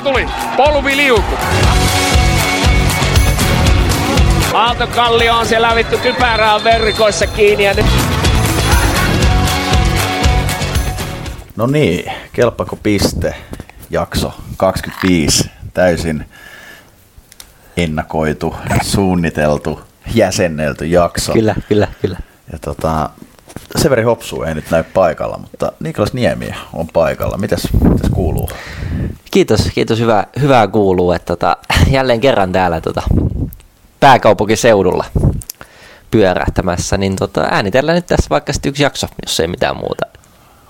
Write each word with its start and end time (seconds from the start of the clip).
se 0.00 0.04
tuli. 0.04 0.26
Polvi 0.56 0.96
liuku. 0.96 1.34
Aalto 4.54 4.86
Kallio 4.86 5.34
on 5.34 5.46
siellä 5.46 5.74
vittu 5.74 5.98
kypärää 5.98 6.64
verkoissa 6.64 7.26
kiinni 7.26 7.64
ja 7.64 7.74
nyt 7.74 7.86
No 11.56 11.66
niin, 11.66 12.12
kelpako 12.32 12.76
piste, 12.82 13.34
jakso 13.90 14.34
25, 14.56 15.50
täysin 15.74 16.24
ennakoitu, 17.76 18.56
suunniteltu, 18.82 19.80
jäsennelty 20.14 20.86
jakso. 20.86 21.32
Kyllä, 21.32 21.54
kyllä, 21.68 21.88
kyllä. 22.02 22.18
Ja 22.52 22.58
tota, 22.58 23.10
Severi 23.76 24.02
Hopsu 24.02 24.42
ei 24.42 24.54
nyt 24.54 24.70
näy 24.70 24.82
paikalla, 24.82 25.38
mutta 25.38 25.72
Niklas 25.80 26.12
Niemi 26.12 26.54
on 26.72 26.88
paikalla. 26.92 27.36
Mitäs, 27.36 27.68
mitäs 27.82 28.10
kuuluu? 28.10 28.50
Kiitos, 29.30 29.60
kiitos. 29.74 29.98
Hyvä, 29.98 30.24
hyvää 30.40 30.68
kuuluu, 30.68 31.12
että 31.12 31.26
tota, 31.26 31.56
jälleen 31.90 32.20
kerran 32.20 32.52
täällä 32.52 32.80
tota, 32.80 33.02
pääkaupunkiseudulla 34.00 35.04
pyörähtämässä, 36.10 36.98
niin 36.98 37.16
tota, 37.16 37.40
äänitellään 37.50 37.96
nyt 37.96 38.06
tässä 38.06 38.26
vaikka 38.30 38.52
sitten 38.52 38.70
yksi 38.70 38.82
jakso, 38.82 39.06
jos 39.22 39.40
ei 39.40 39.46
mitään 39.48 39.76
muuta. 39.76 40.06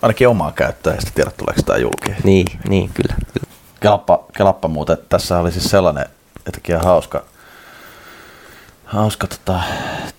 Ainakin 0.02 0.28
omaa 0.28 0.52
käyttöä, 0.52 0.94
ja 0.94 1.00
sitten 1.00 1.14
tiedät, 1.14 1.36
tuleeko 1.36 1.62
tämä 1.62 1.78
julki. 1.78 2.14
Niin, 2.24 2.46
niin 2.68 2.90
kyllä. 2.94 3.14
kyllä. 3.14 3.54
Kelappa, 3.80 4.24
kelappa 4.36 4.68
muuten, 4.68 4.94
että 4.94 5.06
tässä 5.08 5.38
oli 5.38 5.52
siis 5.52 5.64
sellainen 5.64 6.06
jotenkin 6.46 6.74
ihan 6.74 6.86
hauska, 6.86 7.22
hauska 8.90 9.26
tota, 9.26 9.60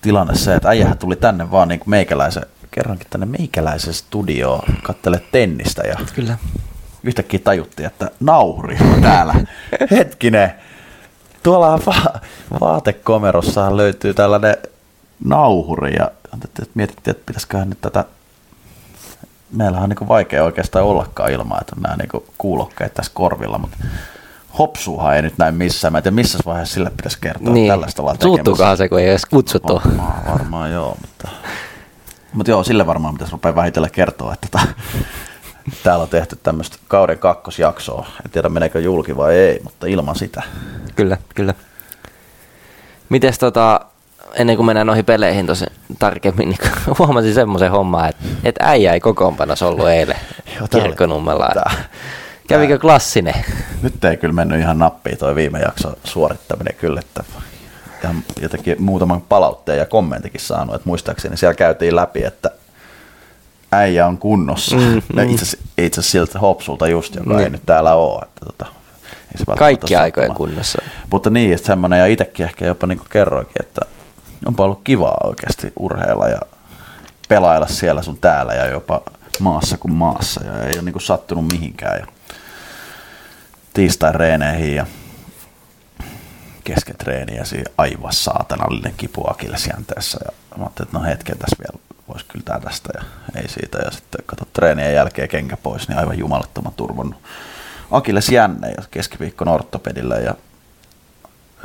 tilanne 0.01 0.35
se, 0.35 0.55
että 0.55 0.69
äijähän 0.69 0.97
tuli 0.97 1.15
tänne 1.15 1.51
vaan 1.51 1.67
niin 1.67 1.79
kuin 1.79 1.89
meikäläisen, 1.89 2.45
kerrankin 2.71 3.07
tänne 3.09 3.25
meikäläisen 3.25 3.93
studioon 3.93 4.63
kattele 4.83 5.21
tennistä 5.31 5.81
ja 5.87 5.95
Kyllä. 6.15 6.37
yhtäkkiä 7.03 7.39
tajuttiin, 7.43 7.87
että 7.87 8.11
nauhuri 8.19 8.77
on 8.93 9.01
täällä. 9.01 9.35
Hetkinen, 9.91 10.53
tuolla 11.43 11.79
va- 11.85 12.19
vaatekomerossahan 12.61 13.77
löytyy 13.77 14.13
tällainen 14.13 14.57
nauhuri 15.25 15.95
ja 15.95 16.11
mietittiin, 16.73 17.11
että 17.11 17.25
pitäisiköhän 17.25 17.69
nyt 17.69 17.81
tätä 17.81 18.05
meillähän 19.51 19.83
on 19.83 19.89
niin 19.89 20.07
vaikea 20.07 20.43
oikeastaan 20.43 20.85
ollakaan 20.85 21.31
ilman, 21.31 21.61
että 21.61 21.75
on 21.77 21.81
nämä 21.81 21.95
niin 21.95 22.23
kuulokkeet 22.37 22.93
tässä 22.93 23.11
korvilla, 23.15 23.57
mutta 23.57 23.77
hopsuuhan 24.59 25.15
ei 25.15 25.21
nyt 25.21 25.37
näy 25.37 25.51
missään. 25.51 25.91
Mä 25.91 25.97
en 25.97 26.03
tiedä, 26.03 26.15
missä 26.15 26.37
vaiheessa 26.45 26.73
sille 26.73 26.89
pitäisi 26.89 27.17
kertoa 27.21 27.53
Niin. 27.53 27.67
tällaista 27.71 28.01
ollaan 28.01 28.17
tekemässä. 28.17 28.35
Suuttuukohan 28.37 28.77
se, 28.77 28.89
kun 28.89 28.99
ei 28.99 29.09
edes 29.09 29.25
kutsuttu? 29.25 29.75
Varmaan, 29.85 30.25
varmaan 30.31 30.71
joo, 30.71 30.97
mutta, 31.01 31.27
mutta 32.33 32.51
joo, 32.51 32.63
sille 32.63 32.87
varmaan 32.87 33.13
pitäisi 33.13 33.31
rupea 33.31 33.55
vähitellen 33.55 33.91
kertoa, 33.91 34.33
että 34.33 34.47
tota, 34.51 34.67
täällä 35.83 36.03
on 36.03 36.09
tehty 36.09 36.39
tämmöistä 36.43 36.77
kauden 36.87 37.17
kakkosjaksoa. 37.19 38.07
En 38.25 38.31
tiedä 38.31 38.49
meneekö 38.49 38.79
julki 38.79 39.17
vai 39.17 39.35
ei, 39.35 39.59
mutta 39.63 39.87
ilman 39.87 40.15
sitä. 40.15 40.43
Kyllä, 40.95 41.17
kyllä. 41.35 41.53
Mites 43.09 43.39
tota, 43.39 43.79
ennen 44.33 44.55
kuin 44.55 44.65
mennään 44.65 44.87
noihin 44.87 45.05
peleihin 45.05 45.45
tosi 45.47 45.65
tarkemmin, 45.99 46.49
niin 46.49 46.59
huomasin 46.99 47.33
semmoisen 47.33 47.71
homman, 47.71 48.09
että, 48.09 48.23
että 48.43 48.65
äijä 48.67 48.93
ei 48.93 48.99
kokoonpanossa 48.99 49.67
ollut 49.67 49.89
eilen 49.89 50.15
Joo, 50.59 50.67
kirkkonummella. 50.67 51.49
tää- 51.53 51.71
Kävikö 52.51 52.79
klassinen? 52.79 53.45
Nyt 53.83 54.03
ei 54.05 54.17
kyllä 54.17 54.33
mennyt 54.33 54.59
ihan 54.59 54.79
nappiin 54.79 55.17
toi 55.17 55.35
viime 55.35 55.59
jakso 55.59 55.93
suorittaminen 56.03 56.75
kyllä, 56.75 56.99
että 56.99 57.23
ihan 58.03 58.23
jotenkin 58.41 58.83
muutaman 58.83 59.21
palautteen 59.21 59.77
ja 59.77 59.85
kommentikin 59.85 60.41
saanut, 60.41 60.75
että 60.75 60.89
muistaakseni 60.89 61.37
siellä 61.37 61.53
käytiin 61.53 61.95
läpi, 61.95 62.23
että 62.23 62.51
äijä 63.71 64.07
on 64.07 64.17
kunnossa. 64.17 64.75
Mm, 64.75 64.81
Mm, 65.15 65.21
mm. 65.21 65.29
Itse 65.29 65.57
asiassa 65.77 66.11
siltä 66.11 66.39
Hopsulta 66.39 66.87
just, 66.87 67.15
joka 67.15 67.29
Niin. 67.29 67.43
ei 67.43 67.49
nyt 67.49 67.65
täällä 67.65 67.93
ole. 67.93 68.21
Että 68.23 68.45
tota, 68.45 68.65
ei 69.49 69.55
Kaikki 69.57 69.95
aikojen 69.95 70.33
kunnossa. 70.33 70.81
Mutta 71.11 71.29
niin, 71.29 71.53
että 71.53 71.67
semmoinen, 71.67 71.99
ja 71.99 72.05
itsekin 72.05 72.45
ehkä 72.45 72.65
jopa 72.65 72.87
niin 72.87 73.01
kerroinkin, 73.09 73.65
että 73.65 73.81
onpa 74.45 74.63
ollut 74.63 74.81
kivaa 74.83 75.17
oikeasti 75.23 75.73
urheilla 75.79 76.27
ja 76.27 76.39
pelailla 77.29 77.67
siellä 77.67 78.01
sun 78.01 78.17
täällä 78.17 78.53
ja 78.53 78.65
jopa 78.65 79.01
maassa 79.39 79.77
kuin 79.77 79.93
maassa 79.93 80.45
ja 80.45 80.63
ei 80.63 80.73
ole 80.73 80.81
niin 80.81 80.93
kuin 80.93 81.01
sattunut 81.01 81.51
mihinkään. 81.51 81.99
Ja 81.99 82.05
tiistain 83.73 84.15
reeneihin 84.15 84.75
ja 84.75 84.85
kesken 86.63 86.97
treeniä 86.97 87.45
siinä 87.45 87.71
aivan 87.77 88.13
saatanallinen 88.13 88.93
kipu 88.97 89.29
akillesjänteessä 89.29 90.19
ja 90.25 90.57
mä 90.57 90.63
ajattelin, 90.63 90.87
että 90.87 90.97
no 90.97 91.03
hetken 91.03 91.37
tässä 91.37 91.55
vielä 91.59 91.83
voisi 92.07 92.25
kyllä 92.25 92.45
tää 92.45 92.59
tästä 92.59 92.89
ja 92.95 93.03
ei 93.41 93.49
siitä. 93.49 93.77
Ja 93.77 93.91
sitten 93.91 94.21
kato 94.25 94.45
treenien 94.53 94.93
jälkeen 94.93 95.29
kenkä 95.29 95.57
pois, 95.57 95.87
niin 95.87 95.97
aivan 95.97 96.17
jumalattoman 96.17 96.73
turvonnut 96.73 97.21
akillesjänne 97.91 98.69
ja 98.69 98.83
keskiviikkona 98.91 99.51
ortopedille 99.51 100.21
ja 100.21 100.35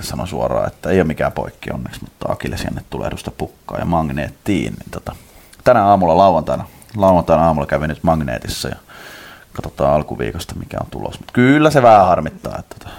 sanon 0.01 0.29
suoraan, 0.29 0.67
että 0.67 0.91
ei 0.91 0.99
ole 1.01 1.07
mikään 1.07 1.33
poikki 1.33 1.71
onneksi, 1.71 2.01
mutta 2.03 2.33
akillesjänne 2.33 2.83
tulee 2.91 3.09
edusta 3.09 3.31
pukkaa 3.31 3.79
ja 3.79 3.85
magneettiin. 3.85 4.73
Niin 4.73 4.91
tota, 4.91 5.17
tänä 5.65 5.85
aamulla 5.85 6.17
lauantaina, 6.17 6.65
lauantaina 6.97 7.47
aamulla 7.47 7.67
kävin 7.67 7.89
nyt 7.89 8.03
magneetissa 8.03 8.69
ja 8.69 8.77
katsotaan 9.57 9.95
alkuviikosta 9.95 10.55
mikä 10.55 10.77
on 10.81 10.91
tulos. 10.91 11.19
Mutta 11.19 11.33
kyllä 11.33 11.71
se 11.71 11.83
vähän 11.83 12.07
harmittaa. 12.07 12.57
Että 12.59 12.77
tota, 12.79 12.91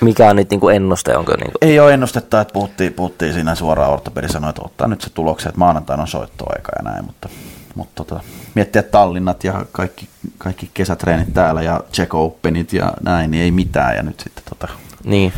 Mikä 0.00 0.30
on 0.30 0.36
nyt 0.36 0.50
niinku 0.50 0.68
ennuste? 0.68 1.16
Onko 1.16 1.32
niinku... 1.32 1.58
ei 1.60 1.80
ole 1.80 1.94
ennustetta, 1.94 2.40
että 2.40 2.52
puhuttiin, 2.52 2.92
puhuttiin 2.92 3.32
siinä 3.32 3.54
suoraan 3.54 3.90
ortopedi 3.90 4.28
sanoi, 4.28 4.50
että 4.50 4.62
ottaa 4.64 4.88
nyt 4.88 5.00
se 5.00 5.10
tulokset, 5.10 5.48
että 5.48 5.58
maanantaina 5.58 6.02
on 6.02 6.08
soittoaika 6.08 6.72
ja 6.78 6.90
näin, 6.90 7.04
mutta, 7.04 7.28
mutta 7.74 8.04
tota, 8.04 8.20
miettiä 8.54 8.82
Tallinnat 8.82 9.44
ja 9.44 9.64
kaikki, 9.72 10.08
kaikki 10.38 10.70
kesätreenit 10.74 11.34
täällä 11.34 11.62
ja 11.62 11.80
Check 11.92 12.14
Openit 12.14 12.72
ja 12.72 12.92
näin, 13.02 13.30
niin 13.30 13.42
ei 13.42 13.50
mitään 13.50 13.96
ja 13.96 14.02
nyt 14.02 14.20
sitten 14.20 14.44
tota, 14.44 14.68
Niin. 15.04 15.32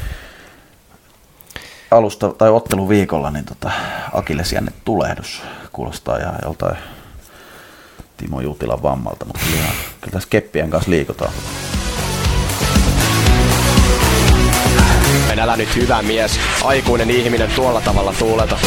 alusta 1.90 2.28
tai 2.28 2.50
otteluviikolla 2.50 3.30
niin 3.30 3.44
tota, 3.44 3.70
Akillesjänne 4.12 4.72
tulehdus 4.84 5.42
kuulostaa 5.72 6.16
ihan 6.18 6.38
joltain 6.44 6.76
Timo 8.18 8.40
Jutilan 8.40 8.82
vammalta, 8.82 9.24
mutta 9.24 9.40
kyllä, 9.46 9.58
ihan- 9.58 9.74
kyllä 10.00 10.12
tässä 10.12 10.28
keppien 10.30 10.70
kanssa 10.70 10.90
liikutaan. 10.90 11.32
En 15.32 15.38
älä 15.38 15.56
nyt 15.56 15.76
hyvä 15.76 16.02
mies, 16.02 16.40
aikuinen 16.64 17.10
ihminen 17.10 17.50
tuolla 17.50 17.80
tavalla 17.80 18.12
tuuleta. 18.18 18.58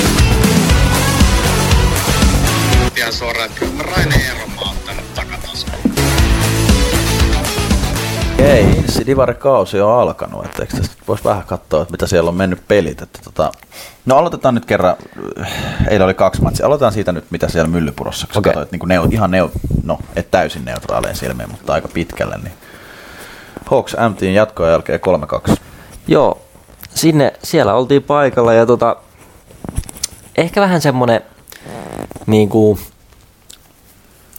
ihan 2.97 3.13
suoraan, 3.13 3.45
että 3.49 3.59
kyllä 3.59 3.83
Raine 3.83 4.15
Eeron 4.15 4.50
Ei, 8.51 8.63
Inssi 8.63 9.05
Divari-kausi 9.05 9.81
on 9.81 9.99
alkanut, 9.99 10.45
että 10.45 10.61
eikö 10.61 10.77
tästä 10.77 10.95
voisi 11.07 11.23
vähän 11.23 11.43
katsoa, 11.43 11.81
että 11.81 11.91
mitä 11.91 12.07
siellä 12.07 12.29
on 12.29 12.35
mennyt 12.35 12.67
pelit. 12.67 13.01
Että 13.01 13.19
tota, 13.23 13.51
no 14.05 14.17
aloitetaan 14.17 14.55
nyt 14.55 14.65
kerran, 14.65 14.95
eilen 15.89 16.05
oli 16.05 16.13
kaksi 16.13 16.41
matsia, 16.41 16.65
aloitetaan 16.65 16.93
siitä 16.93 17.11
nyt, 17.11 17.31
mitä 17.31 17.49
siellä 17.49 17.67
Myllypurossa, 17.67 18.27
Okei. 18.29 18.39
okay. 18.39 18.53
katsoit 18.53 18.71
niin 18.71 18.87
neu, 18.87 19.07
ihan 19.11 19.31
neu, 19.31 19.51
no, 19.83 19.99
et 20.15 20.31
täysin 20.31 20.65
neutraalein 20.65 21.15
silmiin, 21.15 21.51
mutta 21.51 21.73
aika 21.73 21.87
pitkälle, 21.87 22.37
niin 22.37 22.53
Hawks 23.65 23.95
MTin 24.09 24.33
jatkoa 24.33 24.69
jälkeen 24.69 24.99
3-2. 25.49 25.55
Joo, 26.07 26.41
sinne, 26.95 27.33
siellä 27.43 27.73
oltiin 27.73 28.03
paikalla 28.03 28.53
ja 28.53 28.65
tota, 28.65 28.95
ehkä 30.37 30.61
vähän 30.61 30.81
semmonen 30.81 31.21
niinku, 32.25 32.79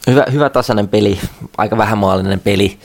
hyvä, 0.07 0.25
hyvä 0.31 0.49
tasainen 0.49 0.87
peli, 0.87 1.19
aika 1.57 1.77
vähämaallinen 1.77 2.39
peli. 2.39 2.79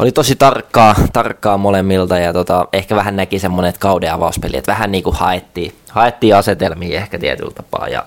Oli 0.00 0.12
tosi 0.12 0.36
tarkkaa, 0.36 0.94
tarkkaa 1.12 1.58
molemmilta 1.58 2.18
ja 2.18 2.32
tota, 2.32 2.68
ehkä 2.72 2.96
vähän 2.96 3.16
näki 3.16 3.38
semmonen, 3.38 3.68
että 3.68 3.78
kauden 3.78 4.12
avauspeli, 4.12 4.56
että 4.56 4.72
vähän 4.72 4.92
niinku 4.92 5.12
haettiin, 5.12 5.72
haettiin 5.90 6.36
asetelmia 6.36 7.00
ehkä 7.00 7.18
tietyllä 7.18 7.50
tapaa 7.50 7.88
ja 7.88 8.04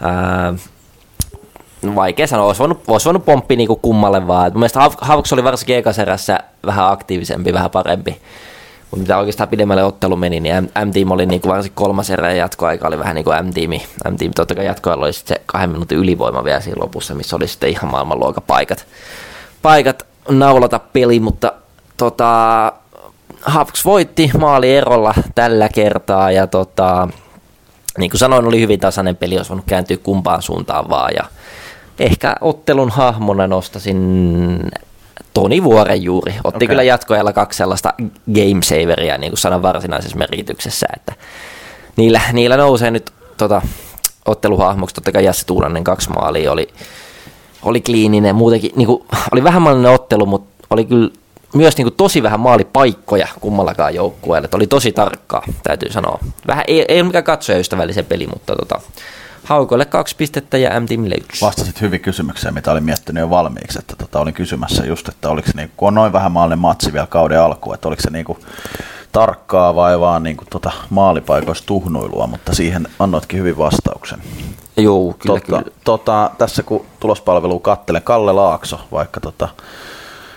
ää, 0.00 0.54
no 1.82 1.94
vaikea 1.94 2.26
sanoa, 2.26 2.46
olisi 2.46 2.58
voinut, 2.58 2.82
olisi 2.86 3.04
voinut 3.04 3.24
pomppi 3.24 3.56
niinku 3.56 3.76
kummalle 3.76 4.26
vaan. 4.26 4.52
Mun 4.52 4.60
mielestä 4.60 4.80
Havks 5.00 5.32
oli 5.32 5.44
varsinkin 5.44 5.76
ekaserässä 5.76 6.40
vähän 6.66 6.92
aktiivisempi, 6.92 7.52
vähän 7.52 7.70
parempi. 7.70 8.22
Mutta 8.90 9.02
mitä 9.02 9.18
oikeastaan 9.18 9.48
pidemmälle 9.48 9.84
ottelu 9.84 10.16
meni, 10.16 10.40
niin 10.40 10.70
M-Team 10.84 11.10
oli 11.10 11.26
niinku 11.26 11.48
varsinkin 11.48 11.76
kolmas 11.76 12.10
erä 12.10 12.30
ja 12.30 12.36
jatkoaika 12.36 12.88
oli 12.88 12.98
vähän 12.98 13.14
niin 13.14 13.24
kuin 13.24 13.44
M-Teami. 13.44 13.86
M-Team 14.10 14.32
totta 14.34 14.54
kai 14.54 14.66
jatkoajalla 14.66 15.04
oli 15.04 15.12
sit 15.12 15.26
se 15.26 15.40
kahden 15.46 15.70
minuutin 15.70 15.98
ylivoima 15.98 16.44
vielä 16.44 16.60
siinä 16.60 16.80
lopussa, 16.80 17.14
missä 17.14 17.36
oli 17.36 17.48
sitten 17.48 17.70
ihan 17.70 17.90
maailmanluokan 17.90 18.42
paikat, 18.46 18.86
paikat 19.62 20.06
naulata 20.28 20.78
peli, 20.78 21.20
mutta 21.20 21.52
tota, 21.96 22.72
Havks 23.42 23.84
voitti 23.84 24.30
maali 24.38 24.76
erolla 24.76 25.14
tällä 25.34 25.68
kertaa 25.68 26.30
ja 26.30 26.46
tota, 26.46 27.08
niin 27.98 28.10
kuin 28.10 28.18
sanoin, 28.18 28.46
oli 28.46 28.60
hyvin 28.60 28.80
tasainen 28.80 29.16
peli, 29.16 29.36
olisi 29.36 29.48
voinut 29.48 29.66
kääntyä 29.66 29.96
kumpaan 29.96 30.42
suuntaan 30.42 30.88
vaan. 30.88 31.12
Ja 31.16 31.24
ehkä 31.98 32.34
ottelun 32.40 32.90
hahmona 32.90 33.46
nostasin 33.46 34.70
Toni 35.34 35.64
Vuoren 35.64 36.02
juuri. 36.02 36.34
Otti 36.44 36.56
okay. 36.56 36.68
kyllä 36.68 36.82
jatkoajalla 36.82 37.32
kaksi 37.32 37.56
sellaista 37.56 37.94
game 38.34 38.62
saveria, 38.62 39.18
niin 39.18 39.30
kuin 39.30 39.38
sanan 39.38 39.62
varsinaisessa 39.62 40.18
merkityksessä, 40.18 40.86
että 40.96 41.12
niillä, 41.96 42.20
niillä 42.32 42.56
nousee 42.56 42.90
nyt 42.90 43.12
tota, 43.36 43.62
otteluhahmoksi. 44.26 44.94
Totta 44.94 45.12
kai 45.12 45.24
Jassi 45.24 45.46
Tuulanen 45.46 45.84
kaksi 45.84 46.10
maalia 46.10 46.52
oli, 46.52 46.68
oli 47.66 47.80
kliininen. 47.80 48.36
Muutenkin 48.36 48.72
niin 48.76 48.86
kuin, 48.86 49.04
oli 49.32 49.44
vähämmallinen 49.44 49.90
ottelu, 49.90 50.26
mutta 50.26 50.66
oli 50.70 50.84
kyllä 50.84 51.10
myös 51.54 51.76
niin 51.76 51.84
kuin 51.84 51.94
tosi 51.96 52.22
vähän 52.22 52.40
maalipaikkoja 52.40 53.28
kummallakaan 53.40 53.94
joukkueelle. 53.94 54.44
Että 54.44 54.56
oli 54.56 54.66
tosi 54.66 54.92
tarkkaa, 54.92 55.42
täytyy 55.62 55.92
sanoa. 55.92 56.18
Vähän, 56.46 56.64
ei, 56.68 56.84
ei 56.88 57.00
ole 57.00 57.06
mikään 57.06 57.24
katsojaystävällisen 57.24 58.04
peli, 58.04 58.26
mutta 58.26 58.56
tota, 58.56 58.80
haukoille 59.44 59.84
kaksi 59.84 60.16
pistettä 60.16 60.58
ja 60.58 60.80
M 60.80 60.86
Teamille 60.86 61.14
yksi. 61.14 61.44
Vastasit 61.44 61.80
hyvin 61.80 62.00
kysymykseen, 62.00 62.54
mitä 62.54 62.72
olin 62.72 62.84
miettinyt 62.84 63.20
jo 63.20 63.30
valmiiksi. 63.30 63.78
Että 63.78 63.96
tota, 63.96 64.20
olin 64.20 64.34
kysymässä 64.34 64.86
just, 64.86 65.08
että 65.08 65.30
oliko 65.30 65.46
se 65.46 65.56
niin, 65.56 65.70
kun 65.76 65.88
on 65.88 65.94
noin 65.94 66.12
vähän 66.12 66.32
maallinen 66.32 66.58
matsi 66.58 66.92
vielä 66.92 67.06
kauden 67.06 67.40
alkuun, 67.40 67.74
että 67.74 67.88
oliko 67.88 68.02
se 68.02 68.10
niin 68.10 68.24
kuin 68.24 68.38
tarkkaa 69.12 69.74
vai 69.74 70.00
vaan 70.00 70.22
niin 70.22 70.36
kuin 70.36 70.48
tota 70.50 70.72
maalipaikoista 70.90 71.66
tuhnuilua, 71.66 72.26
mutta 72.26 72.54
siihen 72.54 72.86
annoitkin 72.98 73.38
hyvin 73.38 73.58
vastauksen. 73.58 74.18
Joo, 74.76 75.14
kyllä, 75.18 75.40
tota, 75.40 75.46
kyllä. 75.46 75.62
Tota, 75.84 76.30
tässä 76.38 76.62
kun 76.62 76.86
tulospalvelu 77.00 77.58
kattelen, 77.58 78.02
Kalle 78.02 78.32
Laakso, 78.32 78.80
vaikka 78.92 79.20
tota, 79.20 79.48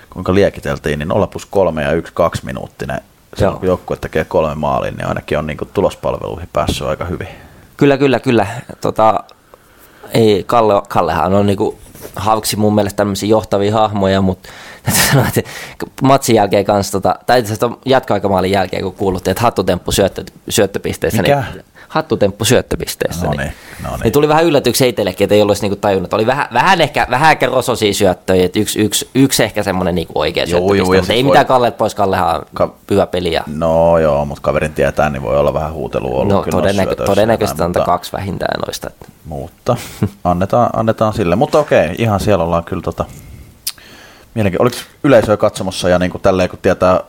kuinka 0.09 0.33
liekiteltiin, 0.33 0.99
niin 0.99 1.09
0 1.09 1.27
plus 1.27 1.45
3 1.45 1.83
ja 1.83 1.91
1 1.91 2.13
2 2.13 2.45
minuuttinen. 2.45 3.01
Se 3.35 3.45
kun 3.45 3.67
joukkue 3.67 3.97
tekee 3.97 4.25
kolme 4.25 4.55
maalia, 4.55 4.91
niin 4.91 5.07
ainakin 5.07 5.37
on 5.37 5.47
niin 5.47 5.57
kuin 5.57 5.69
tulospalveluihin 5.73 6.49
päässyt 6.53 6.87
aika 6.87 7.05
hyvin. 7.05 7.27
Kyllä, 7.77 7.97
kyllä, 7.97 8.19
kyllä. 8.19 8.47
Tota, 8.81 9.23
ei, 10.13 10.43
Kalle, 10.43 10.81
Kallehan 10.89 11.33
on 11.33 11.45
niinku 11.45 11.79
hauksi 12.15 12.55
mun 12.55 12.75
mielestä 12.75 12.97
tämmöisiä 12.97 13.29
johtavia 13.29 13.73
hahmoja, 13.73 14.21
mutta 14.21 14.49
sanoa, 15.11 15.27
että 15.27 15.51
matsin 16.01 16.35
jälkeen 16.35 16.65
kanssa, 16.65 16.91
tota, 16.91 17.15
tai 17.25 17.39
itse 17.39 17.53
asiassa 17.53 17.77
jatkoaikamaalin 17.85 18.51
jälkeen, 18.51 18.83
kun 18.83 18.93
kuuluttiin, 18.93 19.31
että 19.31 19.41
hattutemppu 19.41 19.91
syöttö, 19.91 20.23
syöttöpisteessä, 20.49 21.21
Mikä? 21.21 21.43
niin 21.53 21.63
hattutemppu 21.89 22.45
syöttöpisteessä. 22.45 23.25
No 23.25 23.31
niin, 23.31 23.39
niin, 23.39 23.53
no 23.83 23.89
niin. 23.89 23.99
niin 24.03 24.11
tuli 24.13 24.27
vähän 24.27 24.45
yllätyksiä 24.45 24.87
itsellekin, 24.87 25.25
että 25.25 25.35
ei 25.35 25.41
ollut 25.41 25.61
niinku 25.61 25.75
tajunnut. 25.75 26.13
Oli 26.13 26.25
vähän, 26.25 26.47
vähän 26.53 26.81
ehkä, 26.81 27.07
vähän 27.09 27.31
ehkä 27.31 27.45
rososia 27.45 27.93
syöttöjä, 27.93 28.45
että 28.45 28.59
yksi, 28.59 28.79
yksi, 28.79 29.09
yksi 29.15 29.43
ehkä 29.43 29.63
semmoinen 29.63 29.95
niinku 29.95 30.13
oikea 30.15 30.43
Joo, 30.43 30.47
syöttöpiste, 30.59 30.77
joo, 30.93 31.01
mutta 31.01 31.13
ei 31.13 31.23
voi- 31.23 31.31
mitään 31.31 31.45
Kallet 31.45 31.77
pois, 31.77 31.95
Kallehan 31.95 32.35
on 32.35 32.41
Ka- 32.53 32.73
hyvä 32.91 33.07
peli. 33.07 33.33
Ja, 33.33 33.43
No 33.47 33.97
joo, 33.97 34.25
mutta 34.25 34.41
kaverin 34.41 34.73
tietää, 34.73 35.09
niin 35.09 35.21
voi 35.21 35.37
olla 35.39 35.53
vähän 35.53 35.73
huutelua 35.73 36.19
ollut 36.21 36.33
no, 36.35 36.41
kyllä 36.41 36.57
todennäkö, 36.57 36.95
todennäköisesti 36.95 37.63
antaa 37.63 37.79
mutta- 37.81 37.91
kaksi 37.91 38.11
vähintään 38.13 38.59
noista. 38.65 38.87
Että. 38.89 39.05
Mutta 39.25 39.75
annetaan, 40.23 40.69
annetaan 40.73 41.13
sille. 41.13 41.35
Mutta 41.35 41.59
okei, 41.59 41.95
ihan 41.97 42.19
siellä 42.19 42.43
ollaan 42.43 42.63
kyllä 42.63 42.81
tota, 42.81 43.05
mielenkiintoista. 44.35 44.79
Oliko 44.85 44.91
yleisöä 45.03 45.37
katsomassa 45.37 45.89
ja 45.89 45.99
niin 45.99 46.11
kuin 46.11 46.21
tälleen, 46.21 46.49
kun 46.49 46.59
tietää 46.61 46.99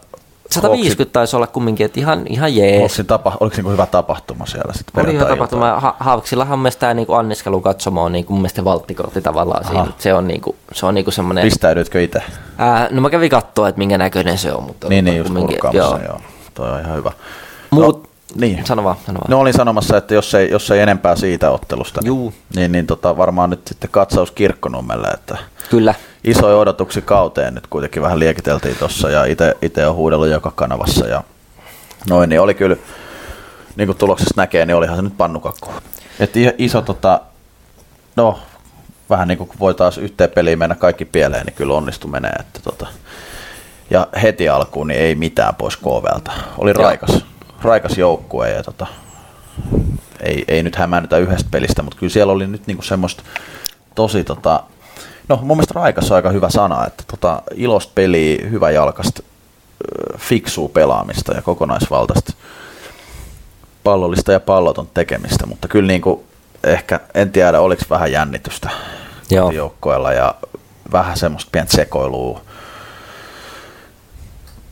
150 0.55 1.13
taisi 1.13 1.37
olla 1.37 1.47
kumminkin, 1.47 1.87
että 1.87 2.01
ihan, 2.01 2.27
ihan 2.29 2.57
jees. 2.57 2.81
Hawksin 2.81 3.07
tapa, 3.07 3.37
oliko 3.41 3.57
niin 3.57 3.65
kuin 3.65 3.73
hyvä 3.73 3.87
tapahtuma 3.87 4.47
siellä 4.47 4.73
sitten 4.73 5.05
Oli 5.05 5.13
hyvä 5.15 5.25
tapahtuma. 5.25 5.81
Ha- 5.81 5.97
Haaviksillahan 6.01 6.53
on 6.53 6.59
mielestäni 6.59 6.81
tämä 6.81 6.95
niinku 6.95 7.13
anniskelu 7.15 7.61
katsomo 7.61 8.03
on 8.05 8.13
niinku 8.13 8.33
mun 8.33 8.43
mielestä 8.43 8.65
valttikortti 8.65 9.21
tavallaan 9.23 9.65
Aha. 9.65 9.73
siinä. 9.73 9.93
Se 9.99 10.15
on, 10.15 10.29
niinku, 10.29 10.57
se 10.73 10.87
on 10.87 10.95
niinku 10.95 11.11
semmoinen... 11.11 11.45
Pistäydyitkö 11.45 12.03
itse? 12.03 12.23
Ää, 12.59 12.89
no 12.91 13.01
mä 13.01 13.11
kävin 13.11 13.31
katsoa, 13.31 13.69
että 13.69 13.79
minkä 13.79 13.99
näköinen 13.99 14.39
se 14.39 14.53
on. 14.53 14.63
Mutta 14.63 14.89
Niin, 14.89 15.05
niin 15.05 15.17
just 15.17 15.31
joo. 15.73 15.99
joo. 16.05 16.21
Toi 16.55 16.71
on 16.73 16.81
ihan 16.81 16.97
hyvä. 16.97 17.13
Mut, 17.71 18.03
no, 18.03 18.10
niin. 18.35 18.67
sano 18.67 18.85
vaan, 18.85 18.97
sano 19.07 19.19
vaan. 19.19 19.31
No 19.31 19.41
olin 19.41 19.55
sanomassa, 19.55 19.97
että 19.97 20.15
jos 20.15 20.35
ei, 20.35 20.51
jos 20.51 20.71
ei 20.71 20.81
enempää 20.81 21.17
siitä 21.17 21.51
ottelusta, 21.51 22.01
Juu. 22.05 22.31
niin, 22.31 22.57
niin, 22.57 22.73
niin 22.73 22.87
tota, 22.87 23.17
varmaan 23.17 23.51
nyt 23.51 23.67
sitten 23.69 23.91
katsaus 23.91 24.31
Kirkkonummelle, 24.31 25.09
että 25.09 25.39
Kyllä. 25.71 25.95
isoja 26.25 26.57
odotuksia 26.57 27.03
kauteen 27.03 27.55
nyt 27.55 27.67
kuitenkin 27.67 28.03
vähän 28.03 28.19
liekiteltiin 28.19 28.77
tuossa 28.77 29.11
ja 29.11 29.25
itse 29.63 29.87
on 29.87 29.95
huudellut 29.95 30.29
joka 30.29 30.53
kanavassa 30.55 31.07
ja 31.07 31.25
noin, 32.09 32.29
niin 32.29 32.41
oli 32.41 32.55
kyllä, 32.55 32.77
niin 33.77 33.87
kuin 33.87 33.99
tuloksessa 33.99 34.35
näkee, 34.37 34.67
niin 34.67 34.77
olihan 34.77 34.97
se 34.97 35.03
nyt 35.03 35.17
pannukakku. 35.17 35.71
Et 36.21 36.33
iso 36.59 36.83
tota, 36.83 37.21
no 38.17 38.39
vähän 39.11 39.29
niin 39.29 39.39
kuin 39.39 39.51
voi 39.61 39.75
taas 39.75 39.99
yhteen 39.99 40.31
peliin 40.31 40.59
mennä 40.59 40.75
kaikki 40.75 41.05
pieleen, 41.05 41.47
niin 41.47 41.55
kyllä 41.55 41.75
onnistu 41.75 42.09
menee. 42.09 42.33
Että 42.41 42.61
tota, 42.65 42.87
ja 43.91 44.07
heti 44.23 44.49
alkuun 44.49 44.89
niin 44.89 45.01
ei 45.01 45.15
mitään 45.15 45.55
pois 45.55 45.77
KVltä. 45.77 46.31
Oli 46.59 46.71
Joo. 46.71 47.30
Raikas, 47.63 47.99
joukkue 47.99 48.51
ja 48.51 48.63
tota, 48.63 48.87
ei, 50.21 50.45
ei 50.49 50.63
nyt 50.63 50.77
hämäännytä 50.77 51.19
yhdestä 51.19 51.49
pelistä, 51.51 51.83
mutta 51.83 51.99
kyllä 51.99 52.13
siellä 52.13 52.33
oli 52.33 52.47
nyt 52.47 52.67
niinku 52.67 52.83
semmoista 52.83 53.23
tosi 53.95 54.25
tota, 54.25 54.63
no 55.29 55.37
mun 55.43 55.57
mielestä 55.57 55.75
raikas 55.75 56.11
on 56.11 56.17
aika 56.17 56.31
hyvä 56.31 56.51
sana, 56.51 56.87
että 56.87 57.05
tota, 57.07 57.43
ilosta 57.55 57.93
peliä, 57.95 58.49
hyvä 58.51 58.71
jalkasta, 58.71 59.23
fiksuu 60.19 60.69
pelaamista 60.69 61.35
ja 61.35 61.43
kokonaisvaltaista 61.43 62.33
pallollista 63.85 64.33
ja 64.33 64.41
palloton 64.41 64.89
tekemistä, 64.95 65.47
mutta 65.47 65.69
kyllä 65.69 65.87
niinku 65.87 66.25
ehkä, 66.65 67.01
en 67.15 67.33
tiedä 67.33 67.61
oliko 67.61 67.83
vähän 67.91 68.13
jännitystä 68.13 68.71
Joo. 69.31 69.51
joukkoilla 69.51 70.13
ja 70.13 70.35
vähän 70.93 71.17
semmoista 71.17 71.49
pientä 71.53 71.77
sekoilua, 71.77 72.41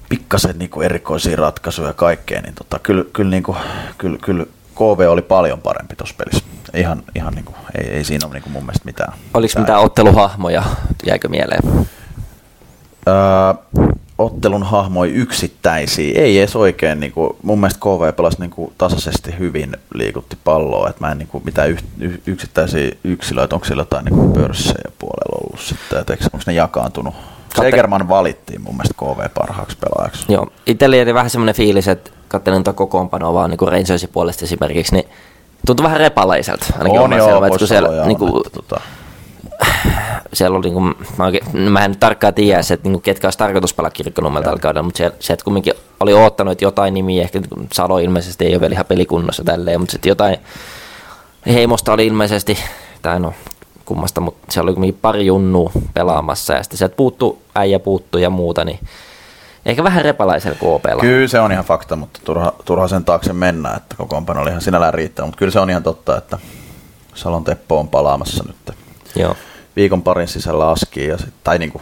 pikkasen 0.08 0.58
niinku 0.58 0.80
erikoisia 0.80 1.36
ratkaisuja 1.36 1.88
ja 1.88 1.94
kaikkea, 1.94 2.40
niin 2.40 2.54
tota, 2.54 2.78
kyllä, 2.78 3.04
kyllä, 3.12 3.30
niinku, 3.30 3.56
kyllä, 3.98 4.18
kyllä 4.24 4.46
KV 4.74 5.08
oli 5.08 5.22
paljon 5.22 5.60
parempi 5.60 5.96
tuossa 5.96 6.14
pelissä. 6.18 6.44
Ihan, 6.74 7.02
ihan 7.14 7.34
niinku, 7.34 7.54
ei, 7.78 7.88
ei 7.88 8.04
siinä 8.04 8.26
ole 8.26 8.34
niinku 8.34 8.50
mun 8.50 8.62
mielestä 8.62 8.84
mitään. 8.84 9.12
Oliko 9.34 9.60
mitään 9.60 9.80
otteluhahmoja, 9.80 10.62
jäikö 11.06 11.28
mieleen? 11.28 11.62
Öö, 13.08 13.84
ottelun 14.18 14.62
hahmoi 14.62 15.10
yksittäisiä, 15.10 16.20
ei 16.20 16.38
edes 16.38 16.56
oikein, 16.56 17.00
niin 17.00 17.12
kuin, 17.12 17.36
mun 17.42 17.60
mielestä 17.60 17.80
KV 17.80 18.14
pelasi 18.16 18.40
niin 18.40 18.50
kuin, 18.50 18.72
tasaisesti 18.78 19.34
hyvin, 19.38 19.76
liikutti 19.94 20.38
palloa, 20.44 20.88
että 20.88 21.04
mä 21.04 21.12
en 21.12 21.18
niin 21.18 21.28
kuin, 21.28 21.44
mitään 21.44 21.70
yh, 21.70 21.84
yh, 21.98 22.20
yksittäisiä 22.26 22.90
yksilöitä, 23.04 23.54
onko 23.54 23.66
siellä 23.66 23.80
jotain 23.80 24.04
niin 24.04 24.32
pörssejä 24.32 24.90
puolella 24.98 25.38
ollut 25.44 25.60
sitten, 25.60 25.98
että 25.98 26.16
onko 26.32 26.44
ne 26.46 26.52
jakaantunut? 26.52 27.14
Segerman 27.56 28.08
valittiin 28.08 28.60
mun 28.60 28.76
mielestä 28.76 28.94
KV 28.98 29.30
parhaaksi 29.34 29.76
pelaajaksi. 29.80 30.32
Joo, 30.32 30.46
itsellä 30.66 30.96
oli 30.96 31.14
vähän 31.14 31.30
semmoinen 31.30 31.54
fiilis, 31.54 31.88
että 31.88 32.10
katselin 32.28 32.64
tuota 32.64 32.76
kokoonpanoa 32.76 33.34
vaan 33.34 33.50
niin 33.50 33.72
Rangersin 33.72 34.08
puolesta 34.12 34.44
esimerkiksi, 34.44 34.94
niin 34.94 35.08
tuntui 35.66 35.84
vähän 35.84 36.00
repalaiselta. 36.00 36.66
Ainakin 36.78 37.00
on 37.00 37.12
joo, 37.12 37.28
selvä, 37.28 37.46
että 37.46 37.58
kun 37.58 37.68
siellä, 37.68 38.06
niin 38.06 38.18
kuin, 38.18 38.42
tota, 38.52 38.80
siellä 40.32 40.56
oli, 40.56 40.64
niin 40.64 40.74
kuin, 40.74 40.94
mä, 41.18 41.24
oikein, 41.24 41.58
mä 41.58 41.84
en 41.84 41.90
nyt 41.90 42.00
tarkkaan 42.00 42.34
tiedä, 42.34 42.60
että 42.60 42.78
niin 42.82 42.92
kuin, 42.92 43.02
ketkä 43.02 43.26
olisi 43.26 43.38
tarkoitus 43.38 43.74
pelaa 43.74 43.90
kirkkonummelta 43.90 44.44
tällä 44.44 44.60
kaudella, 44.60 44.82
mutta 44.82 44.98
se, 44.98 45.12
se, 45.20 45.32
että 45.32 45.44
kumminkin 45.44 45.74
oli 46.00 46.12
oottanut, 46.12 46.52
että 46.52 46.64
jotain 46.64 46.94
nimiä, 46.94 47.22
ehkä 47.22 47.40
niin 47.40 47.68
Salo 47.72 47.98
ilmeisesti 47.98 48.44
ei 48.44 48.52
ole 48.54 48.60
vielä 48.60 48.72
ihan 48.72 48.86
pelikunnossa 48.86 49.44
tälleen, 49.44 49.80
mutta 49.80 49.92
sitten 49.92 50.10
jotain 50.10 50.36
heimosta 51.46 51.92
oli 51.92 52.06
ilmeisesti, 52.06 52.58
tai 53.02 53.20
no 53.20 53.34
kummasta, 53.88 54.20
mutta 54.20 54.52
siellä 54.52 54.68
oli 54.68 54.74
kumminkin 54.74 55.00
pari 55.02 55.26
junnua 55.26 55.72
pelaamassa 55.94 56.52
ja 56.52 56.62
sitten 56.62 56.78
sieltä 56.78 56.96
puuttu, 56.96 57.42
äijä 57.54 57.78
puuttu 57.78 58.18
ja 58.18 58.30
muuta, 58.30 58.64
niin 58.64 58.80
ehkä 59.66 59.84
vähän 59.84 60.04
repalaisella 60.04 60.56
KPlla. 60.56 61.00
Kyllä 61.00 61.28
se 61.28 61.40
on 61.40 61.52
ihan 61.52 61.64
fakta, 61.64 61.96
mutta 61.96 62.20
turha, 62.24 62.52
turha 62.64 62.88
sen 62.88 63.04
taakse 63.04 63.32
mennä, 63.32 63.74
että 63.76 63.96
kokoonpano 63.96 64.42
oli 64.42 64.50
ihan 64.50 64.62
sinällään 64.62 64.94
riittävä, 64.94 65.26
mutta 65.26 65.38
kyllä 65.38 65.52
se 65.52 65.60
on 65.60 65.70
ihan 65.70 65.82
totta, 65.82 66.16
että 66.16 66.38
Salon 67.14 67.44
Teppo 67.44 67.80
on 67.80 67.88
palaamassa 67.88 68.44
nyt 68.46 68.76
Joo. 69.16 69.36
viikon 69.76 70.02
parin 70.02 70.28
sisällä 70.28 70.68
askiin, 70.68 71.08
ja 71.08 71.18
sit, 71.18 71.34
tai 71.44 71.58
niinku 71.58 71.80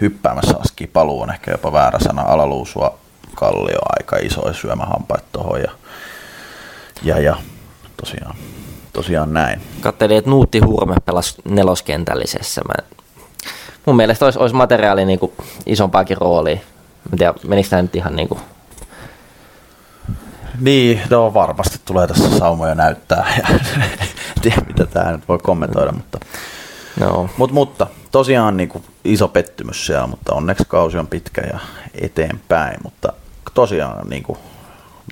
hyppäämässä 0.00 0.54
askiin, 0.60 0.90
paluu 0.92 1.22
on 1.22 1.30
ehkä 1.30 1.50
jopa 1.50 1.72
väärä 1.72 1.98
sana, 1.98 2.22
alaluusua 2.22 2.98
kallio 3.34 3.78
aika 3.98 4.16
isoja 4.16 4.54
syömähampaita 4.54 5.26
tuohon 5.32 5.60
ja, 5.60 5.70
ja, 7.02 7.18
ja 7.18 7.36
tosiaan, 7.96 8.36
tosiaan 8.98 9.34
näin. 9.34 9.60
Katselin, 9.80 10.16
että 10.16 10.30
Nuutti 10.30 10.58
Hurme 10.58 10.94
pelasi 11.04 11.34
neloskentällisessä. 11.44 12.62
Mä, 12.68 12.74
mun 13.86 13.96
mielestä 13.96 14.24
olisi, 14.24 14.38
olisi 14.38 14.54
materiaali 14.54 15.04
niin 15.04 15.18
kuin 15.18 15.32
isompaakin 15.66 16.16
roolia. 16.16 16.58
Mä 17.10 17.16
tiedä, 17.16 17.34
menikö 17.46 17.68
tämä 17.68 17.82
nyt 17.82 17.96
ihan 17.96 18.16
niin 18.16 18.28
kuin... 18.28 18.40
Niin, 20.60 21.00
no 21.10 21.34
varmasti 21.34 21.80
tulee 21.84 22.06
tässä 22.06 22.38
saumoja 22.38 22.74
näyttää 22.74 23.34
ja 23.38 23.48
en 23.54 24.08
tiedä 24.42 24.62
mitä 24.66 24.86
tämä 24.86 25.12
nyt 25.12 25.28
voi 25.28 25.38
kommentoida, 25.38 25.92
mutta 25.92 26.18
No, 27.00 27.30
Mut, 27.36 27.52
mutta 27.52 27.86
tosiaan 28.12 28.56
niin 28.56 28.68
kuin 28.68 28.84
iso 29.04 29.28
pettymys 29.28 29.86
siellä, 29.86 30.06
mutta 30.06 30.34
onneksi 30.34 30.64
kausi 30.68 30.98
on 30.98 31.06
pitkä 31.06 31.40
ja 31.52 31.58
eteenpäin, 31.94 32.76
mutta 32.84 33.12
tosiaan 33.54 34.08
niin 34.08 34.22
kuin 34.22 34.38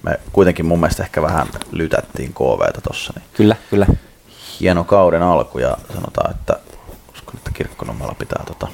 me 0.02 0.20
kuitenkin 0.32 0.66
mun 0.66 0.80
mielestä 0.80 1.02
ehkä 1.02 1.22
vähän 1.22 1.46
lytättiin 1.72 2.32
KVtä 2.34 2.80
tossa, 2.80 3.12
niin 3.16 3.24
kyllä, 3.34 3.56
kyllä. 3.70 3.86
hieno 4.60 4.84
kauden 4.84 5.22
alku 5.22 5.58
ja 5.58 5.76
sanotaan, 5.94 6.30
että 6.30 6.56
uskon, 7.14 7.34
että 7.36 7.50
Kirkkonummella 7.50 8.14
pitää 8.18 8.44
tota, 8.46 8.68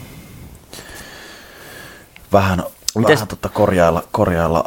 vähän, 2.33 2.63
Mites- 2.99 3.15
vähän 3.15 3.29
tota 3.29 3.49
korjailla, 3.49 4.05
korjailla 4.13 4.65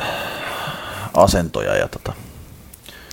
äh, 0.00 0.06
asentoja 1.14 1.76
ja 1.76 1.88
tota, 1.88 2.12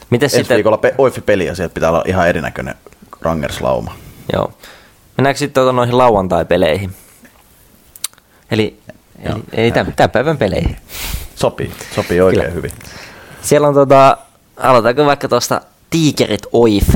Miten 0.10 0.26
ensi 0.26 0.38
sitten... 0.38 0.56
viikolla 0.56 0.78
pe- 0.78 0.96
Oifi-peli 0.98 1.46
ja 1.46 1.56
siellä 1.56 1.74
pitää 1.74 1.90
olla 1.90 2.04
ihan 2.06 2.28
erinäköinen 2.30 2.76
Rangers-lauma. 3.22 3.96
Joo. 4.34 4.54
Mennäänkö 5.18 5.40
sitten 5.40 5.54
tuota 5.64 5.72
noihin 5.76 5.98
lauantai-peleihin? 5.98 6.96
Eli, 8.52 8.80
Joo. 9.26 9.34
eli, 9.34 9.44
eli 9.54 9.72
tämän, 9.72 9.94
tämän 9.94 10.10
päivän 10.10 10.38
peleihin. 10.38 10.78
Sopii, 11.39 11.72
sopii 11.96 12.22
oikein 12.22 12.41
Kyllä. 12.43 12.55
hyvin. 12.55 12.72
Siellä 13.41 13.67
on 13.67 13.74
tota, 13.74 14.17
aloitaanko 14.58 15.05
vaikka 15.05 15.27
tuosta 15.27 15.62
Tiikerit 15.89 16.41
Oif. 16.51 16.96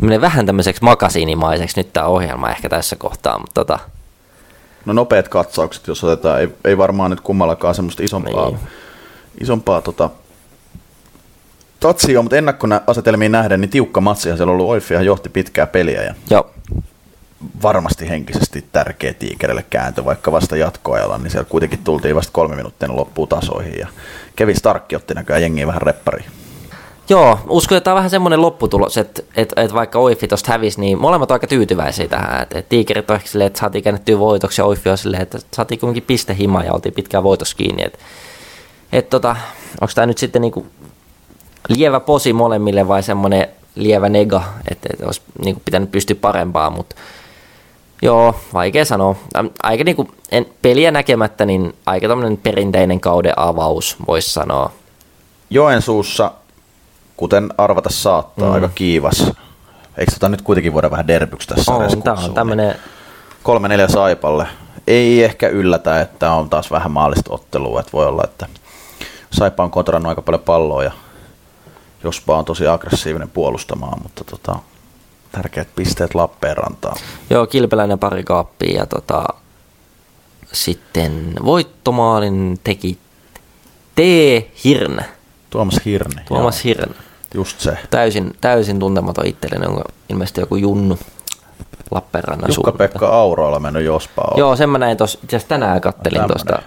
Menee 0.00 0.20
vähän 0.20 0.46
tämmöiseksi 0.46 0.82
makasiinimaiseksi 0.82 1.80
nyt 1.80 1.92
tämä 1.92 2.06
ohjelma 2.06 2.50
ehkä 2.50 2.68
tässä 2.68 2.96
kohtaa, 2.96 3.38
mutta 3.38 3.54
tota, 3.54 3.78
No 4.84 4.92
nopeat 4.92 5.28
katsaukset, 5.28 5.86
jos 5.86 6.04
otetaan, 6.04 6.40
ei, 6.40 6.48
ei 6.64 6.78
varmaan 6.78 7.10
nyt 7.10 7.20
kummallakaan 7.20 7.74
semmoista 7.74 8.02
isompaa, 8.02 8.48
Niin. 8.48 8.58
isompaa 9.40 9.82
tota, 9.82 10.10
tatsia, 11.80 12.22
mutta 12.22 12.36
ennakkoasetelmiin 12.36 13.32
nähden, 13.32 13.60
niin 13.60 13.70
tiukka 13.70 14.00
matsi 14.00 14.28
ja 14.28 14.36
siellä 14.36 14.50
on 14.50 14.54
ollut 14.54 14.70
Oiffihan 14.70 15.06
johti 15.06 15.28
pitkää 15.28 15.66
peliä 15.66 16.02
ja 16.02 16.14
Joo, 16.30 16.50
varmasti 17.62 18.08
henkisesti 18.08 18.64
tärkeä 18.72 19.14
tiikerille 19.14 19.64
kääntö, 19.70 20.04
vaikka 20.04 20.32
vasta 20.32 20.56
jatkoajalla, 20.56 21.18
niin 21.18 21.30
siellä 21.30 21.48
kuitenkin 21.48 21.84
tultiin 21.84 22.16
vasta 22.16 22.32
kolme 22.32 22.56
minuuttia 22.56 22.86
ennen 22.86 23.00
loppuun 23.00 23.28
tasoihin 23.28 23.78
ja 23.78 23.88
Kevin 24.36 24.56
Starkki 24.56 24.96
otti 24.96 25.14
näköjään 25.14 25.42
jengiä 25.42 25.66
vähän 25.66 25.82
reppariin. 25.82 26.30
Joo, 27.08 27.38
uskon, 27.48 27.78
että 27.78 27.84
tämä 27.84 27.92
on 27.92 27.96
vähän 27.96 28.10
semmoinen 28.10 28.42
lopputulos, 28.42 28.96
että, 28.96 29.22
että, 29.36 29.62
että 29.62 29.74
vaikka 29.74 29.98
Oiffi 29.98 30.28
tuosta 30.28 30.52
hävisi, 30.52 30.80
niin 30.80 30.98
molemmat 30.98 31.30
on 31.30 31.34
aika 31.34 31.46
tyytyväisiä 31.46 32.08
tähän. 32.08 32.42
Että, 32.42 32.58
että 32.58 32.68
tiikerit 32.68 33.10
on 33.10 33.16
ehkä 33.16 33.28
silleen, 33.28 33.46
että 33.46 33.58
saatiin 33.58 33.84
käännettyä 33.84 34.18
voitoksi 34.18 34.60
ja 34.60 34.64
Oiffi 34.64 34.90
on 34.90 34.98
silleen, 34.98 35.22
että 35.22 35.38
saatiin 35.52 35.80
kuitenkin 35.80 36.02
piste 36.02 36.36
himaa 36.38 36.64
ja 36.64 36.72
oltiin 36.72 36.94
pitkään 36.94 37.24
voitos 37.24 37.54
kiinni. 37.54 37.82
Että, 37.84 37.98
että 38.92 39.10
tota, 39.10 39.36
onko 39.80 39.92
tämä 39.94 40.06
nyt 40.06 40.18
sitten 40.18 40.42
niinku 40.42 40.66
lievä 41.68 42.00
posi 42.00 42.32
molemmille 42.32 42.88
vai 42.88 43.02
semmoinen 43.02 43.48
lievä 43.74 44.08
nega, 44.08 44.42
että, 44.70 44.88
että 44.92 45.06
olisi 45.06 45.22
niinku 45.44 45.62
pitänyt 45.64 45.90
pystyä 45.90 46.16
parempaan, 46.20 46.72
mutta 46.72 46.96
joo, 48.02 48.34
vaikea 48.52 48.84
sanoa. 48.84 49.16
Aika 49.62 49.84
niinku, 49.84 50.08
en, 50.30 50.46
peliä 50.62 50.90
näkemättä, 50.90 51.46
niin 51.46 51.74
aika 51.86 52.08
tämmöinen 52.08 52.36
perinteinen 52.36 53.00
kauden 53.00 53.38
avaus, 53.38 53.96
voisi 54.06 54.30
sanoa. 54.30 54.70
Joensuussa, 55.50 56.32
kuten 57.16 57.54
arvata 57.58 57.90
saattaa, 57.90 58.48
mm. 58.48 58.54
aika 58.54 58.70
kiivas. 58.74 59.26
Eikö 59.98 60.12
tota 60.12 60.28
nyt 60.28 60.42
kuitenkin 60.42 60.74
voida 60.74 60.90
vähän 60.90 61.08
derbyksi 61.08 61.48
tässä 61.48 61.72
On, 61.72 62.02
tämä 62.02 62.20
on 62.24 62.34
tämmöinen 62.34 62.68
niin 62.68 62.80
Kolme 63.42 63.68
neljä 63.68 63.88
Saipalle. 63.88 64.46
Ei 64.86 65.24
ehkä 65.24 65.48
yllätä, 65.48 66.00
että 66.00 66.32
on 66.32 66.50
taas 66.50 66.70
vähän 66.70 66.90
maallista 66.90 67.34
ottelua. 67.34 67.80
Että 67.80 67.92
voi 67.92 68.06
olla, 68.06 68.24
että 68.24 68.46
Saipa 69.30 69.62
on 69.62 69.70
kontrannut 69.70 70.08
aika 70.08 70.22
paljon 70.22 70.42
palloa 70.42 70.84
ja 70.84 70.92
Jospa 72.04 72.38
on 72.38 72.44
tosi 72.44 72.66
aggressiivinen 72.66 73.30
puolustamaan, 73.30 74.02
mutta 74.02 74.24
tota, 74.24 74.56
tärkeät 75.32 75.68
pisteet 75.76 76.14
Lappeenrantaan. 76.14 76.96
Joo, 77.30 77.46
kilpeläinen 77.46 77.98
pari 77.98 78.24
kaappia 78.24 78.78
ja 78.78 78.86
tota, 78.86 79.24
sitten 80.52 81.32
voittomaalin 81.44 82.60
teki 82.64 82.98
T. 83.94 83.98
Hirn. 84.64 85.00
Tuomas 85.50 85.80
Hirni. 85.84 86.22
Tuomas 86.28 86.64
joo. 86.64 86.74
Hirn. 86.74 86.94
Just 87.34 87.60
se. 87.60 87.78
Täysin, 87.90 88.36
täysin 88.40 88.78
tuntematon 88.78 89.26
itselleni, 89.26 89.66
onko 89.66 89.82
ilmeisesti 90.08 90.40
joku 90.40 90.56
Junnu 90.56 90.98
Lappeenrannan 91.90 92.50
Jukka-Pekka 92.56 93.06
Auroilla 93.06 93.60
mennyt 93.60 93.84
Jospaa. 93.84 94.34
Joo, 94.36 94.56
sen 94.56 94.70
mä 94.70 94.78
näin 94.78 94.96
tuossa, 94.96 95.18
itse 95.22 95.36
asiassa 95.36 95.48
tänään 95.48 95.80
kattelin 95.80 96.26
tuosta 96.26 96.62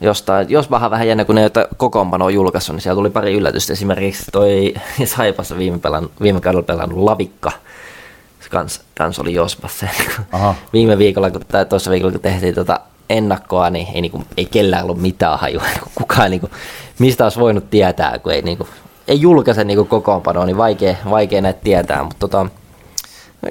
jostain, 0.00 0.50
jos 0.50 0.70
vähän 0.70 0.90
vähän 0.90 1.08
jännä, 1.08 1.24
kun 1.24 1.34
ne 1.34 1.40
joita 1.40 1.68
kokoonpano 1.76 2.24
on 2.24 2.34
julkaissut, 2.34 2.74
niin 2.74 2.82
siellä 2.82 2.98
tuli 2.98 3.10
pari 3.10 3.34
yllätystä. 3.34 3.72
Esimerkiksi 3.72 4.30
toi 4.32 4.74
Saipassa 5.04 5.58
viime, 5.58 5.78
pelan, 5.78 6.10
viime 6.22 6.40
kaudella 6.40 6.62
pelannut 6.62 6.98
Lavikka, 6.98 7.52
se 8.40 8.48
kans, 8.48 8.80
kans 8.98 9.18
oli 9.18 9.34
Jospassa. 9.34 9.86
Aha. 10.32 10.54
viime 10.72 10.98
viikolla, 10.98 11.30
kun, 11.30 11.40
tai 11.48 11.66
tuossa 11.66 11.90
viikolla, 11.90 12.12
kun 12.12 12.20
tehtiin 12.20 12.54
tota 12.54 12.80
ennakkoa, 13.10 13.70
niin 13.70 13.86
ei, 13.94 14.00
niinku, 14.00 14.24
ei 14.36 14.46
kellään 14.46 14.84
ollut 14.84 15.00
mitään 15.00 15.38
hajua. 15.38 15.62
Kukaan 15.94 16.30
niinku, 16.30 16.50
mistä 16.98 17.24
olisi 17.24 17.40
voinut 17.40 17.70
tietää, 17.70 18.18
kun 18.18 18.32
ei, 18.32 18.42
niinku, 18.42 18.68
ei 19.08 19.20
julkaise 19.20 19.64
niinku 19.64 19.84
kokoonpanoa, 19.84 20.46
niin 20.46 20.56
vaikea, 20.56 20.96
vaikea 21.10 21.40
näitä 21.40 21.60
tietää. 21.64 22.02
Mutta 22.02 22.18
tota, 22.18 22.46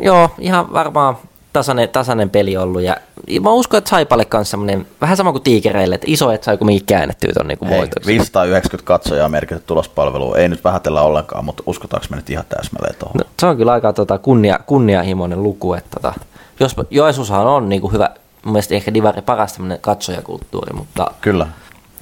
joo, 0.02 0.30
ihan 0.40 0.74
varmaan 0.74 1.18
tasainen, 1.54 1.90
tasainen 1.90 2.30
peli 2.30 2.58
ollut. 2.58 2.82
Ja 2.82 2.98
mä 3.42 3.50
uskon, 3.50 3.78
että 3.78 3.90
Saipalle 3.90 4.26
kanssa 4.26 4.52
semmoinen, 4.52 4.88
vähän 5.02 5.18
sama 5.18 5.32
kuin 5.32 5.44
tiikereille, 5.44 5.96
että 5.96 6.08
iso, 6.10 6.32
että 6.32 6.46
sai 6.46 6.58
kuitenkin 6.58 6.86
käännettyä 6.86 7.32
tuon 7.34 7.48
niinku 7.48 7.66
Hei, 7.66 7.78
voitoksi. 7.78 8.08
590 8.08 8.88
katsojaa 8.88 9.30
merkitty 9.30 9.64
tulospalveluun. 9.68 10.38
Ei 10.38 10.50
nyt 10.50 10.64
vähätellä 10.64 11.02
ollenkaan, 11.02 11.46
mutta 11.46 11.64
uskotaanko 11.66 12.08
me 12.10 12.16
nyt 12.16 12.30
ihan 12.30 12.46
täsmälleen 12.50 12.96
tuohon? 13.00 13.16
No, 13.18 13.24
se 13.40 13.46
on 13.46 13.58
kyllä 13.58 13.72
aika 13.72 13.94
tota, 13.94 14.18
kunnia, 14.18 14.60
kunnianhimoinen 14.66 15.44
luku. 15.44 15.74
Että, 15.74 15.90
tota, 16.02 16.14
jos, 16.60 16.76
Joensuushan 16.90 17.48
on 17.48 17.70
niin 17.70 17.82
kuin 17.82 17.94
hyvä, 17.94 18.10
mun 18.46 18.54
mielestä 18.54 18.76
ehkä 18.76 18.94
Divari 18.94 19.22
paras 19.22 19.54
tämmöinen 19.54 19.80
katsojakulttuuri, 19.82 20.74
mutta 20.74 21.12
Kyllä. 21.22 21.48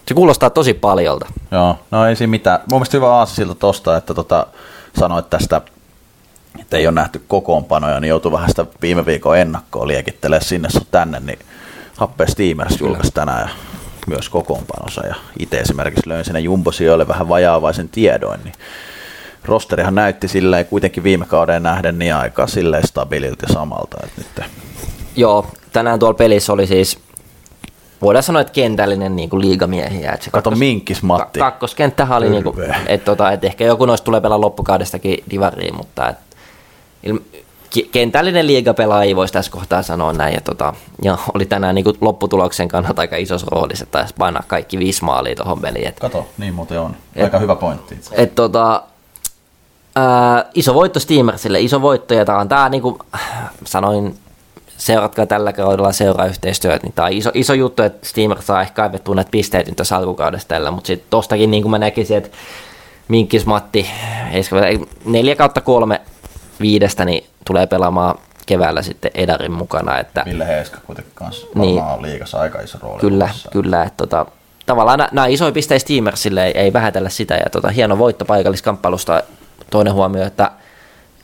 se 0.08 0.14
kuulostaa 0.14 0.50
tosi 0.50 0.74
paljolta. 0.74 1.26
Joo, 1.52 1.76
no 1.92 2.06
ei 2.06 2.16
siinä 2.16 2.32
mitään. 2.32 2.60
Mun 2.72 2.78
mielestä 2.78 2.98
hyvä 2.98 3.16
aasi 3.16 3.36
siltä 3.36 3.56
tosta, 3.56 3.98
että 3.98 4.14
tota, 4.14 4.48
sanoit 5.00 5.30
tästä, 5.30 5.62
että 6.60 6.78
ei 6.78 6.88
ole 6.88 6.96
nähty 6.96 7.22
kokoonpanoja, 7.28 8.00
niin 8.00 8.10
joutuu 8.10 8.32
vähän 8.32 8.50
sitä 8.50 8.66
viime 8.82 9.06
viikon 9.06 9.38
ennakkoa 9.38 9.88
liekittelee 9.88 10.42
sinne 10.42 10.70
sun 10.70 10.88
tänne, 10.92 11.20
niin 11.20 11.40
Happe 11.98 12.28
Steamers 12.28 12.80
julkaisi 12.80 13.12
tänään 13.12 13.42
ja 13.42 13.50
myös 14.08 14.30
kokoonpanonsa 14.30 15.08
ja 15.08 15.16
itse 15.40 15.58
esimerkiksi 15.60 16.10
löin 16.10 16.26
sinne 16.26 16.40
jumbosijoille 16.40 17.08
vähän 17.08 17.30
vajaavaisen 17.30 17.90
tiedoin, 17.90 18.40
niin 18.44 18.56
rosterihan 19.46 19.96
näytti 19.96 20.28
silleen 20.28 20.66
kuitenkin 20.66 21.04
viime 21.04 21.26
kauden 21.26 21.64
nähden 21.64 22.00
niin 22.00 22.16
aika 22.16 22.48
silleen 22.48 22.88
stabiililta 22.88 23.46
ja 23.50 23.54
samalta, 23.54 23.98
että 24.04 24.22
nyt 24.42 24.52
Joo, 25.16 25.48
tänään 25.74 26.00
tuolla 26.00 26.18
pelissä 26.18 26.54
oli 26.54 26.68
siis, 26.68 27.00
voidaan 28.02 28.24
sanoa, 28.24 28.42
että 28.42 28.54
kentällinen 28.54 29.16
niin 29.16 29.30
kuin 29.30 29.42
liigamiehiä. 29.42 30.12
Että 30.12 30.24
se 30.24 30.32
Kato 30.32 30.52
Minkkis 30.52 31.04
Matti. 31.04 31.40
Ka- 31.40 31.52
kakkoskenttähän 31.52 32.18
oli, 32.18 32.30
niin 32.30 32.44
kuin, 32.44 32.56
että 32.88 33.06
tota, 33.06 33.32
et 33.32 33.44
ehkä 33.44 33.66
joku 33.66 33.86
noista 33.86 34.06
tulee 34.06 34.22
pelaa 34.22 34.42
loppukaudestakin 34.42 35.24
divariin, 35.30 35.76
mutta 35.76 36.10
et, 36.10 36.18
kentällinen 37.92 38.48
liigapelaaja 38.48 39.16
voisi 39.16 39.34
tässä 39.34 39.52
kohtaa 39.52 39.82
sanoa 39.82 40.14
näin. 40.14 40.34
Ja, 40.34 40.42
tota, 40.42 40.74
ja 41.02 41.18
oli 41.34 41.46
tänään 41.46 41.76
niin 41.76 41.84
kuin 41.84 41.98
lopputuloksen 42.02 42.68
kannalta 42.68 43.02
aika 43.02 43.16
isossa 43.16 43.48
roolissa, 43.52 43.84
että 43.84 44.00
taisi 44.00 44.14
painaa 44.18 44.44
kaikki 44.48 44.80
viisi 44.80 45.04
maalia 45.04 45.36
tuohon 45.36 45.62
peliin. 45.62 45.88
Et, 45.88 46.00
Kato, 46.00 46.28
niin 46.38 46.54
muuten 46.54 46.80
on. 46.80 46.96
Aika 47.24 47.40
hyvä 47.40 47.56
pointti. 47.56 47.96
itse. 47.96 48.16
et, 48.18 48.36
tota, 48.36 48.84
ää, 49.96 50.46
iso 50.54 50.74
voitto 50.74 51.00
Steamersille, 51.00 51.60
iso 51.60 51.82
voitto, 51.82 52.14
ja 52.14 52.26
tämä 52.26 52.40
on 52.40 52.48
tämä, 52.48 52.70
niin 52.70 52.82
kuin 52.82 53.00
sanoin, 53.66 54.18
seuratkaa 54.78 55.26
tällä 55.26 55.54
kaudella 55.54 55.92
seurayhteistyötä, 55.92 56.86
niin 56.86 56.94
tämä 56.94 57.06
on 57.06 57.14
iso, 57.14 57.32
iso 57.34 57.54
juttu, 57.54 57.84
että 57.84 58.08
Steamers 58.08 58.48
saa 58.48 58.62
ehkä 58.62 58.74
kaivettua 58.74 59.16
näitä 59.16 59.32
pisteitä 59.32 59.70
nyt 59.70 59.78
tässä 59.78 59.98
alkukaudesta 59.98 60.48
tällä, 60.48 60.72
mutta 60.72 60.88
sitten 60.88 61.08
tostakin 61.10 61.52
niin 61.52 61.64
kuin 61.64 61.72
mä 61.72 61.80
näkisin, 61.80 62.18
että 62.18 62.30
Minkkis 63.08 63.46
Matti, 63.46 63.88
ei 64.32 64.44
se- 64.44 64.60
ei, 64.60 64.80
neljä 65.06 65.36
kautta 65.36 65.62
kolme 65.62 66.02
viidestä, 66.62 67.06
niin 67.06 67.26
tulee 67.46 67.68
pelaamaan 67.68 68.16
keväällä 68.46 68.82
sitten 68.82 69.12
Edarin 69.16 69.52
mukana, 69.52 70.00
että 70.00 70.24
Ville 70.26 70.48
Heiska 70.48 70.78
kuitenkin 70.86 71.14
kanssa 71.16 71.48
Niin. 71.56 71.84
liigassa 72.02 72.40
aika 72.40 72.62
iso 72.62 72.78
rooli. 72.82 73.00
Kyllä, 73.00 73.26
luvassa. 73.26 73.50
kyllä. 73.52 73.84
Että 73.84 73.98
tota, 73.98 74.26
tavallaan 74.66 75.08
nämä 75.12 75.28
isoja 75.28 75.52
pisteitä 75.52 75.82
Steamersille 75.82 76.46
ei, 76.46 76.58
ei 76.58 76.74
vähätellä 76.74 77.10
sitä. 77.10 77.34
Ja 77.36 77.50
tota, 77.52 77.70
hieno 77.70 77.98
voitto 77.98 78.26
paikalliskamppailusta. 78.26 79.24
Toinen 79.70 79.94
huomio, 79.94 80.24
että 80.26 80.52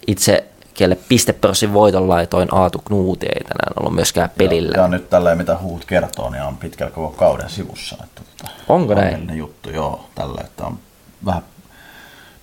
itse 0.07 0.43
kelle 0.73 0.97
pistepörssin 1.09 1.73
voiton 1.73 2.09
laitoin 2.09 2.47
Aatu 2.51 2.79
Knuuti 2.85 3.25
ei 3.25 3.41
tänään 3.43 3.73
ollut 3.79 3.95
myöskään 3.95 4.29
pelillä. 4.37 4.71
Ja, 4.75 4.81
ja 4.81 4.87
nyt 4.87 5.09
tälleen 5.09 5.37
mitä 5.37 5.57
huut 5.57 5.85
kertoo, 5.85 6.29
niin 6.29 6.43
on 6.43 6.57
pitkällä 6.57 6.91
koko 6.91 7.09
kauden 7.17 7.49
sivussa. 7.49 7.95
Että, 8.03 8.21
tota, 8.37 8.53
Onko 8.69 8.93
näin? 8.93 9.37
juttu, 9.37 9.69
joo, 9.69 10.05
tällä, 10.15 10.41
että 10.43 10.65
on 10.65 10.79
vähän 11.25 11.43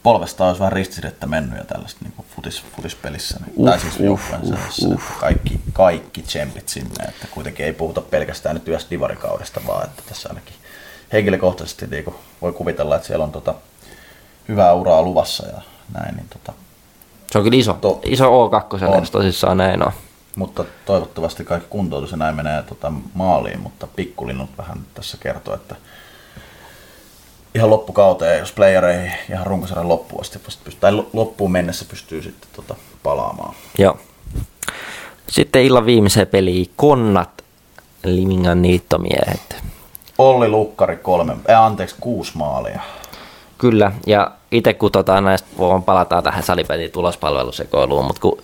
polvesta 0.02 0.46
olisi 0.46 0.60
vähän 0.60 0.72
ristisidettä 0.72 1.26
mennyt 1.26 1.58
ja 1.58 1.64
tällaista 1.64 2.00
niin 2.02 2.14
futis, 2.36 2.64
futispelissä. 2.76 3.40
Niin, 3.40 3.52
Uh, 3.56 3.68
tai 3.68 3.80
siis 3.80 3.96
uh, 4.00 4.10
uh, 4.10 4.18
uh. 4.42 4.92
että 4.92 5.12
kaikki, 5.20 5.60
kaikki 5.72 6.22
tsempit 6.22 6.68
sinne, 6.68 7.04
että 7.04 7.26
kuitenkin 7.30 7.66
ei 7.66 7.72
puhuta 7.72 8.00
pelkästään 8.00 8.54
nyt 8.56 8.68
yhdessä 8.68 8.90
divarikaudesta, 8.90 9.60
vaan 9.66 9.84
että 9.84 10.02
tässä 10.08 10.28
ainakin 10.28 10.54
henkilökohtaisesti 11.12 11.86
niin 11.86 12.04
kuin 12.04 12.16
voi 12.42 12.52
kuvitella, 12.52 12.96
että 12.96 13.06
siellä 13.06 13.24
on 13.24 13.32
tota, 13.32 13.54
hyvää 14.48 14.74
uraa 14.74 15.02
luvassa 15.02 15.46
ja 15.46 15.60
näin, 15.94 16.16
niin 16.16 16.28
tota, 16.28 16.52
Se 17.30 17.38
on 17.38 17.44
kyllä 17.44 17.56
iso, 17.56 17.72
To- 17.72 18.00
iso 18.04 18.48
O2, 18.48 18.84
On. 18.84 19.06
tosissaan 19.12 19.56
näin 19.56 19.86
on. 19.86 19.92
mutta 20.36 20.64
toivottavasti 20.86 21.44
kaikki 21.44 21.68
kuntoutus 21.70 22.10
ja 22.10 22.16
näin 22.16 22.36
menee 22.36 22.62
tota, 22.62 22.92
maaliin, 23.14 23.60
mutta 23.60 23.86
pikkulinnut 23.86 24.50
vähän 24.58 24.78
tässä 24.94 25.16
kertoo, 25.20 25.54
että 25.54 25.76
ihan 27.54 27.70
loppukauteen, 27.70 28.38
jos 28.38 28.52
player 28.52 28.84
ei 28.84 29.10
ihan 29.30 29.46
runkosarjan 29.46 29.88
loppuun 29.88 30.20
asti 30.20 30.38
tai 30.80 30.92
lo- 30.92 31.10
loppuun 31.12 31.52
mennessä 31.52 31.84
pystyy 31.84 32.22
sitten 32.22 32.48
tota, 32.56 32.74
palaamaan. 33.02 33.54
Joo. 33.78 33.98
Sitten 35.28 35.62
illan 35.62 35.86
viimeiseen 35.86 36.26
peliin 36.26 36.70
Konnat, 36.76 37.44
Limingan 38.04 38.62
niittomiehet. 38.62 39.56
Olli 40.18 40.48
Lukkari 40.48 40.96
kolme, 40.96 41.36
äh, 41.50 41.64
anteeksi 41.64 41.96
kuusi 42.00 42.32
maalia. 42.34 42.80
Kyllä, 43.58 43.92
ja 44.06 44.30
itse 44.50 44.74
kun 44.74 44.92
tota, 44.92 45.20
näistä 45.20 45.48
vaan 45.58 45.82
palataan 45.82 46.22
tähän 46.22 46.42
salipetin 46.42 46.90
tulospalvelusekoiluun, 46.90 48.04
mutta 48.04 48.20
kun 48.20 48.38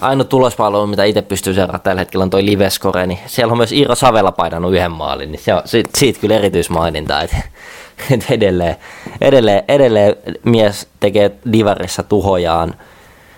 ainut 0.00 0.28
tulospalvelu, 0.28 0.86
mitä 0.86 1.04
itse 1.04 1.22
pystyy 1.22 1.54
seuraamaan 1.54 1.80
tällä 1.80 2.00
hetkellä 2.00 2.22
on 2.22 2.30
toi 2.30 2.46
Livescore, 2.46 3.06
niin 3.06 3.18
siellä 3.26 3.52
on 3.52 3.56
myös 3.56 3.72
Iiro 3.72 3.94
Savela 3.94 4.32
painanut 4.32 4.72
yhden 4.72 4.92
maalin, 4.92 5.32
niin 5.32 5.42
se 5.42 5.54
on, 5.54 5.62
siitä, 5.64 5.90
siitä 5.98 6.20
kyllä 6.20 6.34
erityismaininta, 6.34 7.20
että, 7.20 7.36
että 8.10 8.34
edelleen, 8.34 8.76
edelleen, 9.20 9.62
edelleen 9.68 10.16
mies 10.44 10.88
tekee 11.00 11.30
divarissa 11.52 12.02
tuhojaan. 12.02 12.74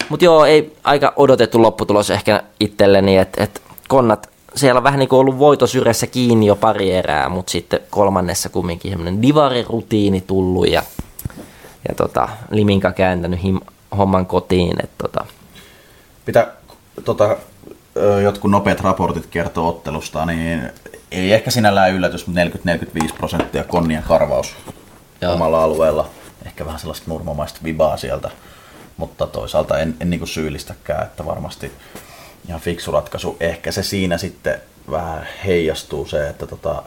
Mutta 0.09 0.25
joo, 0.25 0.45
ei 0.45 0.77
aika 0.85 1.13
odotettu 1.17 1.63
lopputulos 1.63 2.11
ehkä 2.11 2.43
itselleni, 2.61 3.19
että, 3.19 3.45
että 3.45 3.61
konnat 3.89 4.29
siellä 4.55 4.79
on 4.79 4.85
vähän 4.85 4.99
niin 4.99 5.09
kuin 5.09 5.21
ollut 5.21 5.39
voitosyrjässä 5.39 6.07
kiinni 6.07 6.47
jo 6.47 6.57
pari 6.57 6.93
erää, 6.93 7.29
mutta 7.29 7.53
sitten 7.53 7.81
kolmannessa 7.91 8.49
kumminkin 8.49 8.91
semmoinen 8.91 9.23
divarirutiini 9.23 10.21
tullut 10.21 10.69
ja, 10.69 10.83
ja 11.89 11.95
tota, 11.95 12.29
Liminka 12.51 12.93
kääntänyt 12.93 13.43
him, 13.43 13.61
homman 13.97 14.27
kotiin. 14.27 14.77
Et 14.83 14.91
tota, 14.99 15.25
Mitä 16.27 16.53
tota, 17.05 17.37
jotkut 18.23 18.51
nopeat 18.51 18.81
raportit 18.81 19.27
kertoo 19.27 19.69
ottelusta, 19.69 20.27
niin 20.27 20.71
ei 21.15 21.33
ehkä 21.33 21.51
sinällään 21.51 21.93
yllätys, 21.93 22.27
mutta 22.27 22.45
40-45 22.45 23.17
prosenttia 23.17 23.65
konnia 23.65 24.03
karvaus 24.03 24.57
Joo. 25.21 25.33
omalla 25.33 25.65
alueella. 25.65 26.11
Ehkä 26.47 26.67
vähän 26.67 26.81
sellaista 26.81 27.11
nurmamaista 27.11 27.61
vibaa 27.65 27.97
sieltä, 27.97 28.31
mutta 28.97 29.27
toisaalta 29.27 29.79
en, 29.79 29.95
en 30.01 30.11
niinku 30.11 30.27
syyllistäkään, 30.27 31.03
että 31.03 31.25
varmasti 31.25 31.73
ihan 32.49 32.61
fiksu 32.61 32.93
ratkaisu. 32.93 33.37
Ehkä 33.41 33.73
se 33.73 33.83
siinä 33.83 34.19
sitten 34.19 34.61
vähän 34.91 35.27
heijastuu 35.47 36.07
se, 36.07 36.29
että 36.29 36.47
tota, 36.47 36.83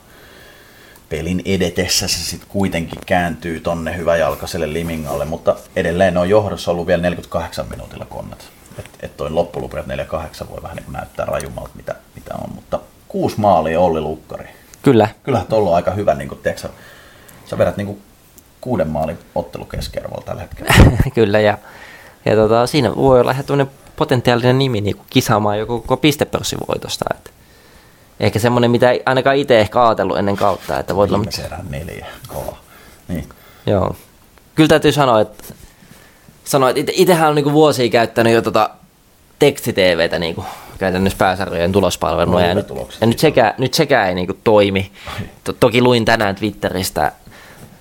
pelin 1.09 1.41
edetessä 1.45 2.07
se 2.07 2.17
sitten 2.17 2.49
kuitenkin 2.49 2.99
kääntyy 3.05 3.59
tonne 3.59 3.97
hyväjalkaiselle 3.97 4.73
Limingalle, 4.73 5.25
mutta 5.25 5.55
edelleen 5.75 6.13
ne 6.13 6.19
on 6.19 6.29
johdossa 6.29 6.71
ollut 6.71 6.87
vielä 6.87 7.01
48 7.01 7.67
minuutilla 7.69 8.05
konnet. 8.05 8.49
Että 8.79 8.97
et 9.01 9.17
toi 9.17 9.31
loppuluku, 9.31 9.77
että 9.77 9.87
48 9.87 10.49
voi 10.49 10.63
vähän 10.63 10.77
niin 10.77 10.93
näyttää 10.93 11.25
rajummalta, 11.25 11.71
mitä, 11.75 11.95
mitä 12.15 12.33
on, 12.35 12.55
mutta 12.55 12.79
kuusi 13.07 13.39
maalia 13.39 13.79
Olli 13.79 14.01
Lukkari. 14.01 14.47
kyllä, 14.81 15.07
Kyllähän 15.23 15.47
tuolla 15.47 15.69
on 15.69 15.75
aika 15.75 15.91
hyvä, 15.91 16.13
niin 16.15 16.29
kuin, 16.29 16.39
tiedätkö, 16.43 16.69
sä, 17.45 17.57
vedät 17.57 17.77
niin 17.77 17.87
kuin 17.87 18.01
kuuden 18.61 18.87
maalin 18.87 19.19
ottelu 19.35 19.65
keskiarvolla 19.65 20.23
tällä 20.25 20.41
hetkellä. 20.41 20.73
kyllä 21.15 21.39
ja, 21.39 21.57
ja 22.25 22.35
tota, 22.35 22.67
siinä 22.67 22.95
voi 22.95 23.19
olla 23.19 23.31
ihan 23.31 23.69
potentiaalinen 23.95 24.57
nimi 24.57 24.81
niin 24.81 24.95
kuin 24.95 25.07
kisaamaan 25.09 25.59
joku 25.59 25.79
koko 25.79 25.97
pistepörssivoitosta. 25.97 27.05
Et 27.15 27.31
ehkä 28.19 28.39
semmoinen, 28.39 28.71
mitä 28.71 28.91
ei 28.91 29.03
ainakaan 29.05 29.35
itse 29.35 29.59
ehkä 29.59 29.87
ajatellut 29.87 30.17
ennen 30.17 30.37
kautta, 30.37 30.79
että 30.79 30.95
voit 30.95 31.11
olla, 31.11 31.25
erään 31.45 31.65
neljä, 31.69 32.05
kova. 32.27 32.57
Niin. 33.07 33.29
Joo. 33.65 33.95
Kyllä 34.55 34.67
täytyy 34.67 34.91
sanoa, 34.91 35.21
että, 35.21 35.53
sanoa, 36.43 36.69
että 36.69 36.79
ite, 36.81 36.91
itehän 36.95 37.29
on 37.29 37.35
niinku 37.35 37.51
vuosia 37.51 37.89
käyttänyt 37.89 38.33
jo 38.33 38.41
tota 38.41 38.69
teksti-TVtä 39.39 40.19
niinku, 40.19 40.45
käytännössä 40.77 41.17
pääsarjojen 41.17 41.71
tulospalvelua. 41.71 42.41
No, 42.41 42.47
Ja, 42.47 42.55
nyt, 42.55 42.69
ja 43.01 43.07
nyt, 43.07 43.19
sekään, 43.19 43.53
nyt 43.57 43.73
sekään 43.73 44.07
ei 44.07 44.15
niinku 44.15 44.37
toimi. 44.43 44.91
To, 45.43 45.53
toki 45.53 45.81
luin 45.81 46.05
tänään 46.05 46.35
Twitteristä, 46.35 47.11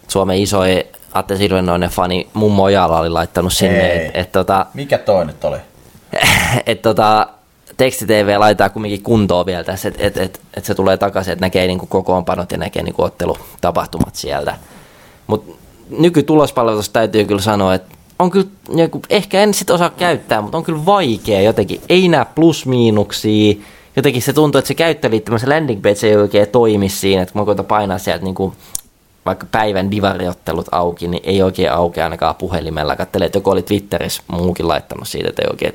Suomen 0.09 0.39
isoin 0.39 0.85
Atte 1.13 1.37
Silvenoinen 1.37 1.91
fani 1.91 2.29
Mummo 2.33 2.63
Ojala 2.63 3.01
oli 3.01 3.09
laittanut 3.09 3.53
sinne, 3.53 3.87
Ei. 3.87 4.07
että 4.07 4.21
et, 4.21 4.33
tota, 4.33 4.67
Mikä 4.75 4.99
toi 4.99 5.27
nyt 5.27 5.45
oli? 5.45 5.59
et 6.67 6.83
tota, 6.83 7.29
teksti-TV 7.77 8.35
laitetaan 8.39 8.71
kumminkin 8.71 9.03
kuntoon 9.03 9.47
vielä 9.47 9.65
tässä, 9.65 9.89
että 9.89 10.07
et, 10.07 10.17
et, 10.17 10.41
et 10.55 10.65
se 10.65 10.75
tulee 10.75 10.97
takaisin, 10.97 11.33
että 11.33 11.45
näkee 11.45 11.67
niinku 11.67 11.87
kokoonpanot 11.87 12.53
ja 12.53 12.59
näkee 12.59 12.83
niinku 12.83 13.03
ottelutapahtumat 13.03 14.15
sieltä. 14.15 14.55
Mutta 15.27 15.53
nykytulospalvelusta 15.91 16.93
täytyy 16.93 17.25
kyllä 17.25 17.43
sanoa, 17.43 17.75
että 17.75 17.96
on 18.19 18.31
kyllä, 18.31 18.49
ehkä 19.11 19.41
en 19.41 19.55
sit 19.55 19.71
osaa 19.71 19.91
käyttää, 19.91 20.41
mutta 20.41 20.59
on 20.59 20.65
kyllä 20.65 20.87
vaikea 20.87 21.41
jotenkin. 21.41 21.81
Ei 21.89 22.09
näe 22.09 22.27
plus-miinuksia. 22.35 23.55
Jotenkin 23.97 24.23
se 24.23 24.33
tuntuu, 24.33 24.59
että 24.59 24.69
se 24.69 24.75
käyttöliittymä, 24.75 25.39
se 25.39 25.47
landing 25.47 25.83
page 25.83 26.07
ei 26.07 26.17
oikein 26.17 26.49
toimi 26.49 26.89
siinä, 26.89 27.23
että 27.23 27.33
kun 27.33 27.43
mä 27.43 27.47
koitan 27.47 27.65
painaa 27.65 27.99
sieltä 27.99 28.25
niinku, 28.25 28.55
vaikka 29.27 29.47
päivän 29.53 29.91
divariottelut 29.91 30.67
auki, 30.73 31.09
niin 31.09 31.23
ei 31.25 31.43
oikein 31.43 31.73
aukea 31.73 32.05
ainakaan 32.05 32.35
puhelimella. 32.35 32.97
Kattelee, 32.97 33.27
että 33.27 33.39
joku 33.39 33.51
oli 33.51 33.63
Twitterissä 33.63 34.23
muukin 34.29 34.69
laittanut 34.69 35.09
siitä, 35.09 35.29
että 35.29 35.43
ei 35.43 35.49
oikein, 35.51 35.75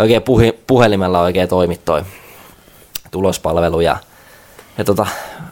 oikein 0.00 0.22
puhi, 0.22 0.52
puhelimella 0.66 1.20
oikein 1.20 1.48
toimi 1.48 1.80
toi 1.84 2.02
tulospalvelu. 3.10 3.80
Ja, 3.80 3.96
ja 4.78 4.84
tota, 4.84 5.06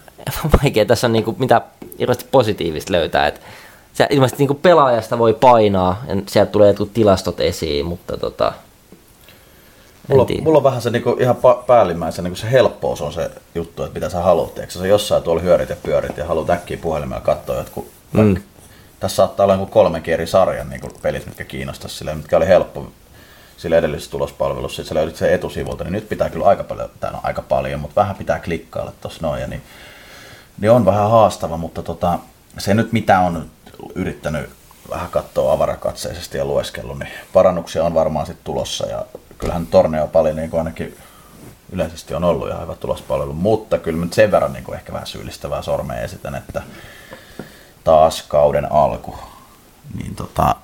vaikea 0.62 0.85
tässä 0.85 1.07
on 1.07 1.12
niinku, 1.12 1.37
mitä 1.38 1.61
hirveästi 1.99 2.27
positiivista 2.31 2.92
löytää. 2.92 3.27
Et 3.27 3.40
se 3.92 4.07
ilmeisesti 4.11 4.40
niinku 4.40 4.55
pelaajasta 4.55 5.18
voi 5.18 5.35
painaa, 5.35 6.03
ja 6.09 6.16
sieltä 6.29 6.53
tulee 6.53 6.68
jotkut 6.68 6.94
tilastot 6.94 7.40
esiin, 7.40 7.87
mutta 7.87 8.16
tota, 8.16 8.53
Mulla, 10.09 10.24
tiedä. 10.24 10.42
mulla 10.42 10.59
on 10.59 10.64
vähän 10.64 10.83
se 10.83 10.90
niinku 10.90 11.16
ihan 11.20 11.37
päällimmäisen 11.66 12.24
niinku 12.24 12.37
se 12.37 12.50
helppous 12.50 13.00
on 13.00 13.12
se 13.12 13.31
juttu, 13.55 13.83
että 13.83 13.94
mitä 13.94 14.09
sä 14.09 14.20
haluat. 14.20 14.59
Eikö 14.59 14.72
sä 14.72 14.87
jossain 14.87 15.22
tuolla 15.22 15.42
hyörit 15.42 15.68
ja 15.68 15.76
pyörit 15.83 16.16
ja 16.16 16.26
haluat 16.26 16.50
äkkiä 16.50 16.76
puhelimella 16.76 17.20
katsoa 17.20 17.57
jotkut. 17.57 17.90
Mm. 18.12 18.37
Tässä 19.00 19.16
saattaa 19.16 19.44
olla 19.44 19.66
kolmenkin 19.66 20.14
eri 20.14 20.26
sarjan 20.26 20.70
niinku 20.70 20.88
pelit, 21.03 21.26
mitkä 21.26 21.44
kiinnostaisi 21.44 21.96
sille, 21.96 22.14
mitkä 22.14 22.37
oli 22.37 22.46
helppo 22.46 22.87
sillä 23.57 23.79
edellisessä 23.79 24.11
tulospalvelussa. 24.11 24.76
Sitten 24.76 24.88
sä 24.88 24.94
löydät 24.94 25.16
sen 25.16 25.35
etusivulta, 25.35 25.85
niin 25.85 25.92
nyt 25.92 26.09
pitää 26.09 26.31
kyllä 26.31 26.44
aika 26.44 26.64
paljon, 26.64 26.90
tai 27.00 27.12
no 27.12 27.20
aika 27.22 27.42
paljon, 27.42 27.81
mutta 27.81 28.00
vähän 28.00 28.16
pitää 28.16 28.38
klikkailla 28.38 28.92
tuossa 29.00 29.26
noin. 29.26 29.40
Ja 29.40 29.46
niin, 29.46 29.62
niin 30.61 30.70
on 30.70 30.85
vähän 30.85 31.11
haastava, 31.11 31.57
mutta 31.57 31.83
tota, 31.83 32.18
se 32.59 32.74
nyt 32.74 32.92
mitä 32.92 33.20
on 33.20 33.46
yrittänyt 33.95 34.51
vähän 34.90 35.11
katsoa 35.11 35.53
avarakatseisesti 35.53 36.38
ja 36.38 36.45
lueskellut, 36.45 36.99
niin 36.99 37.11
parannuksia 37.33 37.85
on 37.85 37.95
varmaan 37.95 38.27
sitten 38.27 38.45
tulossa. 38.45 38.87
Ja 38.87 39.05
kyllähän 39.38 39.66
Torneo 39.66 40.07
paljon 40.07 40.37
niin 40.37 40.51
kuin 40.51 40.59
ainakin 40.59 40.97
yleisesti 41.73 42.14
on 42.14 42.25
ollut 42.25 42.49
ihan 42.49 42.62
hyvä 42.62 42.75
tulospalvelu, 42.75 43.33
mutta 43.33 43.79
kyllä 43.79 44.05
nyt 44.05 44.12
sen 44.12 44.31
verran 44.31 44.53
niin 44.53 44.64
kuin 44.64 44.77
ehkä 44.77 44.93
vähän 44.93 45.07
syyllistävää 45.07 45.62
sormea 45.62 46.01
esitän, 46.01 46.35
että 46.35 46.62
taas 47.85 48.23
kauden 48.23 48.73
alku, 48.73 49.19
niin 49.99 50.14
tota, 50.14 50.57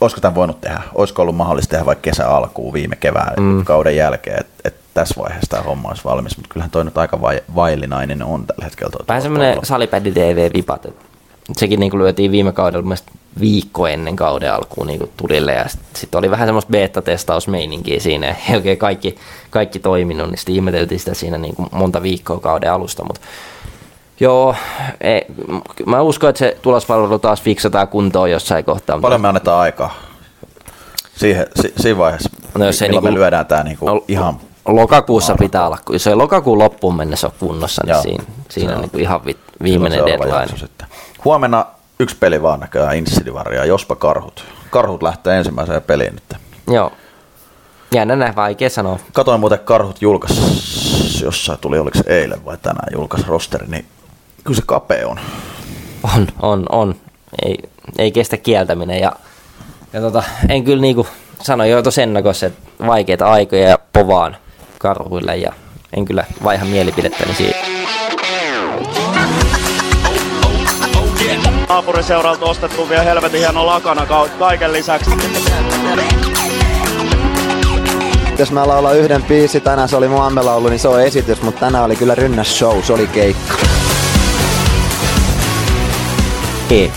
olisiko 0.00 0.20
tämän 0.20 0.34
voinut 0.34 0.60
tehdä? 0.60 0.82
Olisiko 0.94 1.22
ollut 1.22 1.36
mahdollista 1.36 1.70
tehdä 1.70 1.86
vaikka 1.86 2.02
kesä 2.02 2.28
alkuun 2.28 2.72
viime 2.72 2.96
kevään 2.96 3.34
mm. 3.38 3.64
kauden 3.64 3.96
jälkeen, 3.96 4.40
että 4.40 4.52
et 4.64 4.74
tässä 4.94 5.20
vaiheessa 5.22 5.50
tämä 5.50 5.62
homma 5.62 5.88
olisi 5.88 6.04
valmis, 6.04 6.36
mutta 6.36 6.52
kyllähän 6.52 6.70
toi 6.70 6.84
nyt 6.84 6.98
aika 6.98 7.20
vai, 7.20 7.40
vaillinainen 7.54 8.22
on 8.22 8.46
tällä 8.46 8.64
hetkellä. 8.64 8.92
Vähän 9.08 9.22
semmoinen 9.22 9.58
salipädi 9.62 10.12
TV-vipat. 10.12 10.86
Sekin 11.56 11.80
niin 11.80 11.98
lyötiin 11.98 12.32
viime 12.32 12.52
kaudella 12.52 12.82
mun 12.82 12.88
mielestä 12.88 13.12
viikko 13.40 13.86
ennen 13.86 14.16
kauden 14.16 14.54
alkuun 14.54 14.86
niin 14.86 15.10
tulille 15.16 15.52
ja 15.52 15.68
sitten 15.68 15.88
sit 15.94 16.14
oli 16.14 16.30
vähän 16.30 16.48
semmoista 16.48 16.70
beta-testausmeininkiä 16.70 18.00
siinä 18.00 18.26
ja 18.26 18.34
ei 18.50 18.56
oikein 18.56 18.78
kaikki, 18.78 19.16
kaikki 19.50 19.78
toiminut, 19.78 20.28
niin 20.30 20.38
sitten 20.38 20.54
ihmeteltiin 20.54 20.98
sitä 20.98 21.14
siinä 21.14 21.38
niin 21.38 21.56
kuin 21.56 21.68
monta 21.72 22.02
viikkoa 22.02 22.40
kauden 22.40 22.72
alusta, 22.72 23.04
mutta 23.04 23.20
joo, 24.20 24.54
ei, 25.00 25.26
mä 25.86 26.00
uskon, 26.02 26.30
että 26.30 26.38
se 26.38 26.56
tulospalvelu 26.62 27.18
taas 27.18 27.42
fiksataan 27.42 27.88
kuntoon 27.88 28.30
jossain 28.30 28.64
kohtaa. 28.64 28.98
Paljon 29.00 29.20
me 29.20 29.28
annetaan 29.28 29.60
aikaa 29.60 29.94
siihen, 31.16 31.46
si, 31.60 31.72
siinä 31.76 31.98
vaiheessa, 31.98 32.30
No 32.58 32.64
jos 32.66 32.82
ei 32.82 32.88
milloin 32.88 33.04
niinku- 33.04 33.14
me 33.14 33.20
lyödään 33.20 33.46
tämä 33.46 33.62
niinku 33.62 33.86
No, 33.86 34.04
ihan 34.08 34.36
Lokakuussa 34.66 35.34
pitää 35.38 35.66
olla, 35.66 35.78
jos 35.90 36.04
se 36.04 36.14
lokakuun 36.14 36.58
loppuun 36.58 36.96
mennessä 36.96 37.26
on 37.26 37.32
kunnossa, 37.38 37.82
niin 37.84 37.92
Joo. 37.92 38.02
siinä, 38.02 38.24
siinä 38.48 38.70
on 38.70 38.76
on. 38.76 38.80
niin 38.82 38.90
kuin 38.90 39.00
ihan 39.00 39.24
vi, 39.24 39.36
viimeinen 39.62 40.06
deadline. 40.06 40.68
Huomenna 41.24 41.66
yksi 42.00 42.16
peli 42.16 42.42
vaan 42.42 42.60
näköjään 42.60 42.96
Insidivaria, 42.96 43.64
jospa 43.64 43.96
karhut. 43.96 44.44
Karhut 44.70 45.02
lähtee 45.02 45.38
ensimmäiseen 45.38 45.82
peliin 45.82 46.12
nyt. 46.14 46.40
Joo. 46.74 46.92
Jännä 47.94 48.16
näin, 48.16 48.36
vaikea 48.36 48.70
sanoa. 48.70 48.98
Katoin 49.12 49.40
muuten 49.40 49.58
karhut 49.58 50.02
julkaisi, 50.02 51.24
jossain 51.24 51.58
tuli, 51.58 51.78
oliko 51.78 51.98
se 51.98 52.04
eilen 52.06 52.44
vai 52.44 52.58
tänään 52.62 52.88
julkaisi 52.92 53.26
rosteri, 53.26 53.66
niin 53.66 53.86
kyllä 54.44 54.56
se 54.56 54.62
kapea 54.66 55.08
on. 55.08 55.20
On, 56.14 56.26
on, 56.42 56.66
on. 56.68 56.94
Ei, 57.44 57.58
ei 57.98 58.12
kestä 58.12 58.36
kieltäminen. 58.36 59.00
Ja, 59.00 59.12
ja 59.92 60.00
tota, 60.00 60.22
en 60.48 60.64
kyllä 60.64 60.80
niinku 60.80 61.06
sano 61.42 61.64
jo 61.64 61.82
tuossa 61.82 62.02
ennakossa, 62.02 62.46
että 62.46 62.86
vaikeita 62.86 63.32
aikoja 63.32 63.68
ja 63.68 63.78
povaan 63.92 64.36
karhuille 64.78 65.36
ja 65.36 65.52
en 65.96 66.04
kyllä 66.04 66.24
vaiha 66.44 66.64
mielipidettäni 66.64 67.34
siitä. 67.34 67.58
Naapuriseuralta 71.72 72.44
ostettu 72.44 72.88
vielä 72.88 73.02
helvetin 73.02 73.40
hieno 73.40 73.66
lakana 73.66 74.06
ka- 74.06 74.28
kaiken 74.38 74.72
lisäksi. 74.72 75.10
Jos 78.38 78.52
mä 78.52 78.68
laulan 78.68 78.98
yhden 78.98 79.22
biisi, 79.22 79.60
tänään 79.60 79.88
se 79.88 79.96
oli 79.96 80.08
mun 80.08 80.22
ammelaulu, 80.22 80.68
niin 80.68 80.78
se 80.78 80.88
on 80.88 81.02
esitys, 81.02 81.42
mutta 81.42 81.60
tänään 81.60 81.84
oli 81.84 81.96
kyllä 81.96 82.14
rynnäs 82.14 82.58
show, 82.58 82.82
se 82.82 82.92
oli 82.92 83.06
keikka. 83.06 83.54
Niin. 86.70 86.92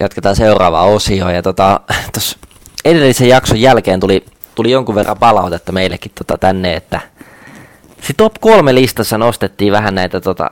Jatketaan 0.00 0.36
seuraavaa 0.36 0.84
osioon. 0.84 1.34
Ja 1.34 1.42
tota, 1.42 1.80
tos 2.12 2.38
edellisen 2.84 3.28
jakson 3.28 3.60
jälkeen 3.60 4.00
tuli, 4.00 4.24
tuli 4.54 4.70
jonkun 4.70 4.94
verran 4.94 5.18
palautetta 5.18 5.72
meillekin 5.72 6.12
tota 6.14 6.38
tänne, 6.38 6.74
että 6.74 7.00
si 8.00 8.14
top 8.14 8.32
kolme 8.40 8.74
listassa 8.74 9.18
nostettiin 9.18 9.72
vähän 9.72 9.94
näitä 9.94 10.20
tota, 10.20 10.50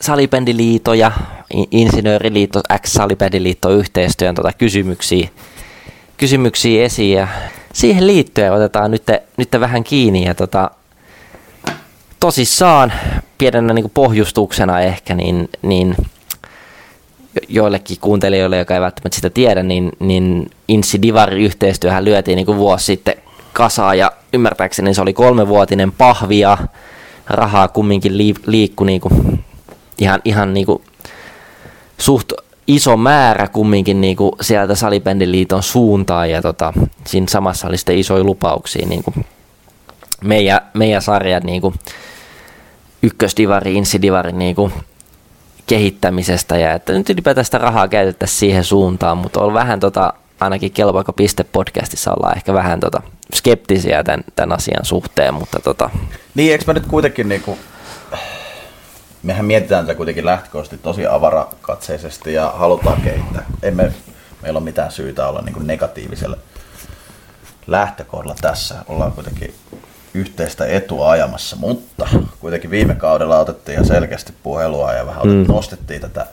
salibändiliitoja, 0.00 1.12
in- 1.50 1.68
insinööriliitto, 1.70 2.60
X-salibändiliitto 2.78 3.70
yhteistyön 3.70 4.34
tota, 4.34 4.52
kysymyksiä, 4.52 5.28
kysymyksiä 6.16 6.84
esiin. 6.84 7.18
Ja 7.18 7.28
siihen 7.72 8.06
liittyen 8.06 8.52
otetaan 8.52 8.90
nyt, 8.90 9.02
nyt 9.36 9.48
vähän 9.60 9.84
kiinni 9.84 10.24
ja 10.24 10.34
tota, 10.34 10.70
tosissaan 12.20 12.92
pienenä 13.38 13.74
niin 13.74 13.90
pohjustuksena 13.94 14.80
ehkä, 14.80 15.14
niin, 15.14 15.48
niin 15.62 15.96
jo- 17.34 17.46
joillekin 17.48 17.96
kuuntelijoille, 18.00 18.58
joka 18.58 18.74
ei 18.74 18.80
välttämättä 18.80 19.16
sitä 19.16 19.30
tiedä, 19.30 19.62
niin, 19.62 19.92
niin 19.98 20.50
Insi 20.68 21.02
Divari-yhteistyöhän 21.02 22.04
lyötiin 22.04 22.36
niin 22.36 22.46
kuin 22.46 22.58
vuosi 22.58 22.84
sitten 22.84 23.14
kasaan 23.52 23.98
ja 23.98 24.12
ymmärtääkseni 24.32 24.94
se 24.94 25.02
oli 25.02 25.12
kolmevuotinen 25.12 25.92
pahvia, 25.92 26.58
rahaa 27.26 27.68
kumminkin 27.68 28.18
lii, 28.18 28.34
liikku 28.46 28.84
niinku, 28.84 29.10
ihan, 29.98 30.20
ihan 30.24 30.54
niinku, 30.54 30.82
suht 31.98 32.32
iso 32.66 32.96
määrä 32.96 33.48
kumminkin 33.48 34.00
niinku 34.00 34.36
sieltä 34.40 34.74
Salibändiliiton 34.74 35.62
suuntaan 35.62 36.30
ja 36.30 36.42
tota, 36.42 36.72
siinä 37.06 37.26
samassa 37.30 37.68
oli 37.68 37.76
sitten 37.76 37.98
isoja 37.98 38.24
lupauksia 38.24 38.86
niinku 38.86 39.14
meidän, 40.24 40.60
meidän 40.74 41.02
sarjan 41.02 41.42
niinku 41.42 41.74
ykkösdivari, 43.02 43.74
insidivari 43.74 44.32
niinku 44.32 44.72
kehittämisestä 45.66 46.58
ja 46.58 46.72
että 46.72 46.92
nyt 46.92 47.10
ylipäätään 47.10 47.44
sitä 47.44 47.58
rahaa 47.58 47.88
käytettäisiin 47.88 48.38
siihen 48.38 48.64
suuntaan, 48.64 49.18
mutta 49.18 49.40
on 49.40 49.54
vähän 49.54 49.80
tota, 49.80 50.12
ainakin 50.40 50.72
Kelpaako 50.72 51.12
piste 51.12 51.44
podcastissa 51.44 52.14
ollaan 52.14 52.36
ehkä 52.36 52.54
vähän 52.54 52.80
tota 52.80 53.02
skeptisiä 53.34 54.04
tämän, 54.04 54.24
tämän 54.36 54.56
asian 54.56 54.84
suhteen, 54.84 55.34
mutta 55.34 55.60
tota, 55.64 55.90
Niin, 56.34 56.52
eikö 56.52 56.64
mä 56.66 56.72
nyt 56.72 56.86
kuitenkin 56.86 57.28
niinku, 57.28 57.58
mehän 59.26 59.44
mietitään 59.44 59.86
tätä 59.86 59.96
kuitenkin 59.96 60.26
lähtökohtaisesti 60.26 60.82
tosi 60.82 61.06
avarakatseisesti 61.06 62.34
ja 62.34 62.52
halutaan 62.56 63.02
kehittää. 63.02 63.46
Emme, 63.62 63.92
meillä 64.42 64.56
ole 64.56 64.64
mitään 64.64 64.92
syytä 64.92 65.28
olla 65.28 65.42
niinku 65.42 65.60
negatiiviselle 65.60 66.36
lähtökohdalla 67.66 68.36
tässä. 68.40 68.74
Ollaan 68.88 69.12
kuitenkin 69.12 69.54
yhteistä 70.14 70.66
etua 70.66 71.10
ajamassa, 71.10 71.56
mutta 71.56 72.08
kuitenkin 72.40 72.70
viime 72.70 72.94
kaudella 72.94 73.38
otettiin 73.38 73.74
ihan 73.74 73.86
selkeästi 73.86 74.34
puhelua 74.42 74.92
ja 74.92 75.06
vähän 75.06 75.26
mm. 75.26 75.44
nostettiin 75.48 76.00
tätä 76.00 76.26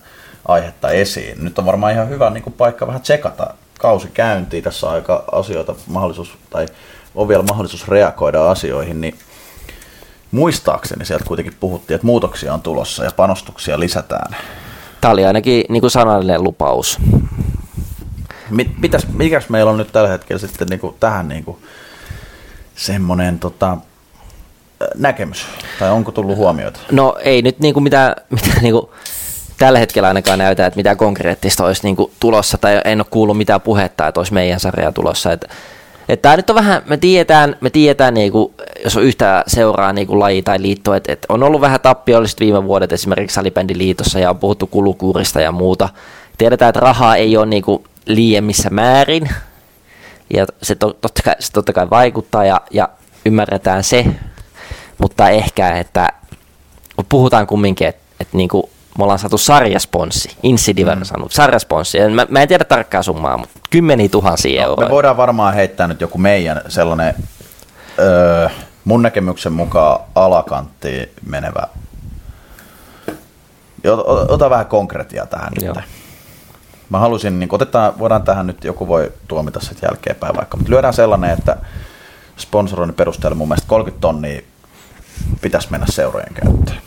aihetta 0.45 0.89
esiin. 0.89 1.43
Nyt 1.43 1.60
on 1.60 1.65
varmaan 1.65 1.93
ihan 1.93 2.10
hyvä 2.10 2.29
niin 2.29 2.43
kuin 2.43 2.53
paikka 2.53 2.88
vähän 2.88 3.01
tsekata 3.01 3.53
kausi 3.79 4.08
käyntiin. 4.13 4.63
Tässä 4.63 4.88
on 4.88 4.93
aika 4.93 5.23
asioita 5.32 5.75
mahdollisuus, 5.88 6.38
tai 6.49 6.65
on 7.15 7.27
vielä 7.27 7.43
mahdollisuus 7.43 7.88
reagoida 7.88 8.51
asioihin, 8.51 9.01
niin 9.01 9.15
muistaakseni 10.34 11.06
sieltä 11.06 11.26
kuitenkin 11.26 11.54
puhuttiin, 11.60 11.96
että 11.96 12.08
muutoksia 12.08 12.54
on 12.54 12.62
tulossa 12.62 13.04
ja 13.04 13.12
panostuksia 13.15 13.80
lisätään. 13.80 14.36
tämä 15.02 15.12
oli 15.12 15.26
ainakin 15.26 15.65
niin 15.69 15.82
kuin 15.82 15.91
sanallinen 15.91 16.43
lupaus. 16.43 17.00
Mit, 18.50 18.80
mitäs, 18.80 19.08
mikäs 19.13 19.50
meillä 19.50 19.72
on 19.72 19.78
nyt 19.78 19.91
tällä 19.91 20.10
hetkellä 20.10 20.39
sitten 20.39 20.67
niin 20.67 20.80
kuin 20.80 20.96
tähän 21.00 21.28
niin 21.28 21.43
kuin 21.43 21.58
semmoinen 22.76 23.39
tota, 23.39 23.78
näkemys? 24.96 25.46
Tai 25.80 25.91
onko 25.91 26.12
tullut 26.12 26.38
huomioita? 26.38 26.80
No 26.91 27.15
ei 27.19 27.41
nyt 27.41 27.60
niinku 27.60 27.80
mitään, 27.80 28.15
mitään 28.30 28.62
niinku 28.62 28.91
tällä 29.58 29.80
hetkellä 29.80 30.08
ainakaan 30.08 30.39
näytä, 30.39 30.65
että 30.65 30.78
mitään 30.78 30.98
konkreettista 30.98 31.65
olisi 31.65 31.84
niinku 31.84 32.12
tulossa, 32.19 32.58
tai 32.58 32.82
en 32.86 33.00
ole 33.00 33.08
kuullut 33.10 33.38
mitään 33.38 33.62
puhetta, 33.62 34.08
että 34.08 34.19
olisi 34.19 34.34
meidän 34.34 34.60
sarja 34.60 34.91
tulossa. 34.91 35.32
Että 35.32 35.48
että 36.09 36.21
tämä 36.21 36.35
nyt 36.35 36.49
on 36.49 36.55
vähän, 36.55 36.81
me 36.85 36.97
tiedetään, 36.97 37.55
me 37.61 37.69
tiedetään 37.69 38.13
niinku, 38.13 38.53
jos 38.83 38.97
on 38.97 39.03
yhtä 39.03 39.43
seuraa 39.47 39.93
niinku 39.93 40.19
laji 40.19 40.41
tai 40.41 40.61
liitto, 40.61 40.93
että, 40.93 41.11
että 41.11 41.25
on 41.29 41.43
ollut 41.43 41.61
vähän 41.61 41.79
tappiolliset 41.79 42.39
viime 42.39 42.63
vuodet 42.63 42.91
esimerkiksi 42.93 43.35
Salibändiliitossa 43.35 44.19
ja 44.19 44.29
on 44.29 44.37
puhuttu 44.37 44.67
kulukuurista 44.67 45.41
ja 45.41 45.51
muuta. 45.51 45.89
Tiedetään, 46.37 46.69
että 46.69 46.79
rahaa 46.79 47.15
ei 47.15 47.37
ole 47.37 47.45
niinku 47.45 47.83
liiemmissä 48.05 48.69
määrin, 48.69 49.29
ja 50.33 50.45
se, 50.61 50.75
to, 50.75 50.93
totta, 50.93 51.23
kai, 51.23 51.35
se 51.39 51.51
totta 51.51 51.73
kai 51.73 51.89
vaikuttaa 51.89 52.45
ja, 52.45 52.61
ja 52.71 52.89
ymmärretään 53.25 53.83
se, 53.83 54.05
mutta 54.97 55.29
ehkä, 55.29 55.69
että 55.71 56.09
puhutaan 57.09 57.47
kumminkin, 57.47 57.87
että, 57.87 58.01
että 58.19 58.37
niin 58.37 58.49
kuin 58.49 58.63
me 58.97 59.03
ollaan 59.03 59.19
saatu 59.19 59.38
sarjasponssi, 59.38 60.38
Insidiver 60.43 60.95
mm. 60.95 61.03
sarjasponssi, 61.29 61.97
ja 61.97 62.10
mä, 62.10 62.25
mä 62.29 62.41
en 62.41 62.47
tiedä 62.47 62.63
tarkkaa 62.65 63.03
summaa, 63.03 63.38
mutta 63.38 63.60
kymmeniä 63.69 64.10
tuhansia 64.10 64.62
No, 64.62 64.67
euroja. 64.69 64.88
me 64.89 64.93
voidaan 64.93 65.17
varmaan 65.17 65.53
heittää 65.53 65.88
nyt 65.88 66.01
joku 66.01 66.17
meidän 66.17 66.62
sellainen, 66.67 67.15
öö, 67.99 68.49
mun 68.86 69.01
näkemyksen 69.01 69.53
mukaan 69.53 69.99
alakanttiin 70.15 71.10
menevä. 71.25 71.67
Jo- 73.84 73.97
o- 74.08 74.34
Ota 74.34 74.49
vähän 74.49 74.65
konkretiaa 74.65 75.25
tähän 75.25 75.51
nyt. 75.56 75.63
Joo. 75.65 75.75
Mä 76.89 76.99
halusin, 76.99 77.39
niin 77.39 77.49
otetaan, 77.51 77.99
voidaan 77.99 78.23
tähän 78.23 78.47
nyt, 78.47 78.63
joku 78.63 78.88
voi 78.88 79.12
tuomita 79.27 79.60
sitten 79.60 79.88
jälkeenpäin 79.88 80.36
vaikka, 80.36 80.58
mutta 80.58 80.71
lyödään 80.71 80.93
sellainen, 80.93 81.29
että 81.32 81.58
sponsoroinnin 82.38 82.95
perusteella 82.95 83.36
mun 83.36 83.47
mielestä 83.47 83.67
30 83.67 84.01
tonnia 84.01 84.41
pitäisi 85.41 85.67
mennä 85.71 85.86
seurojen 85.89 86.34
käyttöön. 86.34 86.77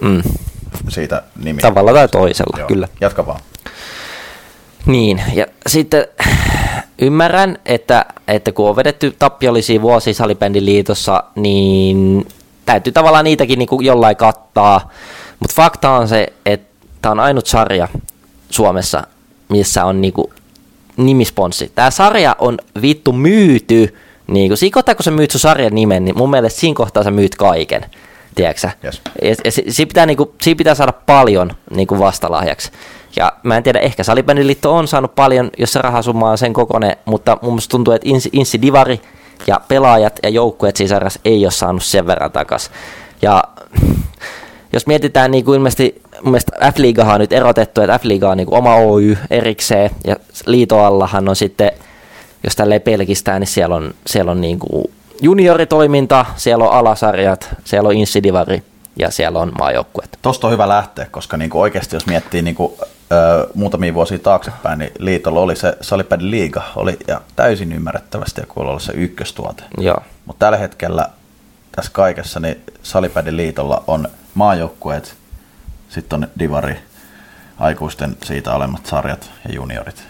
Mm. 0.00 0.22
Siitä 0.88 1.22
nimi. 1.44 1.60
Tavalla 1.60 1.92
tai 1.92 2.08
toisella, 2.08 2.58
Joo. 2.58 2.68
kyllä. 2.68 2.88
Jatka 3.00 3.26
vaan. 3.26 3.40
Niin, 4.86 5.22
ja 5.34 5.46
sitten 5.66 6.06
ymmärrän, 6.98 7.58
että, 7.66 8.04
että 8.28 8.52
kun 8.52 8.68
on 8.68 8.76
vedetty 8.76 9.16
tappiollisia 9.18 9.82
vuosia 9.82 10.14
Salibändin 10.14 10.66
liitossa, 10.66 11.24
niin 11.34 12.26
täytyy 12.66 12.92
tavallaan 12.92 13.24
niitäkin 13.24 13.58
niin 13.58 13.68
kuin 13.68 13.86
jollain 13.86 14.16
kattaa. 14.16 14.90
Mutta 15.40 15.54
fakta 15.56 15.90
on 15.90 16.08
se, 16.08 16.32
että 16.46 16.76
tämä 17.02 17.12
on 17.12 17.20
ainut 17.20 17.46
sarja 17.46 17.88
Suomessa, 18.50 19.06
missä 19.48 19.84
on 19.84 20.00
niin 20.00 20.12
kuin 20.12 20.30
nimisponssi. 20.96 21.72
Tämä 21.74 21.90
sarja 21.90 22.36
on 22.38 22.58
vittu 22.82 23.12
myyty. 23.12 23.94
Niin 24.26 24.50
kuin, 24.50 24.58
siinä 24.58 24.74
kohtaa, 24.74 24.94
kun 24.94 25.04
sä 25.04 25.10
myyt 25.10 25.30
sun 25.30 25.40
sarjan 25.40 25.74
nimen, 25.74 26.04
niin 26.04 26.18
mun 26.18 26.30
mielestä 26.30 26.60
siinä 26.60 26.74
kohtaa 26.74 27.04
sä 27.04 27.10
myyt 27.10 27.34
kaiken. 27.34 27.84
Tiedätkö 28.36 28.68
Yes. 28.84 29.00
ja, 29.22 29.34
ja 29.44 29.52
si, 29.52 29.64
siinä, 29.68 29.88
pitää, 29.88 30.06
niinku, 30.06 30.34
siinä 30.42 30.58
pitää 30.58 30.74
saada 30.74 30.92
paljon 30.92 31.50
niinku 31.70 31.98
vastalahjaksi. 31.98 32.70
Ja 33.16 33.32
mä 33.42 33.56
en 33.56 33.62
tiedä, 33.62 33.78
ehkä 33.78 34.02
Salibändiliitto 34.02 34.76
on 34.76 34.88
saanut 34.88 35.14
paljon, 35.14 35.50
jos 35.58 35.72
se 35.72 35.82
rahasumma 35.82 36.30
on 36.30 36.38
sen 36.38 36.52
kokoinen, 36.52 36.96
mutta 37.04 37.38
mun 37.42 37.52
mielestä 37.52 37.70
tuntuu, 37.70 37.94
että 37.94 38.08
Insi, 38.08 38.30
Insi 38.32 38.62
Divari 38.62 39.00
ja 39.46 39.60
pelaajat 39.68 40.18
ja 40.22 40.28
joukkueet 40.28 40.76
siinä 40.76 40.88
sarjassa 40.88 41.20
ei 41.24 41.44
ole 41.44 41.50
saanut 41.50 41.82
sen 41.82 42.06
verran 42.06 42.32
takas. 42.32 42.70
Ja 43.22 43.44
jos 44.72 44.86
mietitään 44.86 45.30
niin 45.30 45.44
kuin 45.44 45.56
ilmeisesti, 45.56 46.02
mun 46.22 46.30
mielestä 46.30 46.52
F-liigahan 46.72 47.14
on 47.14 47.20
nyt 47.20 47.32
erotettu, 47.32 47.80
että 47.80 47.98
F-liiga 47.98 48.30
on 48.30 48.36
niin 48.36 48.46
kuin 48.46 48.58
oma 48.58 48.74
Oy 48.74 49.16
erikseen, 49.30 49.90
ja 50.04 50.16
liitoallahan 50.46 51.28
on 51.28 51.36
sitten, 51.36 51.70
jos 52.44 52.56
tälleen 52.56 52.82
pelkistää, 52.82 53.38
niin 53.38 53.46
siellä 53.46 53.76
on, 53.76 53.94
siellä 54.06 54.30
on 54.30 54.40
niin 54.40 54.58
kuin 54.58 54.84
junioritoiminta, 55.20 56.26
siellä 56.36 56.64
on 56.64 56.72
alasarjat, 56.72 57.48
siellä 57.64 57.88
on 57.88 57.94
insidivari 57.94 58.62
ja 58.96 59.10
siellä 59.10 59.38
on 59.38 59.52
maajoukkuet. 59.58 60.18
Tosta 60.22 60.46
on 60.46 60.52
hyvä 60.52 60.68
lähteä, 60.68 61.06
koska 61.10 61.36
niinku 61.36 61.60
oikeasti 61.60 61.96
jos 61.96 62.06
miettii 62.06 62.42
niinku, 62.42 62.78
ö, 63.12 63.48
muutamia 63.54 63.94
vuosia 63.94 64.18
taaksepäin, 64.18 64.78
niin 64.78 64.92
liitolla 64.98 65.40
oli 65.40 65.56
se 65.56 65.76
Salibändin 65.80 66.30
liiga, 66.30 66.62
oli 66.76 66.96
ja 67.08 67.20
täysin 67.36 67.72
ymmärrettävästi 67.72 68.40
ja 68.40 68.46
kuului 68.46 68.70
olla 68.70 68.80
se 68.80 68.92
ykköstuote. 68.92 69.62
Joo. 69.78 69.98
Mutta 70.26 70.46
tällä 70.46 70.58
hetkellä 70.58 71.08
tässä 71.72 71.90
kaikessa 71.94 72.40
niin 72.40 72.62
Salibändin 72.82 73.36
liitolla 73.36 73.84
on 73.86 74.08
maajoukkueet, 74.34 75.14
sitten 75.88 76.22
on 76.22 76.28
divari, 76.38 76.76
aikuisten 77.58 78.16
siitä 78.24 78.52
alemmat 78.52 78.86
sarjat 78.86 79.30
ja 79.48 79.54
juniorit. 79.54 80.04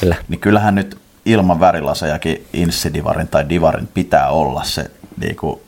Kyllä. 0.00 0.16
Niin 0.28 0.40
kyllähän 0.40 0.74
nyt 0.74 0.98
ilman 1.30 1.60
värilasejakin 1.60 2.46
insidivarin 2.52 3.28
tai 3.28 3.48
divarin 3.48 3.88
pitää 3.94 4.28
olla 4.28 4.64
se 4.64 4.90
niinku, 5.20 5.62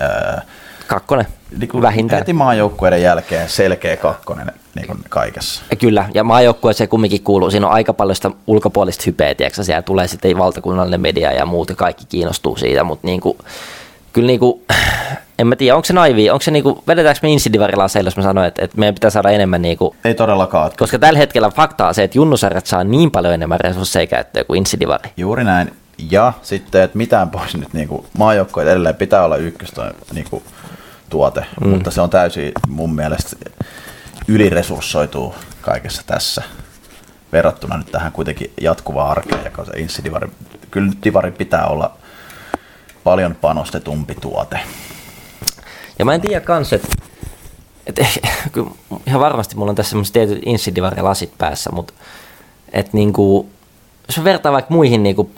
ää, 0.00 0.42
Kakkonen, 0.86 1.26
niinku 1.58 1.82
vähintään. 1.82 2.20
heti 2.20 2.32
maajoukkueiden 2.32 3.02
jälkeen 3.02 3.48
selkeä 3.48 3.96
kakkonen 3.96 4.52
niinku 4.74 4.96
kaikessa. 5.08 5.62
Kyllä, 5.78 6.08
ja 6.14 6.24
maajoukkue 6.24 6.72
se 6.72 6.86
kumminkin 6.86 7.22
kuuluu. 7.22 7.50
Siinä 7.50 7.66
on 7.66 7.72
aika 7.72 7.92
paljon 7.92 8.16
sitä 8.16 8.30
ulkopuolista 8.46 9.02
hypeä, 9.06 9.34
tiedätkö? 9.34 9.64
siellä 9.64 9.82
tulee 9.82 10.08
sitten 10.08 10.38
valtakunnallinen 10.38 11.00
media 11.00 11.32
ja 11.32 11.46
muut, 11.46 11.68
ja 11.68 11.76
kaikki 11.76 12.06
kiinnostuu 12.08 12.56
siitä, 12.56 12.84
mutta 12.84 13.06
niinku, 13.06 13.38
kyllä 14.12 14.26
niinku, 14.26 14.62
en 15.40 15.46
mä 15.46 15.56
tiedä, 15.56 15.76
onko 15.76 15.84
se 15.84 15.92
naivi, 15.92 16.30
onko 16.30 16.42
se 16.42 16.50
niinku, 16.50 16.84
vedetäänkö 16.86 17.20
me 17.22 17.30
insidivarillaan 17.30 17.90
jos 18.04 18.16
mä 18.16 18.22
sanoin, 18.22 18.48
että, 18.48 18.64
että 18.64 18.78
meidän 18.78 18.94
pitää 18.94 19.10
saada 19.10 19.30
enemmän 19.30 19.62
niinku, 19.62 19.96
Ei 20.04 20.14
todellakaan. 20.14 20.70
koska 20.78 20.98
tällä 20.98 21.18
hetkellä 21.18 21.50
fakta 21.50 21.88
on 21.88 21.94
se, 21.94 22.02
että 22.02 22.18
junnusarjat 22.18 22.66
saa 22.66 22.84
niin 22.84 23.10
paljon 23.10 23.34
enemmän 23.34 23.60
resursseja 23.60 24.06
käyttöön 24.06 24.46
kuin 24.46 24.58
insidivari. 24.58 25.10
Juuri 25.16 25.44
näin. 25.44 25.72
Ja 26.10 26.32
sitten, 26.42 26.82
että 26.82 26.98
mitään 26.98 27.30
pois 27.30 27.56
nyt 27.56 27.72
niinku, 27.72 28.06
maajoukkoja 28.18 28.70
edelleen 28.70 28.94
pitää 28.94 29.24
olla 29.24 29.36
ykköstä 29.36 29.94
niinku, 30.12 30.42
tuote, 31.10 31.46
mm. 31.60 31.68
mutta 31.68 31.90
se 31.90 32.00
on 32.00 32.10
täysin 32.10 32.52
mun 32.68 32.94
mielestä 32.94 33.36
yliresurssoituu 34.28 35.34
kaikessa 35.60 36.02
tässä 36.06 36.42
verrattuna 37.32 37.76
nyt 37.76 37.92
tähän 37.92 38.12
kuitenkin 38.12 38.52
jatkuvaan 38.60 39.10
arkeen, 39.10 39.44
joka 39.44 39.62
on 39.62 39.66
se 39.66 39.80
insidivari. 39.80 40.28
Kyllä 40.70 40.86
nyt 40.86 41.04
divari 41.04 41.30
pitää 41.30 41.66
olla 41.66 41.96
paljon 43.04 43.34
panostetumpi 43.34 44.14
tuote. 44.14 44.60
Ja 46.00 46.04
mä 46.04 46.14
en 46.14 46.20
tiedä 46.20 46.40
kans, 46.40 46.72
että 46.72 46.88
et, 47.86 48.00
ihan 49.06 49.20
varmasti 49.20 49.56
mulla 49.56 49.70
on 49.70 49.76
tässä 49.76 49.90
semmoiset 49.90 50.12
tietyt 50.12 50.42
insidivari-lasit 50.46 51.32
päässä, 51.38 51.70
mutta 51.72 51.94
et 52.72 52.92
niinku, 52.92 53.48
jos 54.08 54.18
mä 54.18 54.24
vertaan 54.24 54.52
vaikka 54.52 54.74
muihin 54.74 55.02
niinku 55.02 55.30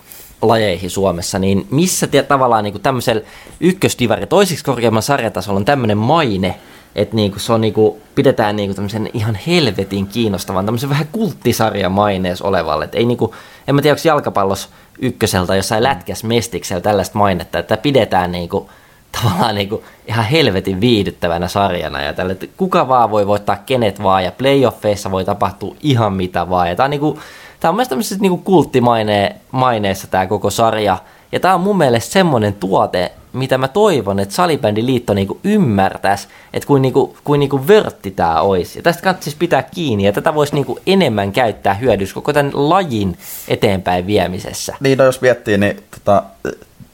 lajeihin 0.43 0.91
Suomessa, 0.91 1.39
niin 1.39 1.67
missä 1.71 2.07
te, 2.07 2.23
tavallaan 2.23 2.65
niinku 2.65 2.79
tämmöisellä 2.79 3.23
ykkösdivari, 3.61 4.27
toisiksi 4.27 4.65
korkeamman 4.65 5.03
sarjatasolla 5.03 5.59
on 5.59 5.65
tämmöinen 5.65 5.99
maine, 5.99 6.55
että 6.95 7.17
niinku 7.17 7.39
se 7.39 7.53
on 7.53 7.61
niinku, 7.61 8.01
pidetään 8.15 8.57
niinku 8.57 8.75
tämmöisen 8.75 9.11
ihan 9.15 9.39
helvetin 9.47 10.07
kiinnostavan, 10.07 10.65
tämmöisen 10.65 10.91
vähän 10.91 11.09
kulttisarjan 11.13 11.93
maineessa 11.93 12.45
olevalle. 12.45 12.85
Et 12.85 12.95
ei 12.95 13.05
niinku, 13.05 13.35
en 13.69 13.75
mä 13.75 13.83
tiedä, 13.83 13.95
onko 13.95 14.09
jalkapallossa 14.09 14.69
ykköseltä 14.99 15.57
jossain 15.57 15.83
lätkäs 15.83 16.25
mestiksellä 16.25 16.81
tällaista 16.81 17.19
mainetta, 17.19 17.59
että 17.59 17.77
pidetään 17.77 18.33
niinku, 18.33 18.71
tavallaan 19.13 19.55
niinku 19.55 19.85
ihan 20.07 20.25
helvetin 20.25 20.81
viihdyttävänä 20.81 21.49
sarjana 21.49 22.03
ja 22.03 22.13
tälle, 22.13 22.33
että 22.33 22.47
kuka 22.57 22.89
vaan 22.89 23.11
voi 23.11 23.27
voittaa 23.27 23.57
kenet 23.57 24.03
vaan 24.03 24.25
ja 24.25 24.33
playoffeissa 24.33 25.11
voi 25.11 25.25
tapahtua 25.25 25.75
ihan 25.81 26.13
mitä 26.13 26.51
vaan. 26.51 26.69
Ja 26.69 26.77
tää 26.77 26.85
on, 26.85 26.91
niinku, 26.91 27.19
tää 27.61 27.71
on 27.71 27.77
myös 27.77 27.89
tämmöisessä 27.89 28.23
niinku 28.23 28.39
kulttimaineessa 28.39 30.07
tämä 30.07 30.27
koko 30.27 30.51
sarja 30.51 30.99
ja 31.33 31.41
tämä 31.41 31.55
on 31.55 31.61
mun 31.61 31.79
mielestä 31.79 32.13
semmoinen 32.13 32.55
tuote, 32.55 33.13
mitä 33.33 33.59
mä 33.59 33.69
toivon, 33.69 34.19
että 34.19 34.35
Salibändiliitto 34.35 35.15
niinku 35.15 35.41
ymmärtäisi, 35.45 36.29
että 36.53 36.67
kuin, 36.67 36.83
niinku, 36.83 37.17
kuin 37.25 37.41
niinku 37.41 37.69
vörtti 37.69 38.11
tämä 38.11 38.41
olisi. 38.41 38.79
Ja 38.79 38.83
tästä 38.83 39.03
kannattaisi 39.03 39.37
pitää 39.39 39.63
kiinni, 39.63 40.05
ja 40.05 40.13
tätä 40.13 40.35
voisi 40.35 40.55
niinku 40.55 40.79
enemmän 40.87 41.33
käyttää 41.33 41.75
hyödyssä 41.75 42.15
koko 42.15 42.33
tämän 42.33 42.51
lajin 42.55 43.19
eteenpäin 43.49 44.07
viemisessä. 44.07 44.77
Niin, 44.81 44.99
no 44.99 45.05
jos 45.05 45.21
miettii, 45.21 45.59
niin 45.59 45.83
tota, 45.91 46.23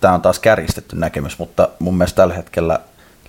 tämä 0.00 0.14
on 0.14 0.22
taas 0.22 0.38
kärjistetty 0.38 0.96
näkemys, 0.96 1.38
mutta 1.38 1.68
mun 1.78 1.98
mielestä 1.98 2.16
tällä 2.16 2.34
hetkellä 2.34 2.80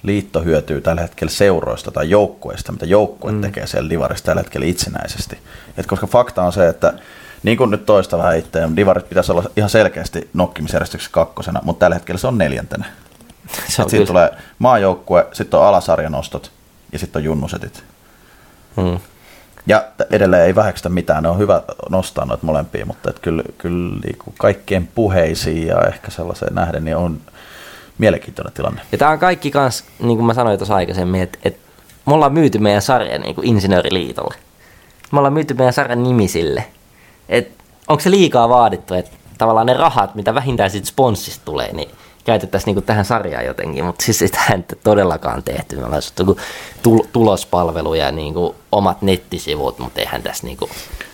liitto 0.03 0.41
hyötyy 0.41 0.81
tällä 0.81 1.01
hetkellä 1.01 1.31
seuroista 1.31 1.91
tai 1.91 2.09
joukkueista, 2.09 2.71
mitä 2.71 2.85
joukkue 2.85 3.31
mm. 3.31 3.41
tekee 3.41 3.67
siellä 3.67 3.89
divarissa 3.89 4.25
tällä 4.25 4.41
hetkellä 4.41 4.65
itsenäisesti. 4.67 5.37
Et 5.77 5.85
koska 5.85 6.07
fakta 6.07 6.43
on 6.43 6.53
se, 6.53 6.67
että 6.67 6.93
niin 7.43 7.57
kuin 7.57 7.71
nyt 7.71 7.85
toista 7.85 8.17
vähän 8.17 8.37
itseään, 8.37 8.75
divarit 8.75 9.09
pitäisi 9.09 9.31
olla 9.31 9.43
ihan 9.55 9.69
selkeästi 9.69 10.29
nokkimisjärjestyksessä 10.33 11.11
kakkosena, 11.13 11.59
mutta 11.63 11.79
tällä 11.79 11.95
hetkellä 11.95 12.19
se 12.19 12.27
on 12.27 12.37
neljäntenä. 12.37 12.85
Se 13.67 13.83
on 13.83 13.89
Sitten 13.89 14.07
tulee 14.07 14.31
maajoukkue, 14.59 15.27
sitten 15.33 15.59
on 15.59 15.65
alasarjanostot 15.65 16.51
ja 16.91 16.99
sitten 16.99 17.19
on 17.19 17.23
junnusetit. 17.23 17.83
Hmm. 18.75 18.99
Ja 19.67 19.83
edelleen 20.11 20.45
ei 20.45 20.55
väheksytä 20.55 20.89
mitään, 20.89 21.23
ne 21.23 21.29
on 21.29 21.37
hyvä 21.37 21.61
nostaa 21.89 22.25
noita 22.25 22.45
molempia, 22.45 22.85
mutta 22.85 23.09
et 23.09 23.19
kyllä, 23.19 23.43
kyllä 23.57 23.99
niinku 24.05 24.33
kaikkien 24.37 24.87
puheisiin 24.95 25.67
ja 25.67 25.81
ehkä 25.81 26.11
sellaiseen 26.11 26.55
nähden 26.55 26.85
niin 26.85 26.97
on 26.97 27.21
mielenkiintoinen 27.97 28.53
tilanne. 28.53 28.81
Ja 28.91 28.97
tämä 28.97 29.11
on 29.11 29.19
kaikki 29.19 29.51
kans, 29.51 29.83
niin 29.99 30.17
kuin 30.17 30.25
mä 30.25 30.33
sanoin 30.33 30.59
tuossa 30.59 30.75
aikaisemmin, 30.75 31.21
että, 31.21 31.39
että 31.43 31.59
me 32.05 32.13
ollaan 32.13 32.33
myyty 32.33 32.59
meidän 32.59 32.81
sarja 32.81 33.19
niin 33.19 33.35
kuin 33.35 33.47
Insinööriliitolle. 33.47 34.35
Me 35.11 35.17
ollaan 35.19 35.33
myyty 35.33 35.53
meidän 35.53 35.73
sarjan 35.73 36.03
nimi 36.03 36.27
sille. 36.27 36.65
Et 37.29 37.51
onko 37.87 38.01
se 38.01 38.11
liikaa 38.11 38.49
vaadittu, 38.49 38.93
että 38.93 39.11
tavallaan 39.37 39.67
ne 39.67 39.73
rahat, 39.73 40.15
mitä 40.15 40.35
vähintään 40.35 40.69
siitä 40.69 40.87
sponssista 40.87 41.45
tulee, 41.45 41.73
niin 41.73 41.89
käytettäisiin 42.25 42.65
niinku 42.65 42.81
tähän 42.81 43.05
sarjaan 43.05 43.45
jotenkin, 43.45 43.85
mutta 43.85 44.05
siis 44.05 44.19
sitä 44.19 44.39
ei 44.51 44.63
todellakaan 44.83 45.43
tehty. 45.43 45.75
Me 45.75 45.85
ollaan 45.85 46.01
saatu 46.01 46.39
tul- 46.83 47.07
tulospalvelu 47.13 47.93
ja 47.93 48.11
niinku 48.11 48.55
omat 48.71 49.01
nettisivut, 49.01 49.79
mutta 49.79 49.99
eihän 49.99 50.23
tässä 50.23 50.47
niinku... 50.47 50.69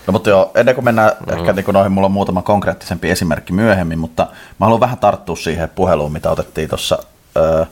No 0.07 0.11
mutta 0.11 0.29
joo, 0.29 0.51
ennen 0.55 0.75
kuin 0.75 0.85
mennään 0.85 1.11
mm. 1.27 1.37
ehkä 1.37 1.53
niin 1.53 1.65
kuin 1.65 1.73
noihin, 1.73 1.91
mulla 1.91 2.05
on 2.05 2.11
muutama 2.11 2.41
konkreettisempi 2.41 3.09
esimerkki 3.09 3.53
myöhemmin, 3.53 3.99
mutta 3.99 4.27
mä 4.59 4.65
haluan 4.65 4.79
vähän 4.79 4.97
tarttua 4.97 5.35
siihen 5.35 5.69
puheluun, 5.69 6.11
mitä 6.11 6.31
otettiin 6.31 6.69
tuossa 6.69 6.99
öö, 7.37 7.65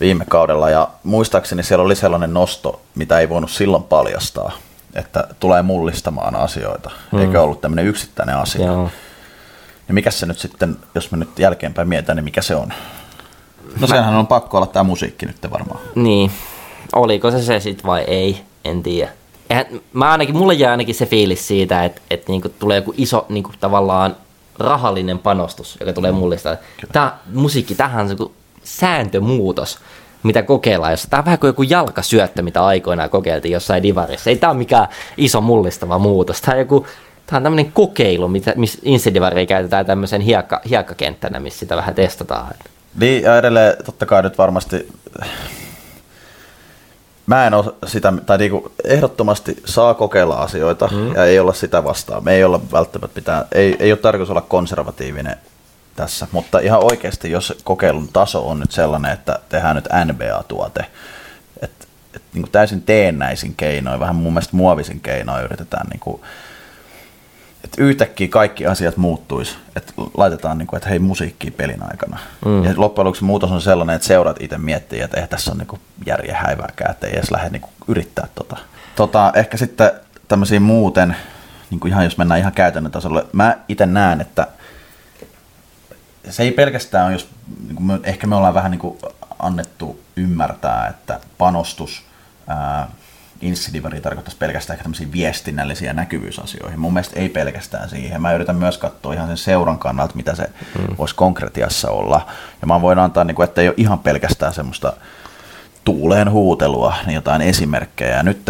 viime 0.00 0.24
kaudella, 0.28 0.70
ja 0.70 0.88
muistaakseni 1.04 1.62
siellä 1.62 1.84
oli 1.84 1.94
sellainen 1.94 2.34
nosto, 2.34 2.80
mitä 2.94 3.18
ei 3.18 3.28
voinut 3.28 3.50
silloin 3.50 3.82
paljastaa, 3.82 4.52
että 4.94 5.28
tulee 5.40 5.62
mullistamaan 5.62 6.36
asioita, 6.36 6.90
mm. 7.12 7.18
eikä 7.18 7.42
ollut 7.42 7.60
tämmöinen 7.60 7.86
yksittäinen 7.86 8.36
asia. 8.36 8.66
Joo. 8.66 8.90
Ja 9.90 9.94
mikä 9.94 10.10
se 10.10 10.26
nyt 10.26 10.38
sitten, 10.38 10.76
jos 10.94 11.10
me 11.10 11.18
nyt 11.18 11.38
jälkeenpäin 11.38 11.88
mietitään, 11.88 12.16
niin 12.16 12.24
mikä 12.24 12.42
se 12.42 12.54
on? 12.54 12.72
No 13.80 13.86
senhän 13.86 14.14
on 14.14 14.26
pakko 14.26 14.56
olla 14.56 14.66
tämä 14.66 14.82
musiikki 14.82 15.26
nyt 15.26 15.36
varmaan. 15.50 15.80
Niin, 15.94 16.30
oliko 16.92 17.30
se 17.30 17.42
se 17.42 17.60
sitten 17.60 17.86
vai 17.86 18.00
ei, 18.00 18.40
en 18.64 18.82
tiedä. 18.82 19.10
Eihän, 19.50 19.66
mä 19.92 20.10
ainakin, 20.10 20.36
mulle 20.36 20.54
jää 20.54 20.70
ainakin 20.70 20.94
se 20.94 21.06
fiilis 21.06 21.48
siitä, 21.48 21.84
että, 21.84 22.00
että 22.10 22.32
niinku 22.32 22.48
tulee 22.48 22.76
joku 22.76 22.94
iso 22.96 23.26
niinku 23.28 23.50
tavallaan 23.60 24.16
rahallinen 24.58 25.18
panostus, 25.18 25.76
joka 25.80 25.92
tulee 25.92 26.12
mullistaa. 26.12 26.56
Tämä 26.92 27.18
musiikki, 27.32 27.74
tähän 27.74 28.00
on 28.00 28.08
se 28.08 28.16
sääntömuutos, 28.64 29.78
mitä 30.22 30.42
kokeillaan. 30.42 30.92
Jos, 30.92 31.06
tämä 31.10 31.18
on 31.18 31.24
vähän 31.24 31.38
kuin 31.38 31.48
joku 31.48 31.62
jalkasyöttö, 31.62 32.42
mitä 32.42 32.64
aikoinaan 32.64 33.10
kokeiltiin 33.10 33.52
jossain 33.52 33.82
divarissa. 33.82 34.30
Ei 34.30 34.36
tämä 34.36 34.50
ole 34.50 34.58
mikään 34.58 34.88
iso 35.16 35.40
mullistava 35.40 35.98
muutos. 35.98 36.40
Tämä 36.40 36.54
on 36.54 36.58
joku 36.58 36.86
Tämä 37.30 37.38
on 37.38 37.42
tämmöinen 37.42 37.72
kokeilu, 37.72 38.28
mitä, 38.28 38.52
missä 38.56 38.78
Insidivaria 38.82 39.46
käytetään 39.46 39.86
tämmöisen 39.86 40.20
hiekka, 40.20 40.60
hiekkakenttänä, 40.70 41.40
missä 41.40 41.58
sitä 41.58 41.76
vähän 41.76 41.94
testataan. 41.94 42.54
Niin, 43.00 43.22
ja 43.22 43.38
edelleen 43.38 43.76
totta 43.84 44.06
kai 44.06 44.22
nyt 44.22 44.38
varmasti 44.38 44.88
mä 47.26 47.46
en 47.46 47.54
ole 47.54 47.74
sitä, 47.86 48.12
tai 48.26 48.38
niinku 48.38 48.72
ehdottomasti 48.84 49.62
saa 49.64 49.94
kokeilla 49.94 50.36
asioita 50.36 50.88
mm. 50.92 51.14
ja 51.14 51.24
ei 51.24 51.38
olla 51.38 51.52
sitä 51.52 51.84
vastaan. 51.84 52.24
Me 52.24 52.34
ei 52.34 52.44
olla 52.44 52.60
välttämättä 52.72 53.20
mitään, 53.20 53.44
ei, 53.52 53.76
ei 53.78 53.92
ole 53.92 53.98
tarkoitus 53.98 54.30
olla 54.30 54.40
konservatiivinen 54.40 55.36
tässä, 55.96 56.26
mutta 56.32 56.58
ihan 56.58 56.84
oikeasti, 56.84 57.30
jos 57.30 57.54
kokeilun 57.64 58.08
taso 58.12 58.48
on 58.48 58.60
nyt 58.60 58.72
sellainen, 58.72 59.12
että 59.12 59.38
tehdään 59.48 59.76
nyt 59.76 59.88
NBA-tuote, 60.04 60.84
että 61.62 61.86
et, 62.12 62.22
niinku 62.34 62.48
täysin 62.52 62.82
teennäisin 62.82 63.54
keinoin, 63.54 64.00
vähän 64.00 64.16
mun 64.16 64.32
mielestä 64.32 64.56
muovisin 64.56 65.00
keinoin 65.00 65.44
yritetään 65.44 65.86
niinku, 65.86 66.20
että 67.70 67.84
yhtäkkiä 67.84 68.28
kaikki 68.28 68.66
asiat 68.66 68.96
muuttuisi, 68.96 69.56
että 69.76 69.92
laitetaan, 70.16 70.58
niin 70.58 70.66
kuin, 70.66 70.76
että 70.76 70.88
hei 70.88 70.98
musiikki 70.98 71.50
pelin 71.50 71.82
aikana. 71.90 72.18
Mm. 72.44 72.64
Ja 72.64 72.72
loppujen 72.76 73.04
lopuksi 73.04 73.24
muutos 73.24 73.50
on 73.50 73.62
sellainen, 73.62 73.96
että 73.96 74.08
seurat 74.08 74.36
itse 74.40 74.58
miettii, 74.58 75.00
että 75.00 75.20
ei 75.20 75.28
tässä 75.28 75.52
on 75.52 75.58
niin 75.58 75.80
järjen 76.06 76.36
häivääkään, 76.36 76.90
että 76.90 77.06
ei 77.06 77.16
edes 77.16 77.30
lähde 77.30 77.48
niin 77.48 77.60
kuin 77.60 77.72
yrittää 77.88 78.28
tota. 78.34 78.56
tota. 78.96 79.32
Ehkä 79.34 79.56
sitten 79.56 79.90
tämmöisiä 80.28 80.60
muuten, 80.60 81.16
niin 81.70 81.80
kuin 81.80 81.92
ihan 81.92 82.04
jos 82.04 82.18
mennään 82.18 82.40
ihan 82.40 82.52
käytännön 82.52 82.92
tasolle, 82.92 83.26
mä 83.32 83.56
itse 83.68 83.86
näen, 83.86 84.20
että 84.20 84.46
se 86.30 86.42
ei 86.42 86.52
pelkästään 86.52 87.04
ole, 87.04 87.12
jos 87.12 87.28
niin 87.66 87.76
kuin 87.76 87.86
me, 87.86 88.00
ehkä 88.02 88.26
me 88.26 88.36
ollaan 88.36 88.54
vähän 88.54 88.70
niin 88.70 88.78
kuin 88.78 88.98
annettu 89.38 90.00
ymmärtää, 90.16 90.86
että 90.88 91.20
panostus 91.38 92.02
ää, 92.46 92.88
Insidivari 93.40 94.00
tarkoittaisi 94.00 94.38
pelkästään 94.38 94.74
ehkä 94.74 94.82
tämmöisiä 94.82 95.12
viestinnällisiä 95.12 95.92
näkyvyysasioihin. 95.92 96.80
Mun 96.80 96.92
mielestä 96.92 97.20
ei 97.20 97.28
pelkästään 97.28 97.88
siihen. 97.88 98.22
Mä 98.22 98.32
yritän 98.32 98.56
myös 98.56 98.78
katsoa 98.78 99.12
ihan 99.12 99.26
sen 99.26 99.36
seuran 99.36 99.78
kannalta, 99.78 100.14
mitä 100.14 100.34
se 100.34 100.50
hmm. 100.78 100.96
voisi 100.98 101.14
konkretiassa 101.14 101.90
olla. 101.90 102.26
Ja 102.60 102.66
mä 102.66 102.80
voin 102.80 102.98
antaa, 102.98 103.24
niin 103.24 103.34
kuin, 103.34 103.44
että 103.44 103.60
ei 103.60 103.68
ole 103.68 103.74
ihan 103.76 103.98
pelkästään 103.98 104.54
semmoista 104.54 104.92
tuuleen 105.84 106.30
huutelua, 106.30 106.94
niin 107.06 107.14
jotain 107.14 107.42
esimerkkejä. 107.42 108.16
Ja 108.16 108.22
nyt, 108.22 108.42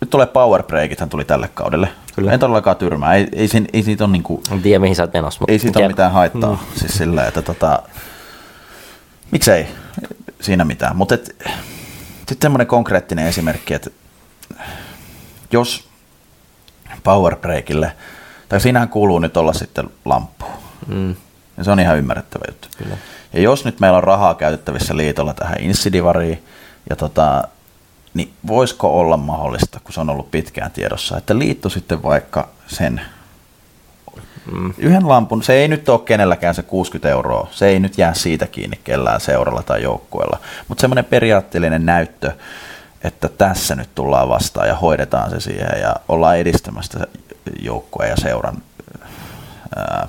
nyt 0.00 0.10
tulee 0.10 0.26
power 0.26 0.62
breakit, 0.62 0.98
tuli 1.10 1.24
tälle 1.24 1.48
kaudelle. 1.54 1.88
Kyllä. 2.14 2.32
En 2.32 2.40
todellakaan 2.40 2.76
tyrmää. 2.76 3.14
Ei, 3.14 3.28
ei, 3.32 3.48
ei, 3.54 3.64
ei 3.72 3.82
siitä 3.82 4.04
ole 4.04 4.12
niin 4.12 4.22
kuin, 4.22 4.42
En 4.50 4.62
tiedä, 4.62 4.78
mihin 4.78 4.96
sä 4.96 5.02
oot 5.02 5.12
menossa. 5.12 5.40
mutta 5.40 5.52
ei 5.52 5.58
siitä 5.58 5.78
ole 5.78 5.88
mitään 5.88 6.12
haittaa. 6.12 6.52
Mm. 6.52 6.78
Siis 6.80 6.98
sillä, 6.98 7.26
että 7.26 7.42
tota, 7.42 7.82
miksei 9.30 9.66
siinä 10.40 10.64
mitään. 10.64 10.96
Mutta 10.96 11.16
sitten 12.16 12.36
semmoinen 12.42 12.66
konkreettinen 12.66 13.26
esimerkki, 13.26 13.74
että 13.74 13.90
jos 15.52 15.88
power 17.02 17.36
breakille, 17.36 17.92
tai 18.48 18.60
siinähän 18.60 18.88
kuuluu 18.88 19.18
nyt 19.18 19.36
olla 19.36 19.52
sitten 19.52 19.90
lamppu. 20.04 20.44
Mm. 20.86 21.14
Ja 21.56 21.64
se 21.64 21.70
on 21.70 21.80
ihan 21.80 21.98
ymmärrettävä 21.98 22.44
juttu. 22.48 22.68
Kyllä. 22.78 22.96
Ja 23.32 23.40
jos 23.40 23.64
nyt 23.64 23.80
meillä 23.80 23.96
on 23.96 24.04
rahaa 24.04 24.34
käytettävissä 24.34 24.96
liitolla 24.96 25.34
tähän 25.34 25.60
Insidivariin, 25.60 26.44
ja 26.90 26.96
tota, 26.96 27.42
niin 28.14 28.32
voisiko 28.46 29.00
olla 29.00 29.16
mahdollista, 29.16 29.80
kun 29.84 29.92
se 29.92 30.00
on 30.00 30.10
ollut 30.10 30.30
pitkään 30.30 30.70
tiedossa, 30.70 31.18
että 31.18 31.38
liitto 31.38 31.68
sitten 31.68 32.02
vaikka 32.02 32.48
sen 32.66 33.00
mm. 34.52 34.74
yhden 34.78 35.08
lampun, 35.08 35.42
se 35.42 35.52
ei 35.52 35.68
nyt 35.68 35.88
ole 35.88 36.00
kenelläkään 36.00 36.54
se 36.54 36.62
60 36.62 37.08
euroa, 37.08 37.48
se 37.50 37.66
ei 37.68 37.80
nyt 37.80 37.98
jää 37.98 38.14
siitä 38.14 38.46
kiinni 38.46 38.80
kellään 38.84 39.20
seuralla 39.20 39.62
tai 39.62 39.82
joukkueella, 39.82 40.38
mutta 40.68 40.80
semmoinen 40.80 41.04
periaatteellinen 41.04 41.86
näyttö, 41.86 42.32
että 43.04 43.28
tässä 43.28 43.74
nyt 43.74 43.94
tullaan 43.94 44.28
vastaan 44.28 44.68
ja 44.68 44.74
hoidetaan 44.74 45.30
se 45.30 45.40
siihen 45.40 45.80
ja 45.80 45.96
ollaan 46.08 46.38
edistämästä 46.38 47.06
joukkueen 47.60 48.10
ja 48.10 48.16
seuran 48.16 48.62
ää, 49.76 50.08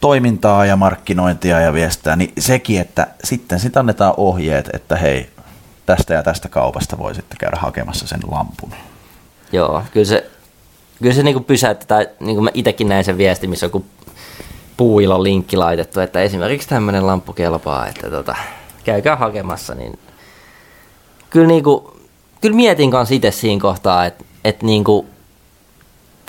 toimintaa 0.00 0.66
ja 0.66 0.76
markkinointia 0.76 1.60
ja 1.60 1.72
viestää, 1.72 2.16
niin 2.16 2.32
sekin, 2.38 2.80
että 2.80 3.06
sitten 3.24 3.60
sitten 3.60 3.80
annetaan 3.80 4.14
ohjeet, 4.16 4.70
että 4.72 4.96
hei, 4.96 5.30
tästä 5.86 6.14
ja 6.14 6.22
tästä 6.22 6.48
kaupasta 6.48 6.98
voi 6.98 7.14
sitten 7.14 7.38
käydä 7.38 7.56
hakemassa 7.60 8.06
sen 8.06 8.20
lampun. 8.30 8.74
Joo, 9.52 9.82
kyllä 9.92 10.06
se, 10.06 10.30
kyllä 11.02 11.14
se 11.14 11.22
niinku 11.22 11.40
pysäytti, 11.40 11.86
tai 11.86 12.08
niinku 12.20 12.42
mä 12.42 12.50
itsekin 12.54 12.88
näin 12.88 13.04
sen 13.04 13.18
viesti, 13.18 13.46
missä 13.46 13.66
on 13.66 13.68
joku 13.68 13.84
puuilon 14.76 15.22
linkki 15.22 15.56
laitettu, 15.56 16.00
että 16.00 16.22
esimerkiksi 16.22 16.68
tämmöinen 16.68 17.06
lamppu 17.06 17.32
kelpaa, 17.32 17.86
että 17.86 18.10
tota, 18.10 18.36
käykää 18.84 19.16
hakemassa, 19.16 19.74
niin 19.74 19.98
kyllä, 21.34 21.46
niinku, 21.46 21.96
kyllä 22.40 22.56
mietin 22.56 22.90
kanssa 22.90 23.14
itse 23.14 23.30
siinä 23.30 23.60
kohtaa, 23.60 24.06
että, 24.06 24.24
että 24.44 24.66
niinku, 24.66 25.06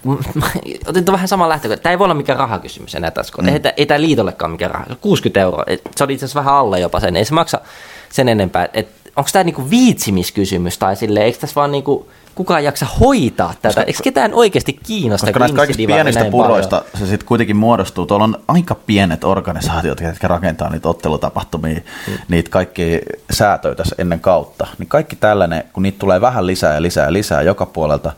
otin 0.88 1.06
vähän 1.06 1.28
saman 1.28 1.50
lähtökohdan. 1.50 1.84
Tämä 1.84 1.92
ei 1.92 2.00
voi 2.00 2.06
olla 2.06 2.14
mikään 2.14 2.40
rahakysymys 2.40 2.96
enää 2.96 3.12
tässä, 3.12 3.34
mm. 3.42 3.48
ei, 3.48 3.60
ei 3.78 3.86
tämä 3.86 4.02
liitollekaan 4.02 4.52
mikään 4.52 4.72
raha. 4.72 4.86
Se 4.86 4.92
on 4.92 4.98
60 5.02 5.42
euroa. 5.42 5.64
Et 5.68 5.82
Se 5.96 6.04
oli 6.04 6.14
itse 6.14 6.26
asiassa 6.26 6.40
vähän 6.40 6.54
alle 6.54 6.80
jopa 6.80 7.00
sen. 7.00 7.16
Ei 7.16 7.26
se 7.26 7.34
maksa 7.34 7.62
sen 8.10 8.30
enempää. 8.30 8.70
Et 8.74 8.88
onko 9.16 9.30
tämä 9.34 9.44
niinku 9.44 9.70
viitsimiskysymys 9.70 10.78
tai 10.78 10.96
sille, 10.96 11.24
eikö 11.24 11.40
tässä 11.40 11.56
vaan 11.56 11.72
niinku, 11.72 12.10
kukaan 12.36 12.64
jaksa 12.64 12.86
hoitaa 13.00 13.54
tätä? 13.62 13.82
Eikö 13.82 14.00
ketään 14.04 14.34
oikeasti 14.34 14.74
kiinnosta? 14.74 15.28
Koska 15.28 15.40
näistä 15.40 15.56
kaikista 15.56 15.84
pienistä 15.88 16.26
puroista 16.32 16.78
paljon? 16.78 17.00
se 17.00 17.08
sitten 17.08 17.28
kuitenkin 17.28 17.58
muodostuu. 17.58 18.06
Tuolla 18.06 18.24
on 18.24 18.44
aika 18.48 18.76
pienet 18.76 19.24
organisaatiot, 19.24 20.02
jotka 20.02 20.28
rakentaa 20.28 20.70
niitä 20.70 20.90
ottelutapahtumia, 20.90 21.80
hmm. 22.08 22.18
niitä 22.28 22.50
kaikki 22.50 23.02
säätöitä 23.32 23.84
ennen 23.98 24.20
kautta. 24.20 24.68
Niin 24.78 24.88
kaikki 24.88 25.16
tällainen, 25.16 25.64
kun 25.74 25.84
niitä 25.84 26.00
tulee 26.00 26.22
vähän 26.22 26.48
lisää 26.48 26.74
ja 26.74 26.82
lisää 26.82 27.06
ja 27.06 27.14
lisää 27.14 27.42
joka 27.42 27.66
puolelta, 27.66 28.12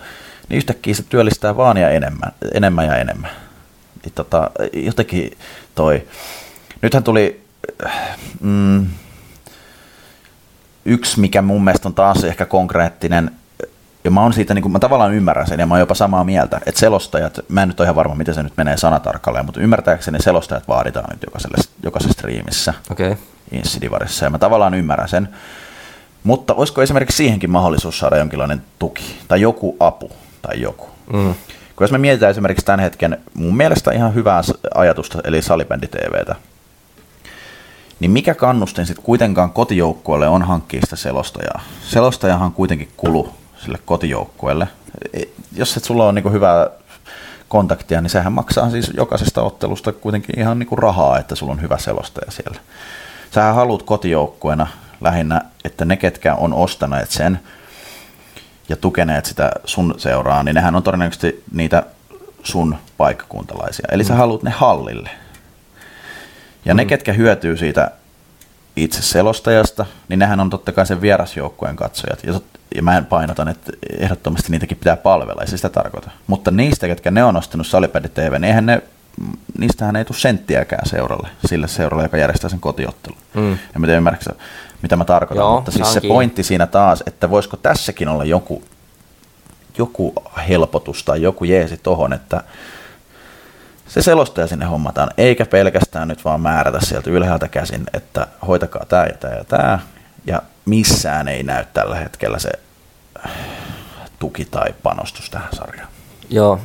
niin 0.49 0.57
yhtäkkiä 0.57 0.93
se 0.93 1.03
työllistää 1.03 1.57
vaan 1.57 1.77
ja 1.77 1.89
enemmän, 1.89 2.31
enemmän 2.53 2.85
ja 2.85 2.95
enemmän. 2.95 3.31
Niin 4.03 4.13
tota, 4.15 4.51
jotenkin 4.73 5.37
toi. 5.75 6.07
Nythän 6.81 7.03
tuli 7.03 7.41
mm, 8.41 8.87
yksi, 10.85 11.19
mikä 11.19 11.41
mun 11.41 11.63
mielestä 11.63 11.87
on 11.87 11.93
taas 11.93 12.23
ehkä 12.23 12.45
konkreettinen, 12.45 13.31
ja 14.07 14.11
mä 14.11 14.21
oon 14.21 14.33
siitä, 14.33 14.53
niin 14.53 14.61
kuin, 14.61 14.71
mä 14.71 14.79
tavallaan 14.79 15.13
ymmärrän 15.13 15.47
sen, 15.47 15.59
ja 15.59 15.65
mä 15.65 15.73
oon 15.73 15.79
jopa 15.79 15.95
samaa 15.95 16.23
mieltä, 16.23 16.59
että 16.65 16.79
selostajat, 16.79 17.39
mä 17.49 17.61
en 17.61 17.67
nyt 17.67 17.79
ole 17.79 17.85
ihan 17.85 17.95
varma, 17.95 18.15
miten 18.15 18.35
se 18.35 18.43
nyt 18.43 18.57
menee 18.57 18.77
sanatarkalleen, 18.77 19.45
mutta 19.45 19.61
ymmärtääkseni 19.61 20.19
selostajat 20.21 20.67
vaaditaan 20.67 21.09
nyt 21.11 21.23
jokaiselle, 21.25 21.57
jokaisessa 21.83 22.13
striimissä, 22.13 22.73
okay. 22.91 23.15
Insidivarissa, 23.51 24.25
ja 24.25 24.29
mä 24.29 24.39
tavallaan 24.39 24.73
ymmärrän 24.73 25.09
sen. 25.09 25.29
Mutta 26.23 26.53
olisiko 26.53 26.81
esimerkiksi 26.81 27.17
siihenkin 27.17 27.49
mahdollisuus 27.49 27.99
saada 27.99 28.17
jonkinlainen 28.17 28.61
tuki, 28.79 29.19
tai 29.27 29.41
joku 29.41 29.77
apu, 29.79 30.11
tai 30.41 30.61
joku. 30.61 30.87
Mm. 31.13 31.33
Kun 31.75 31.83
jos 31.83 31.91
me 31.91 31.97
mietitään 31.97 32.31
esimerkiksi 32.31 32.65
tämän 32.65 32.79
hetken 32.79 33.17
mun 33.33 33.57
mielestä 33.57 33.91
ihan 33.91 34.15
hyvää 34.15 34.41
ajatusta, 34.75 35.19
eli 35.23 35.41
salibändi 35.41 35.87
TVtä, 35.87 36.35
niin 37.99 38.11
mikä 38.11 38.33
kannustin 38.33 38.85
sitten 38.85 39.05
kuitenkaan 39.05 39.51
kotijoukkueelle 39.51 40.27
on 40.27 40.43
hankkia 40.43 40.81
sitä 40.81 40.95
selostajaa? 40.95 41.61
Selostajahan 41.81 42.51
kuitenkin 42.51 42.91
kulu 42.97 43.33
sille 43.63 43.79
kotijoukkueelle. 43.85 44.67
E, 45.13 45.21
jos 45.55 45.77
et 45.77 45.83
sulla 45.83 46.07
on 46.07 46.15
niinku 46.15 46.29
hyvää 46.29 46.69
kontaktia, 47.47 48.01
niin 48.01 48.09
sehän 48.09 48.33
maksaa 48.33 48.69
siis 48.69 48.91
jokaisesta 48.97 49.41
ottelusta 49.41 49.91
kuitenkin 49.91 50.39
ihan 50.39 50.59
niinku 50.59 50.75
rahaa, 50.75 51.19
että 51.19 51.35
sulla 51.35 51.51
on 51.51 51.61
hyvä 51.61 51.77
selostaja 51.77 52.31
siellä. 52.31 52.59
Sähän 53.31 53.55
haluat 53.55 53.83
kotijoukkueena 53.83 54.67
lähinnä, 55.01 55.41
että 55.65 55.85
ne, 55.85 55.97
ketkä 55.97 56.35
on 56.35 56.53
ostaneet 56.53 57.11
sen 57.11 57.39
ja 58.69 58.75
tukeneet 58.75 59.25
sitä 59.25 59.51
sun 59.65 59.95
seuraa, 59.97 60.43
niin 60.43 60.55
nehän 60.55 60.75
on 60.75 60.83
todennäköisesti 60.83 61.43
niitä 61.51 61.83
sun 62.43 62.75
paikkakuntalaisia. 62.97 63.85
Eli 63.91 64.03
sä 64.03 64.13
mm. 64.13 64.17
haluat 64.17 64.43
ne 64.43 64.49
hallille. 64.51 65.09
Ja 66.65 66.73
mm. 66.73 66.77
ne, 66.77 66.85
ketkä 66.85 67.13
hyötyy 67.13 67.57
siitä 67.57 67.91
itse 68.75 69.01
selostajasta, 69.01 69.85
niin 70.09 70.19
nehän 70.19 70.39
on 70.39 70.49
totta 70.49 70.71
kai 70.71 70.85
sen 70.85 71.01
vierasjoukkueen 71.01 71.75
katsojat. 71.75 72.23
Ja, 72.23 72.33
ja 72.77 72.83
mä 72.83 73.01
painotan, 73.09 73.47
että 73.47 73.71
ehdottomasti 73.99 74.51
niitäkin 74.51 74.77
pitää 74.77 74.97
palvella, 74.97 75.41
ei 75.41 75.47
se 75.47 75.57
sitä 75.57 75.69
tarkoita. 75.69 76.11
Mutta 76.27 76.51
niistä, 76.51 76.87
ketkä 76.87 77.11
ne 77.11 77.23
on 77.23 77.35
ostanut 77.35 77.67
Salipedi 77.67 78.09
TV, 78.09 78.31
niin 78.31 78.43
eihän 78.43 78.65
ne, 78.65 78.81
niistähän 79.57 79.95
ei 79.95 80.05
tule 80.05 80.17
senttiäkään 80.17 80.89
seuralle, 80.89 81.29
sille 81.45 81.67
seuralle, 81.67 82.03
joka 82.03 82.17
järjestää 82.17 82.49
sen 82.49 82.59
kotiottelun. 82.59 83.17
Mm. 83.33 83.51
En 83.51 83.59
mä 83.77 83.87
tiedä, 83.87 83.97
ymmärrätkö 83.97 84.33
mitä 84.81 84.95
mä 84.95 85.05
tarkoitan, 85.05 85.45
Joo, 85.45 85.55
mutta 85.55 85.71
siis 85.71 85.93
se 85.93 86.01
pointti 86.01 86.43
siinä 86.43 86.67
taas, 86.67 87.03
että 87.05 87.29
voisiko 87.29 87.57
tässäkin 87.57 88.07
olla 88.07 88.25
joku, 88.25 88.63
joku 89.77 90.13
helpotus 90.49 91.03
tai 91.03 91.21
joku 91.21 91.43
jeesi 91.43 91.77
tohon, 91.77 92.13
että 92.13 92.43
se 93.87 94.01
selostaja 94.01 94.47
sinne 94.47 94.65
hommataan, 94.65 95.09
eikä 95.17 95.45
pelkästään 95.45 96.07
nyt 96.07 96.25
vaan 96.25 96.41
määrätä 96.41 96.79
sieltä 96.81 97.09
ylhäältä 97.09 97.47
käsin, 97.47 97.83
että 97.93 98.27
hoitakaa 98.47 98.85
tämä 98.85 99.05
ja 99.05 99.17
tämä 99.17 99.33
ja 99.33 99.43
tämä, 99.43 99.79
ja 100.25 100.41
missään 100.65 101.27
ei 101.27 101.43
näy 101.43 101.65
tällä 101.73 101.95
hetkellä 101.95 102.39
se 102.39 102.49
tuki 104.19 104.45
tai 104.45 104.73
panostus 104.83 105.29
tähän 105.29 105.49
sarjaan. 105.53 105.89
Joo, 106.29 106.59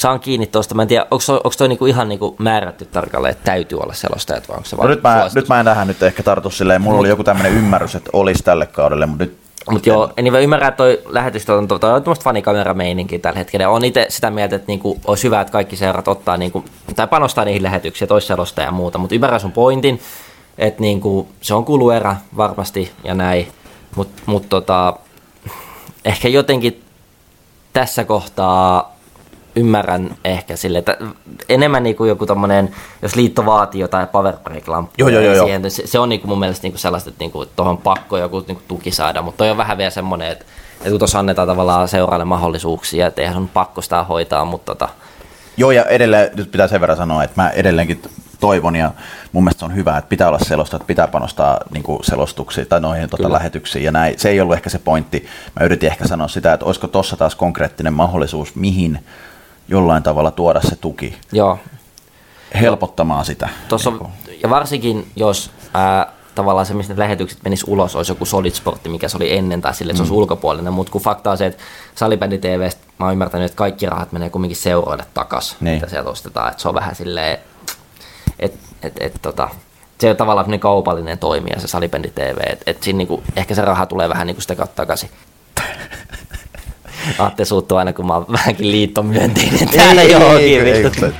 saan 0.00 0.20
kiinni 0.20 0.46
tuosta. 0.46 0.74
Mä 0.74 0.82
en 0.82 0.88
tiedä, 0.88 1.06
onko, 1.10 1.22
onko 1.28 1.52
toi 1.58 1.68
niinku 1.68 1.86
ihan 1.86 2.08
niinku 2.08 2.36
määrätty 2.38 2.84
tarkalleen, 2.84 3.32
että 3.32 3.44
täytyy 3.44 3.78
olla 3.78 3.92
selostajat, 3.92 4.48
vai 4.48 4.56
onko 4.56 4.68
se 4.68 4.76
no 4.76 4.88
nyt, 4.88 5.02
mä, 5.02 5.30
nyt 5.34 5.48
mä 5.48 5.60
en 5.60 5.66
tähän 5.66 5.86
nyt 5.86 6.02
ehkä 6.02 6.22
tartu 6.22 6.50
silleen, 6.50 6.82
mulla 6.82 6.98
oli 6.98 7.08
joku 7.08 7.24
tämmöinen 7.24 7.52
ymmärrys, 7.52 7.94
että 7.94 8.10
olisi 8.12 8.42
tälle 8.42 8.66
kaudelle, 8.66 9.06
mutta 9.06 9.24
nyt 9.24 9.42
mutta 9.70 9.88
joo, 9.88 10.12
en 10.16 10.24
niin 10.24 10.34
ymmärrä, 10.34 10.68
että 10.68 10.76
toi 10.76 11.02
toi 11.46 11.58
on 11.58 11.68
tuommoista 11.68 12.24
fanikamerameininkiä 12.24 13.18
tällä 13.18 13.38
hetkellä. 13.38 13.68
On 13.68 13.84
itse 13.84 14.06
sitä 14.08 14.30
mieltä, 14.30 14.56
että 14.56 14.66
niinku, 14.66 15.00
olisi 15.06 15.24
hyvä, 15.24 15.40
että 15.40 15.52
kaikki 15.52 15.76
seurat 15.76 16.08
ottaa, 16.08 16.36
niinku, 16.36 16.64
tai 16.96 17.06
panostaa 17.06 17.44
niihin 17.44 17.62
lähetyksiin, 17.62 18.08
toisselosta 18.08 18.62
ja 18.62 18.70
muuta. 18.70 18.98
Mutta 18.98 19.14
ymmärrän 19.14 19.40
sun 19.40 19.52
pointin, 19.52 20.00
että 20.58 20.80
niinku, 20.80 21.28
se 21.40 21.54
on 21.54 21.64
kuluerä 21.64 22.16
varmasti 22.36 22.92
ja 23.04 23.14
näin. 23.14 23.48
Mutta 23.96 24.22
mut 24.26 24.48
tota, 24.48 24.96
ehkä 26.04 26.28
jotenkin 26.28 26.84
tässä 27.72 28.04
kohtaa 28.04 28.92
ymmärrän 29.56 30.16
ehkä 30.24 30.56
sille, 30.56 30.78
että 30.78 30.96
enemmän 31.48 31.82
niin 31.82 31.96
kuin 31.96 32.08
joku 32.08 32.26
tommonen, 32.26 32.74
jos 33.02 33.16
liitto 33.16 33.46
vaatii 33.46 33.80
jotain 33.80 34.08
power 34.08 34.34
break 34.44 34.64
joo, 34.98 35.08
joo, 35.08 35.22
joo, 35.22 35.44
siihen, 35.44 35.70
se, 35.70 35.86
se, 35.86 35.98
on 35.98 36.08
niin 36.08 36.20
kuin 36.20 36.28
mun 36.28 36.38
mielestä 36.38 36.62
niin 36.62 36.72
kuin 36.72 36.80
sellaista, 36.80 37.10
että 37.10 37.24
niin 37.24 37.30
kuin, 37.30 37.48
tuohon 37.56 37.78
pakko 37.78 38.18
joku 38.18 38.38
niin 38.38 38.56
kuin 38.56 38.64
tuki 38.68 38.90
saada, 38.90 39.22
mutta 39.22 39.38
toi 39.38 39.50
on 39.50 39.56
vähän 39.56 39.78
vielä 39.78 39.90
semmoinen, 39.90 40.28
että, 40.28 40.44
että 40.76 40.90
kun 40.90 40.98
tuossa 40.98 41.18
annetaan 41.18 41.48
tavallaan 41.48 41.88
seuraalle 41.88 42.24
mahdollisuuksia, 42.24 43.06
että 43.06 43.22
eihän 43.22 43.36
on 43.36 43.48
pakko 43.48 43.82
sitä 43.82 44.04
hoitaa, 44.04 44.44
mutta 44.44 44.74
tota... 44.74 44.88
Joo, 45.56 45.70
ja 45.70 45.84
edelleen 45.84 46.30
nyt 46.36 46.50
pitää 46.50 46.68
sen 46.68 46.80
verran 46.80 46.96
sanoa, 46.96 47.24
että 47.24 47.42
mä 47.42 47.50
edelleenkin 47.50 48.02
toivon 48.40 48.76
ja 48.76 48.90
mun 49.32 49.44
mielestä 49.44 49.58
se 49.58 49.64
on 49.64 49.74
hyvä, 49.74 49.98
että 49.98 50.08
pitää 50.08 50.28
olla 50.28 50.38
selosta, 50.38 50.76
että 50.76 50.86
pitää 50.86 51.06
panostaa 51.06 51.58
niin 51.72 51.84
selostuksiin 52.02 52.66
tai 52.66 52.80
noihin 52.80 53.08
tota, 53.08 53.32
lähetyksiin 53.32 53.84
ja 53.84 53.92
näin. 53.92 54.18
Se 54.18 54.28
ei 54.28 54.40
ollut 54.40 54.56
ehkä 54.56 54.70
se 54.70 54.78
pointti. 54.78 55.26
Mä 55.60 55.66
yritin 55.66 55.90
ehkä 55.90 56.08
sanoa 56.08 56.28
sitä, 56.28 56.52
että 56.52 56.66
olisiko 56.66 56.88
tuossa 56.88 57.16
taas 57.16 57.34
konkreettinen 57.34 57.92
mahdollisuus, 57.92 58.54
mihin 58.54 59.04
jollain 59.68 60.02
tavalla 60.02 60.30
tuoda 60.30 60.60
se 60.60 60.76
tuki. 60.76 61.16
Joo. 61.32 61.58
Helpottamaan 62.60 63.24
sitä. 63.24 63.48
Tossa 63.68 63.90
on, 63.90 64.08
ja 64.42 64.50
varsinkin 64.50 65.06
jos 65.16 65.50
ää, 65.74 66.12
tavallaan 66.34 66.66
se, 66.66 66.74
mistä 66.74 66.94
lähetykset 66.96 67.38
menis 67.44 67.64
ulos, 67.66 67.96
olisi 67.96 68.12
joku 68.12 68.26
Solid 68.26 68.52
Sportti, 68.52 68.88
mikä 68.88 69.08
se 69.08 69.16
oli 69.16 69.36
ennen, 69.36 69.60
tai 69.62 69.74
sille, 69.74 69.90
että 69.90 69.96
se 69.96 70.02
olisi 70.02 70.12
mm. 70.12 70.18
ulkopuolinen. 70.18 70.72
Mutta 70.72 70.92
kun 70.92 71.00
fakta 71.00 71.30
on 71.30 71.38
se, 71.38 71.46
että 71.46 71.62
Salibändi 71.94 72.38
TV, 72.38 72.70
mä 73.02 73.06
oon 73.06 73.12
ymmärtänyt, 73.12 73.46
että 73.46 73.56
kaikki 73.56 73.86
rahat 73.86 74.12
menee 74.12 74.30
kumminkin 74.30 74.56
seuroille 74.56 75.04
takas, 75.14 75.56
niin. 75.60 75.74
mitä 75.74 75.88
sieltä 75.88 76.10
ostetaan. 76.10 76.50
Että 76.50 76.62
se 76.62 76.68
on 76.68 76.74
vähän 76.74 76.94
silleen, 76.94 77.38
että 78.38 78.58
et, 78.82 78.92
et, 79.00 79.12
tota, 79.22 79.48
se 80.00 80.10
on 80.10 80.16
tavallaan 80.16 80.60
kaupallinen 80.60 81.18
toimija, 81.18 81.60
se 81.60 81.68
Salibändi 81.68 82.10
TV. 82.14 82.36
Että 82.46 82.70
et 82.70 82.82
siinä 82.82 82.96
niinku, 82.96 83.22
ehkä 83.36 83.54
se 83.54 83.62
raha 83.62 83.86
tulee 83.86 84.08
vähän 84.08 84.26
niinku 84.26 84.40
sitä 84.42 84.54
kautta 84.54 84.76
takaisin. 84.76 85.10
Atte 87.18 87.44
suuttuu 87.44 87.78
aina, 87.78 87.92
kun 87.92 88.06
mä 88.06 88.14
oon 88.14 88.26
vähänkin 88.32 88.70
liittomyönteinen 88.70 89.68
täällä 89.68 90.02
johonkin. 90.02 91.14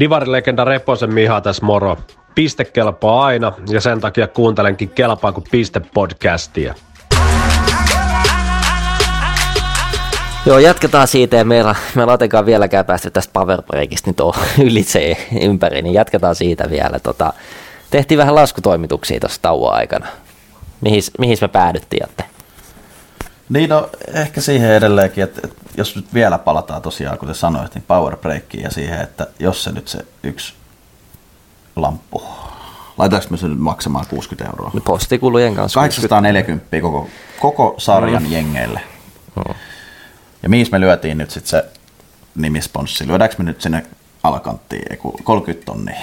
Divarilegenda 0.00 0.64
Reposen 0.64 1.14
Miha 1.14 1.40
tässä 1.40 1.64
moro. 1.64 1.96
Piste 2.34 2.64
kelpaa 2.64 3.24
aina 3.24 3.52
ja 3.68 3.80
sen 3.80 4.00
takia 4.00 4.26
kuuntelenkin 4.26 4.88
Kelpaa 4.88 5.32
kuin 5.32 5.44
piste 5.50 5.80
podcastia. 5.94 6.74
Joo, 10.46 10.58
jatketaan 10.58 11.08
siitä 11.08 11.36
ja 11.36 11.44
meillä, 11.44 11.74
meillä 11.94 12.12
otetaan 12.12 12.46
vieläkään 12.46 12.84
päästy 12.84 13.10
tästä 13.10 13.32
powerbreakista 13.32 14.10
nyt 14.10 14.20
on 14.20 14.32
ylitse 14.66 15.16
ympäri, 15.40 15.82
niin 15.82 15.94
jatketaan 15.94 16.34
siitä 16.34 16.70
vielä. 16.70 16.98
Tota, 16.98 17.32
tehtiin 17.90 18.18
vähän 18.18 18.34
laskutoimituksia 18.34 19.20
tuossa 19.20 19.42
tauon 19.42 19.74
aikana. 19.74 20.06
Mihin, 20.80 21.02
mihin 21.18 21.38
me 21.40 21.48
päädyttiin, 21.48 22.00
Jatte? 22.00 22.24
Niin 23.48 23.70
no, 23.70 23.90
ehkä 24.14 24.40
siihen 24.40 24.70
edelleenkin, 24.70 25.24
että, 25.24 25.40
että 25.44 25.62
jos 25.76 25.96
nyt 25.96 26.14
vielä 26.14 26.38
palataan 26.38 26.82
tosiaan, 26.82 27.18
kuten 27.18 27.34
sanoit, 27.34 27.74
niin 27.74 27.84
power 27.88 28.16
breakiin 28.16 28.62
ja 28.62 28.70
siihen, 28.70 29.00
että 29.00 29.26
jos 29.38 29.64
se 29.64 29.72
nyt 29.72 29.88
se 29.88 29.98
yksi 30.22 30.54
lamppu, 31.76 32.22
laitaanko 32.98 33.26
me 33.30 33.36
se 33.36 33.48
nyt 33.48 33.58
maksamaan 33.58 34.06
60 34.10 34.50
euroa? 34.50 34.72
Postikulujen 34.84 35.54
kanssa. 35.54 35.80
840 35.80 36.80
koko, 36.80 37.08
koko 37.40 37.74
sarjan 37.78 38.22
mm. 38.22 38.32
jengeille. 38.32 38.80
Mm. 39.36 39.54
Ja 40.44 40.50
mihin 40.50 40.66
me 40.72 40.80
lyötiin 40.80 41.18
nyt 41.18 41.30
sitten 41.30 41.50
se 41.50 41.64
nimisponssi? 42.34 43.08
Lyödäänkö 43.08 43.34
me 43.38 43.44
nyt 43.44 43.60
sinne 43.60 43.82
alakanttiin 44.22 44.98
30 45.24 45.66
tonnia? 45.66 46.00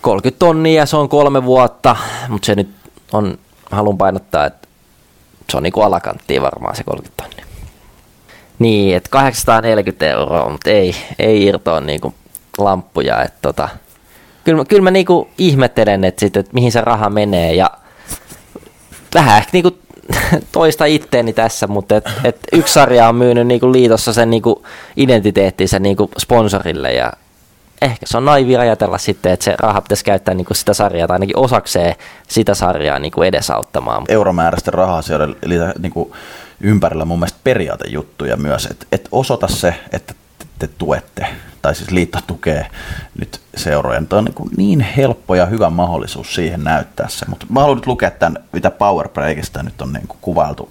30 0.00 0.38
tonnia 0.38 0.82
ja 0.82 0.86
se 0.86 0.96
on 0.96 1.08
kolme 1.08 1.44
vuotta, 1.44 1.96
mutta 2.28 2.46
se 2.46 2.54
nyt 2.54 2.70
on 3.12 3.38
haluan 3.70 3.98
painottaa, 3.98 4.46
että 4.46 4.68
se 5.50 5.56
on 5.56 5.62
niinku 5.62 5.80
alakanttiin 5.80 6.42
varmaan 6.42 6.76
se 6.76 6.84
30 6.84 7.22
tonnia. 7.22 7.46
Niin, 8.58 8.96
että 8.96 9.10
840 9.10 10.06
euroa, 10.06 10.48
mutta 10.50 10.70
ei, 10.70 10.94
ei 11.18 11.46
irtoa 11.46 11.80
niinku 11.80 12.14
lamppuja. 12.58 13.22
Että 13.22 13.38
tota, 13.42 13.68
kyllä, 14.44 14.64
kyllä 14.64 14.82
mä 14.82 14.90
niinku 14.90 15.28
ihmettelen, 15.38 16.04
että, 16.04 16.26
että 16.26 16.44
mihin 16.52 16.72
se 16.72 16.80
raha 16.80 17.10
menee 17.10 17.54
ja 17.54 17.70
vähän 19.14 19.38
ehkä 19.38 19.50
niinku 19.52 19.78
toista 20.52 20.84
itteeni 20.84 21.32
tässä, 21.32 21.66
mutta 21.66 21.96
et, 21.96 22.04
et 22.24 22.38
yksi 22.52 22.74
sarja 22.74 23.08
on 23.08 23.14
myynyt 23.14 23.46
niinku 23.46 23.72
liitossa 23.72 24.12
sen 24.12 24.30
niinku 24.30 24.66
identiteettinsä 24.96 25.78
niinku 25.78 26.10
sponsorille 26.18 26.92
ja 26.92 27.12
ehkä 27.82 28.06
se 28.06 28.16
on 28.16 28.24
naivi 28.24 28.56
ajatella 28.56 28.98
sitten, 28.98 29.32
että 29.32 29.44
se 29.44 29.54
raha 29.58 29.80
pitäisi 29.80 30.04
käyttää 30.04 30.34
niin 30.34 30.44
kuin 30.44 30.56
sitä 30.56 30.74
sarjaa 30.74 31.08
tai 31.08 31.14
ainakin 31.14 31.38
osakseen 31.38 31.94
sitä 32.28 32.54
sarjaa 32.54 32.98
niin 32.98 33.12
kuin 33.12 33.28
edesauttamaan. 33.28 34.04
euromääräisten 34.08 34.74
raha-asioiden 34.74 35.36
lisä, 35.44 35.74
niin 35.78 35.92
kuin 35.92 36.12
ympärillä 36.60 37.04
mun 37.04 37.18
mielestä 37.18 37.38
periaatejuttuja 37.44 38.36
myös, 38.36 38.66
että 38.66 38.86
et 38.92 39.08
osoita 39.12 39.48
se, 39.48 39.74
että 39.92 40.14
te, 40.58 40.66
te 40.66 40.74
tuette, 40.78 41.26
tai 41.62 41.74
siis 41.74 41.90
liitto 41.90 42.18
tukee 42.26 42.66
nyt 43.18 43.40
seuroja. 43.56 44.02
Tämä 44.08 44.18
on 44.18 44.24
niin, 44.24 44.50
niin 44.56 44.80
helppo 44.80 45.34
ja 45.34 45.46
hyvä 45.46 45.70
mahdollisuus 45.70 46.34
siihen 46.34 46.64
näyttää 46.64 47.08
se, 47.08 47.26
mutta 47.28 47.46
mä 47.50 47.60
haluan 47.60 47.78
nyt 47.78 47.86
lukea 47.86 48.10
tämän, 48.10 48.44
mitä 48.52 48.70
Power 48.70 49.08
Breakista 49.08 49.62
nyt 49.62 49.82
on 49.82 49.92
niin 49.92 50.08
kuin 50.08 50.18
kuvailtu 50.20 50.70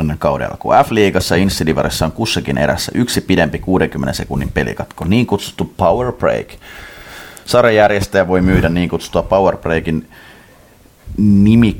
ennen 0.00 0.18
kaudella, 0.18 0.56
kun 0.58 0.74
F-liigassa 0.74 1.34
Insidivarissa 1.34 2.04
on 2.04 2.12
kussakin 2.12 2.58
erässä 2.58 2.92
yksi 2.94 3.20
pidempi 3.20 3.58
60 3.58 4.12
sekunnin 4.12 4.50
pelikatko, 4.54 5.04
niin 5.04 5.26
kutsuttu 5.26 5.74
Power 5.76 6.12
Break. 6.12 6.46
Sarjajärjestäjä 7.44 8.28
voi 8.28 8.40
myydä 8.40 8.68
niin 8.68 8.88
kutsuttua 8.88 9.22
Power 9.22 9.56
Breakin 9.56 10.08
nimi, 11.16 11.76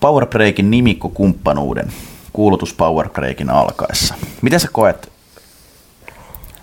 Power 0.00 0.26
Breakin 0.26 0.70
nimikkokumppanuuden 0.70 1.92
kuulutus 2.32 2.74
Power 2.74 3.08
Breakin 3.08 3.50
alkaessa. 3.50 4.14
Miten 4.42 4.60
sä 4.60 4.68
koet 4.72 5.12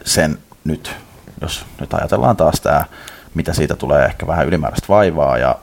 sen 0.05 0.37
nyt, 0.63 0.91
jos 1.41 1.65
nyt 1.79 1.93
ajatellaan 1.93 2.37
taas 2.37 2.61
tämä, 2.61 2.85
mitä 3.33 3.53
siitä 3.53 3.75
tulee 3.75 4.05
ehkä 4.05 4.27
vähän 4.27 4.47
ylimääräistä 4.47 4.87
vaivaa 4.89 5.37
ja 5.37 5.55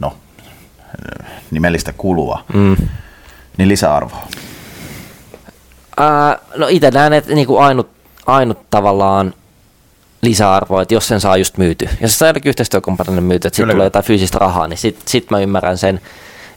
no, 0.00 0.16
nimellistä 1.50 1.92
kulua, 1.92 2.44
Mm. 2.54 2.76
niin 3.56 3.68
lisäarvoa. 3.68 4.26
Ää, 5.96 6.38
no 6.56 6.66
itse 6.68 6.90
näen, 6.90 7.12
että 7.12 7.34
niinku 7.34 7.58
ainut, 7.58 7.90
ainut 8.26 8.70
tavallaan 8.70 9.34
lisäarvo, 10.22 10.80
että 10.80 10.94
jos 10.94 11.08
sen 11.08 11.20
saa 11.20 11.36
just 11.36 11.56
myyty. 11.58 11.88
Jos 12.00 12.12
se 12.12 12.16
saa 12.16 12.28
jollakin 12.28 12.48
yhteistyökumppanille 12.50 13.20
myyty, 13.20 13.48
että 13.48 13.56
sitten 13.56 13.72
tulee 13.74 13.86
jotain 13.86 14.04
fyysistä 14.04 14.38
rahaa, 14.38 14.68
niin 14.68 14.78
sit, 14.78 15.02
sit 15.06 15.30
mä 15.30 15.38
ymmärrän 15.40 15.78
sen. 15.78 16.00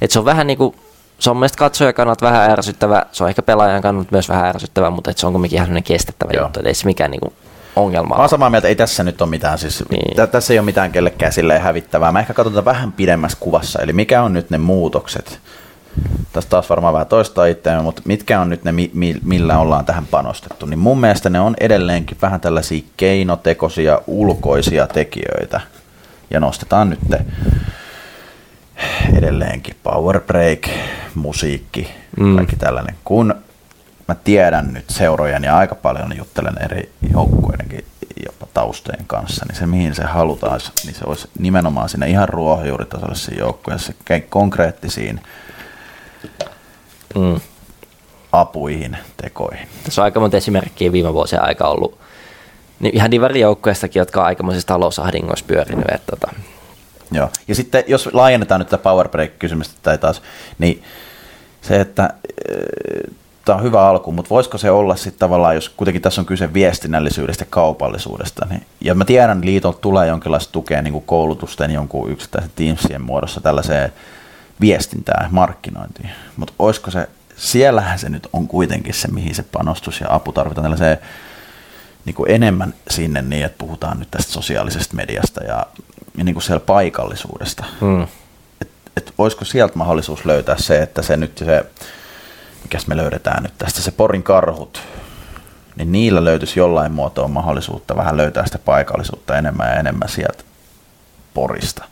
Että 0.01 0.13
se 0.13 0.19
on 0.19 0.25
vähän 0.25 0.47
niinku, 0.47 0.75
se 1.19 1.29
on 1.29 1.37
mielestäni 1.37 1.59
katsojan 1.59 1.93
kannalta 1.93 2.25
vähän 2.25 2.51
ärsyttävä, 2.51 3.03
se 3.11 3.23
on 3.23 3.29
ehkä 3.29 3.41
pelaajan 3.41 3.81
kannalta 3.81 4.09
myös 4.11 4.29
vähän 4.29 4.45
ärsyttävä, 4.45 4.89
mutta 4.89 5.11
se 5.15 5.27
on 5.27 5.33
kuitenkin 5.33 5.57
ihan 5.57 5.83
kestättävä 5.83 6.31
Joo. 6.33 6.43
juttu, 6.43 6.59
ei 6.65 6.73
se 6.73 6.85
mikään 6.85 7.11
niinku 7.11 7.33
ongelma 7.75 8.15
Mä 8.15 8.21
oon 8.21 8.29
samaa 8.29 8.49
mieltä, 8.49 8.67
ei 8.67 8.75
tässä 8.75 9.03
nyt 9.03 9.21
ole 9.21 9.29
mitään, 9.29 9.57
siis 9.57 9.83
Niin. 9.89 10.17
niin. 10.17 10.29
tässä 10.29 10.53
ei 10.53 10.59
ole 10.59 10.65
mitään 10.65 10.91
kellekään 10.91 11.33
silleen 11.33 11.61
hävittävää. 11.61 12.11
Mä 12.11 12.19
ehkä 12.19 12.33
katson 12.33 12.53
tätä 12.53 12.65
vähän 12.65 12.91
pidemmässä 12.91 13.37
kuvassa, 13.41 13.79
eli 13.81 13.93
mikä 13.93 14.23
on 14.23 14.33
nyt 14.33 14.49
ne 14.49 14.57
muutokset. 14.57 15.39
Tässä 16.33 16.49
taas 16.49 16.69
varmaan 16.69 16.93
vähän 16.93 17.07
toistaa 17.07 17.45
itseämme, 17.45 17.83
mutta 17.83 18.01
mitkä 18.05 18.41
on 18.41 18.49
nyt 18.49 18.63
ne, 18.63 18.71
mi- 18.71 18.91
mi- 18.93 19.19
millä 19.23 19.57
ollaan 19.59 19.85
tähän 19.85 20.05
panostettu. 20.05 20.65
Niin 20.65 20.79
mun 20.79 20.99
mielestä 20.99 21.29
ne 21.29 21.39
on 21.39 21.55
edelleenkin 21.59 22.17
vähän 22.21 22.41
tällaisia 22.41 22.83
keinotekoisia, 22.97 24.01
ulkoisia 24.07 24.87
tekijöitä. 24.87 25.61
Ja 26.31 26.39
nostetaan 26.39 26.89
nyt 26.89 26.99
edelleenkin 29.17 29.75
power 29.83 30.19
break, 30.19 30.59
musiikki, 31.15 31.87
Mm. 32.19 32.35
kaikki 32.35 32.55
tällainen. 32.55 32.95
Kun 33.03 33.35
mä 34.07 34.15
tiedän 34.15 34.73
nyt 34.73 34.85
seurojen 34.89 35.43
ja 35.43 35.57
aika 35.57 35.75
paljon 35.75 36.17
juttelen 36.17 36.63
eri 36.63 36.91
joukkueidenkin 37.13 37.85
jopa 38.25 38.47
taustojen 38.53 39.05
kanssa, 39.07 39.45
niin 39.47 39.55
se 39.55 39.65
mihin 39.65 39.95
se 39.95 40.03
halutaan, 40.03 40.59
niin 40.85 40.95
se 40.95 41.05
olisi 41.05 41.27
nimenomaan 41.39 41.89
siinä 41.89 42.05
ihan 42.05 42.29
ruohonjuuritasolle 42.29 43.15
siinä 43.15 43.39
joukkueessa 43.39 43.93
konkreettisiin 44.29 45.21
Mm. 47.15 47.39
apuihin, 48.31 48.97
tekoihin. 49.21 49.67
Tässä 49.83 50.01
on 50.01 50.03
aika 50.03 50.19
monta 50.19 50.37
esimerkkiä 50.37 50.91
viime 50.91 51.13
vuosien 51.13 51.43
aika 51.43 51.67
ollut 51.67 51.97
niin 52.79 52.95
ihan 52.95 53.11
divarijoukkueistakin, 53.11 53.99
jotka 53.99 54.19
on 54.19 54.25
aikamoisissa 54.25 54.67
talousahdingoissa 54.67 55.45
pyörinyt. 55.47 55.85
Että, 55.91 56.05
tota, 56.15 56.33
Joo. 57.11 57.29
Ja 57.47 57.55
sitten 57.55 57.83
jos 57.87 58.09
laajennetaan 58.13 58.61
nyt 58.61 58.69
tätä 58.69 58.83
power 58.83 59.09
break-kysymystä 59.09 59.75
tai 59.83 59.97
taas, 59.97 60.21
niin 60.59 60.83
se, 61.61 61.81
että 61.81 62.13
tämä 63.45 63.57
on 63.57 63.63
hyvä 63.63 63.87
alku, 63.87 64.11
mutta 64.11 64.29
voisiko 64.29 64.57
se 64.57 64.71
olla 64.71 64.95
sitten 64.95 65.19
tavallaan, 65.19 65.55
jos 65.55 65.69
kuitenkin 65.69 66.01
tässä 66.01 66.21
on 66.21 66.25
kyse 66.25 66.53
viestinnällisyydestä 66.53 67.41
ja 67.41 67.47
kaupallisuudesta, 67.49 68.47
niin, 68.49 68.65
ja 68.81 68.95
mä 68.95 69.05
tiedän, 69.05 69.45
liitolta 69.45 69.79
tulee 69.79 70.07
jonkinlaista 70.07 70.51
tukea 70.51 70.81
niin 70.81 70.91
kuin 70.91 71.05
koulutusten 71.05 71.71
jonkun 71.71 72.11
yksittäisen 72.11 72.51
Teamsien 72.55 73.01
muodossa 73.01 73.41
tällaiseen 73.41 73.93
viestintään, 74.61 75.29
markkinointiin, 75.31 76.09
mutta 76.37 76.53
olisiko 76.59 76.91
se, 76.91 77.09
siellähän 77.35 77.99
se 77.99 78.09
nyt 78.09 78.27
on 78.33 78.47
kuitenkin 78.47 78.93
se, 78.93 79.07
mihin 79.07 79.35
se 79.35 79.43
panostus 79.43 80.01
ja 80.01 80.07
apu 80.09 80.31
tarvitaan 80.31 80.63
tällaiseen 80.63 80.97
niin 82.05 82.13
kuin 82.13 82.31
enemmän 82.31 82.73
sinne 82.89 83.21
niin, 83.21 83.45
että 83.45 83.57
puhutaan 83.57 83.99
nyt 83.99 84.11
tästä 84.11 84.31
sosiaalisesta 84.31 84.95
mediasta 84.95 85.43
ja 85.43 85.65
niin 86.25 86.35
kuin 86.35 86.43
siellä 86.43 86.65
paikallisuudesta. 86.65 87.65
mm. 87.81 88.07
Et, 88.61 88.69
et 88.97 89.13
olisiko 89.17 89.45
sieltä 89.45 89.73
mahdollisuus 89.75 90.25
löytää 90.25 90.57
se, 90.57 90.81
että 90.81 91.01
se 91.01 91.17
nyt 91.17 91.37
se, 91.37 91.65
mikäs 92.63 92.87
me 92.87 92.97
löydetään 92.97 93.43
nyt 93.43 93.53
tästä, 93.57 93.81
se 93.81 93.91
Porin 93.91 94.23
karhut, 94.23 94.81
niin 95.75 95.91
niillä 95.91 96.25
löytyisi 96.25 96.59
jollain 96.59 96.91
muotoa 96.91 97.27
mahdollisuutta 97.27 97.95
vähän 97.95 98.17
löytää 98.17 98.45
sitä 98.45 98.59
paikallisuutta 98.59 99.37
enemmän 99.37 99.67
ja 99.67 99.79
enemmän 99.79 100.09
sieltä 100.09 100.43
Porista. 101.33 101.85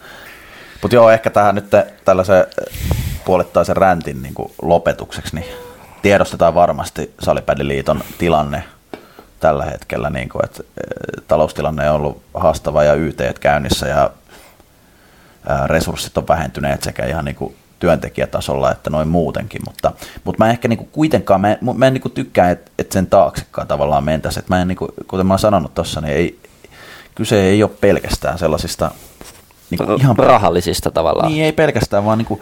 Mutta 0.82 0.96
joo, 0.96 1.10
ehkä 1.10 1.30
tähän 1.30 1.56
nyt 1.56 1.66
tällaisen 2.06 2.46
puolittaisen 3.26 3.78
räntin 3.78 4.22
niin 4.22 4.34
kuin 4.34 4.54
lopetukseksi, 4.62 5.36
niin 5.36 5.46
tiedostetaan 6.02 6.56
varmasti 6.56 7.14
Salipädiliiton 7.20 8.04
tilanne 8.18 8.64
tällä 9.40 9.66
hetkellä, 9.66 10.10
niin 10.10 10.30
kuin, 10.30 10.46
että 10.46 10.64
eh, 10.64 11.24
taloustilanne 11.28 11.90
on 11.90 11.96
ollut 11.96 12.22
haastava 12.34 12.84
ja 12.84 12.94
YT 12.94 13.22
käynnissä 13.40 13.88
ja 13.88 14.10
ää, 15.50 15.68
resurssit 15.68 16.18
on 16.18 16.28
vähentyneet 16.28 16.84
sekä 16.84 17.06
ihan 17.06 17.26
niin 17.26 17.36
kuin 17.36 17.56
työntekijätasolla 17.80 18.72
että 18.72 18.90
noin 18.90 19.08
muutenkin, 19.08 19.62
mutta, 19.68 19.92
mutta 20.24 20.44
mä 20.44 20.50
ehkä 20.50 20.68
niin 20.68 20.78
kuin 20.78 20.90
kuitenkaan, 20.92 21.42
mä, 21.42 21.52
en- 21.52 21.58
mä 21.78 21.88
en 21.88 21.94
niin 21.94 22.02
kuin 22.02 22.12
tykkää, 22.12 22.52
että, 22.52 22.72
että 22.80 22.94
sen 22.94 23.08
taaksekaan 23.08 23.68
tavallaan 23.68 24.04
mentäisi, 24.04 24.40
että 24.40 24.56
mä 24.56 24.62
en 24.62 24.68
niin 24.68 24.78
kuin, 24.78 24.92
kuten 25.08 25.26
mä 25.26 25.34
oon 25.34 25.40
sanonut 25.40 25.74
tuossa, 25.74 26.02
niin 26.02 26.14
ei, 26.14 26.40
kyse 27.16 27.42
ei 27.42 27.64
ole 27.64 27.72
pelkästään 27.82 28.38
sellaisista 28.38 28.92
niin 29.70 29.78
kuin 29.78 30.02
ihan 30.02 30.18
rahallisista 30.18 30.92
tavallaan. 30.92 31.32
niin 31.32 31.44
ei 31.44 31.52
pelkästään, 31.52 32.06
vaan 32.06 32.18
niin 32.18 32.26
kuin, 32.26 32.42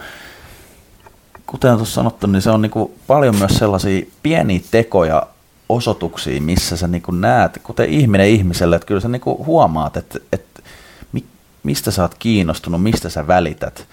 kuten 1.48 1.72
on 1.72 1.78
tuossa 1.78 1.96
sanottu, 1.96 2.28
niin 2.28 2.42
se 2.42 2.50
on 2.50 2.62
niin 2.62 2.70
kuin 2.70 2.92
paljon 3.08 3.36
myös 3.36 3.58
sellaisia 3.58 4.06
pieniä 4.24 4.60
tekoja, 4.72 5.28
osoituksia, 5.70 6.42
missä 6.42 6.78
sä 6.78 6.88
niin 6.88 7.02
kuin 7.02 7.22
näet, 7.22 7.60
kuten 7.64 7.90
ihminen 7.90 8.28
ihmiselle, 8.28 8.76
että 8.76 8.86
kyllä 8.86 9.02
sä 9.02 9.08
niin 9.08 9.22
kuin 9.22 9.46
huomaat, 9.46 9.98
että, 9.98 10.20
että 10.32 10.62
mi- 11.12 11.26
mistä 11.64 11.92
sä 11.92 12.02
oot 12.02 12.16
kiinnostunut, 12.20 12.84
mistä 12.84 13.10
sä 13.10 13.28
välität. 13.28 13.88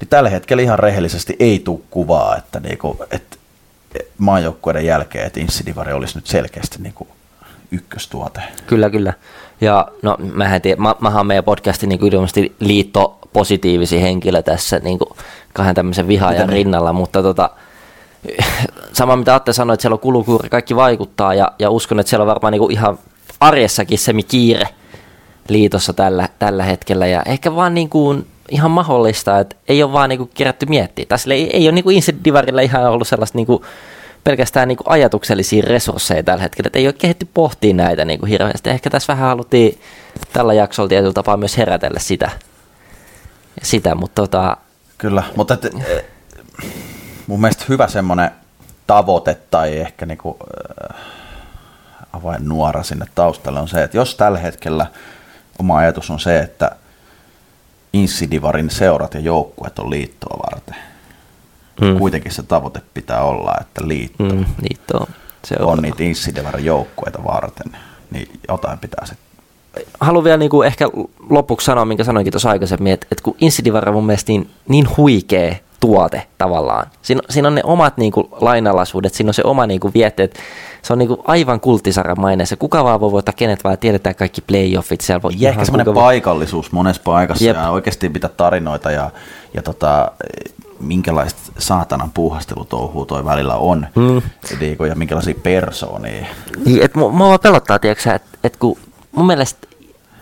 Niin 0.00 0.08
tällä 0.08 0.30
hetkellä 0.30 0.62
ihan 0.62 0.78
rehellisesti 0.78 1.36
ei 1.38 1.58
tule 1.58 1.80
kuvaa, 1.90 2.36
että, 2.36 2.60
niin 2.60 2.78
kuin, 2.78 2.98
että 3.10 3.36
maajoukkueiden 4.18 4.86
jälkeen, 4.86 5.26
että 5.26 5.40
Insidivari 5.40 5.92
olisi 5.92 6.18
nyt 6.18 6.26
selkeästi 6.26 6.82
niin 6.82 6.94
kuin 6.94 7.08
ykköstuote. 7.70 8.40
Kyllä, 8.66 8.90
kyllä. 8.90 9.12
Ja 9.60 9.88
no, 10.02 10.16
mähän 10.32 10.62
tiedä, 10.62 10.82
mä, 10.82 10.94
mähän 11.00 11.26
meidän 11.26 11.44
podcastin 11.44 11.88
niin 11.88 12.06
ilmeisesti 12.06 12.56
liitto 12.60 13.18
positiivisia 13.32 14.00
henkilö 14.00 14.42
tässä 14.42 14.78
niin 14.78 14.98
kuin 14.98 15.10
kahden 15.52 15.74
tämmöisen 15.74 16.08
vihaajan 16.08 16.42
Mitä 16.42 16.46
niin? 16.46 16.64
rinnalla, 16.64 16.92
mutta 16.92 17.22
tota, 17.22 17.50
sama 18.92 19.16
mitä 19.16 19.34
Atte 19.34 19.52
sanoi, 19.52 19.74
että 19.74 19.82
siellä 19.82 19.94
on 19.94 20.00
kulukuuri, 20.00 20.48
kaikki 20.48 20.76
vaikuttaa 20.76 21.34
ja, 21.34 21.52
ja 21.58 21.70
uskon, 21.70 22.00
että 22.00 22.10
siellä 22.10 22.22
on 22.22 22.28
varmaan 22.28 22.52
niin 22.52 22.60
kuin 22.60 22.72
ihan 22.72 22.98
arjessakin 23.40 23.98
semi 23.98 24.22
kiire 24.22 24.68
liitossa 25.48 25.92
tällä, 25.92 26.28
tällä 26.38 26.64
hetkellä 26.64 27.06
ja 27.06 27.22
ehkä 27.26 27.54
vaan 27.54 27.74
niin 27.74 27.88
kuin 27.88 28.26
ihan 28.50 28.70
mahdollista, 28.70 29.38
että 29.38 29.56
ei 29.68 29.82
ole 29.82 29.92
vaan 29.92 30.08
niin 30.08 30.18
kuin 30.18 30.30
kerätty 30.34 30.66
miettiä. 30.66 31.06
Tässä 31.08 31.34
ei, 31.34 31.56
ei 31.56 31.66
ole 31.66 31.72
niin 31.72 31.84
kuin 31.84 31.96
Insidivarilla 31.96 32.60
ihan 32.60 32.90
ollut 32.90 33.08
sellaista 33.08 33.38
niin 33.38 33.46
kuin 33.46 33.62
pelkästään 34.24 34.68
niin 34.68 34.76
kuin 34.76 34.90
ajatuksellisia 34.90 35.62
resursseja 35.66 36.22
tällä 36.22 36.42
hetkellä, 36.42 36.66
että 36.66 36.78
ei 36.78 36.86
ole 36.86 36.92
kehitetty 36.92 37.28
pohtia 37.34 37.74
näitä 37.74 38.04
niin 38.04 38.20
kuin 38.20 38.30
hirveästi. 38.30 38.70
Ehkä 38.70 38.90
tässä 38.90 39.12
vähän 39.12 39.28
haluttiin 39.28 39.78
tällä 40.32 40.54
jaksolla 40.54 40.88
tietyllä 40.88 41.12
tapaa 41.12 41.36
myös 41.36 41.56
herätellä 41.56 42.00
sitä, 42.00 42.30
sitä 43.62 43.94
mutta 43.94 44.22
tota, 44.22 44.56
Kyllä, 44.98 45.22
mutta 45.36 45.54
et, 45.54 45.72
mun 47.32 47.40
mielestä 47.40 47.64
hyvä 47.68 47.88
semmoinen 47.88 48.30
tavoite 48.86 49.34
tai 49.50 49.78
ehkä 49.78 50.06
niinku, 50.06 50.36
äh, 50.90 50.96
avain 52.12 52.48
nuora 52.48 52.82
sinne 52.82 53.06
taustalle 53.14 53.60
on 53.60 53.68
se, 53.68 53.82
että 53.82 53.96
jos 53.96 54.14
tällä 54.14 54.38
hetkellä 54.38 54.86
oma 55.58 55.76
ajatus 55.76 56.10
on 56.10 56.20
se, 56.20 56.38
että 56.38 56.70
Insidivarin 57.92 58.70
seurat 58.70 59.14
ja 59.14 59.20
joukkueet 59.20 59.78
on 59.78 59.90
liittoa 59.90 60.38
varten, 60.38 60.76
Mm. 61.80 61.86
mm. 61.86 61.98
kuitenkin 61.98 62.32
se 62.32 62.42
tavoite 62.42 62.82
pitää 62.94 63.22
olla, 63.22 63.54
että 63.60 63.88
liitto 63.88 64.24
mm, 64.24 64.44
liitto 64.60 64.98
on. 64.98 65.06
Se 65.44 65.56
on. 65.60 65.82
niitä 65.82 66.02
Insidivarin 66.02 66.64
joukkueita 66.64 67.24
varten, 67.24 67.76
niin 68.10 68.40
jotain 68.48 68.78
pitää 68.78 69.06
sitten 69.06 69.26
haluan 70.00 70.24
vielä 70.24 70.36
niinku 70.36 70.62
ehkä 70.62 70.88
lopuksi 71.30 71.64
sanoa, 71.64 71.84
minkä 71.84 72.04
sanoinkin 72.04 72.32
tuossa 72.32 72.50
aikaisemmin, 72.50 72.92
että, 72.92 73.06
että 73.10 73.24
kun 73.24 73.36
Insidivar 73.40 73.88
on 73.88 73.94
mun 73.94 74.06
mielestä 74.06 74.32
niin, 74.32 74.50
niin 74.68 74.96
huikea 74.96 75.56
tuote 75.82 76.26
tavallaan. 76.38 76.86
Siinä, 77.02 77.22
siinä 77.30 77.48
on 77.48 77.54
ne 77.54 77.60
omat 77.64 77.96
niin 77.96 78.12
kuin, 78.12 78.28
lainalaisuudet, 78.40 79.14
siinä 79.14 79.30
on 79.30 79.34
se 79.34 79.42
oma 79.44 79.66
niin 79.66 79.80
kuin, 79.80 79.94
vietteet. 79.94 80.38
Se 80.82 80.92
on 80.92 80.98
niin 80.98 81.08
kuin, 81.08 81.20
aivan 81.24 81.60
kulttisaramainen. 81.60 82.46
Se 82.46 82.56
kuka 82.56 82.84
vaan 82.84 83.00
voi 83.00 83.12
voittaa 83.12 83.34
kenet 83.36 83.64
vaan, 83.64 83.78
tiedetään 83.78 84.14
kaikki 84.14 84.40
playoffit. 84.40 85.00
Siellä 85.00 85.22
voi 85.22 85.32
Ja 85.36 85.48
ehkä 85.48 85.64
semmoinen 85.64 85.94
paikallisuus 85.94 86.72
monessa 86.72 87.02
paikassa 87.04 87.44
Jep. 87.44 87.56
ja 87.56 87.70
oikeasti 87.70 88.08
pitää 88.08 88.30
tarinoita 88.36 88.90
ja, 88.90 89.10
ja 89.54 89.62
tota, 89.62 90.12
minkälaiset 90.80 91.38
saatanan 91.58 92.10
puuhastelutouhua 92.10 93.06
toi 93.06 93.24
välillä 93.24 93.54
on 93.54 93.86
mm. 93.94 94.22
ja 94.88 94.94
minkälaisia 94.94 95.34
persoonia. 95.42 96.26
Niin, 96.64 96.82
et 96.82 96.94
mua, 96.94 97.10
mua 97.10 97.38
pelottaa, 97.38 97.78
tiedätkö 97.78 98.10
että 98.14 98.38
et 98.44 98.56
kun 98.56 98.78
mun 99.12 99.26
mielestä 99.26 99.68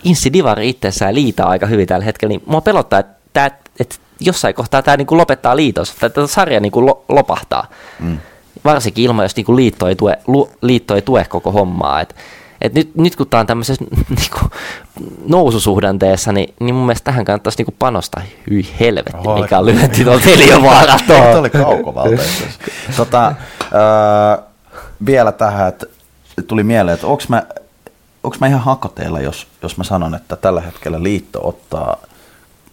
Inssi 0.03 0.33
Divari 0.33 0.69
itsessään 0.69 1.15
liitaa 1.15 1.49
aika 1.49 1.65
hyvin 1.65 1.87
tällä 1.87 2.05
hetkellä, 2.05 2.29
niin 2.29 2.43
mua 2.45 2.61
pelottaa, 2.61 2.99
että 2.99 3.13
tää, 3.33 3.51
et 3.79 3.99
jossain 4.21 4.55
kohtaa 4.55 4.81
tämä 4.81 4.97
niinku 4.97 5.17
lopettaa 5.17 5.55
liitos, 5.55 5.95
tai 5.95 6.09
tämä 6.09 6.27
sarja 6.27 6.59
niinku 6.59 6.85
lo, 6.85 7.05
lopahtaa. 7.09 7.67
Mm. 7.99 8.17
Varsinkin 8.63 9.05
ilman, 9.05 9.25
jos 9.25 9.35
niinku 9.35 9.55
liitto, 9.55 9.87
ei 9.87 9.95
tue, 9.95 10.19
lu, 10.27 10.49
liitto 10.61 10.95
ei 10.95 11.01
tue 11.01 11.25
koko 11.29 11.51
hommaa. 11.51 12.01
Et, 12.01 12.15
et 12.61 12.73
nyt, 12.73 12.95
nyt 12.95 13.15
kun 13.15 13.27
tämä 13.27 13.41
on 13.41 13.47
tämmöisessä 13.47 13.85
niinku, 14.19 14.39
noususuhdanteessa, 15.27 16.31
niin, 16.31 16.53
niin 16.59 16.75
mun 16.75 16.85
mielestä 16.85 17.05
tähän 17.05 17.25
kannattaisi 17.25 17.57
niinku 17.57 17.75
panostaa. 17.79 18.21
Hyi 18.49 18.69
helvetti, 18.79 19.27
Oho, 19.27 19.41
mikä 19.41 19.59
on 19.59 19.65
lyönti 19.65 20.03
tuolta 20.03 20.29
Eliövaara 20.29 20.95
Tämä 21.07 21.39
oli 21.39 21.49
kaukovalta 21.49 22.23
tota, 22.97 23.35
öö, 23.73 24.43
vielä 25.05 25.31
tähän, 25.31 25.67
että 25.67 25.85
tuli 26.47 26.63
mieleen, 26.63 26.93
että 26.93 27.07
onko 27.07 27.23
mä, 27.27 27.43
onks 28.23 28.39
mä 28.39 28.47
ihan 28.47 28.61
hakoteilla, 28.61 29.19
jos, 29.19 29.47
jos 29.63 29.77
mä 29.77 29.83
sanon, 29.83 30.15
että 30.15 30.35
tällä 30.35 30.61
hetkellä 30.61 31.03
liitto 31.03 31.47
ottaa 31.47 31.97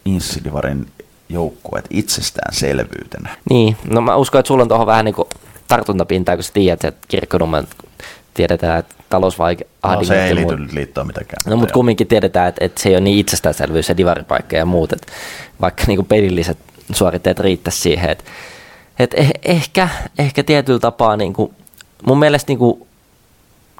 Insidivarin 0.05 0.87
joukkueet 1.29 1.85
itsestäänselvyytenä. 1.91 3.37
Niin, 3.51 3.77
no 3.91 4.01
mä 4.01 4.17
uskon, 4.17 4.39
että 4.39 4.49
sulla 4.49 4.63
on 4.63 4.69
tuohon 4.69 4.87
vähän 4.87 5.05
niin 5.05 5.15
kuin 5.15 5.29
tartuntapintaa, 5.69 6.37
kun 6.37 6.45
sä 6.45 6.53
tiedät, 6.53 6.85
että 6.85 7.07
kirkkonummen 7.09 7.69
tiedetään, 8.35 8.79
että 8.79 8.95
talousvaike 9.09 9.67
No, 9.83 10.05
se 10.05 10.25
ei 10.27 10.35
liity 10.35 10.57
nyt 10.57 10.73
liittoon 10.73 11.07
mitenkään. 11.07 11.39
No 11.47 11.57
mutta 11.57 11.75
kumminkin 11.75 12.07
tiedetään, 12.07 12.49
että, 12.49 12.65
että 12.65 12.83
se 12.83 12.89
ei 12.89 12.95
ole 12.95 13.01
niin 13.01 13.19
itsestäänselvyys 13.19 13.87
se 13.87 13.97
divaripaikka 13.97 14.57
ja 14.57 14.67
muut, 14.67 14.93
että 14.93 15.13
vaikka 15.61 15.85
niin 15.87 15.97
kuin 15.97 16.07
pelilliset 16.07 16.59
suoritteet 16.93 17.41
riittäisi 17.41 17.81
siihen, 17.81 18.11
että, 18.11 18.25
että 18.99 19.17
eh, 19.17 19.31
ehkä, 19.45 19.89
ehkä 20.19 20.43
tietyllä 20.43 20.79
tapaa 20.79 21.17
niin 21.17 21.33
kuin, 21.33 21.55
mun 22.07 22.19
mielestä 22.19 22.51
niin 22.51 22.59
kuin, 22.59 22.89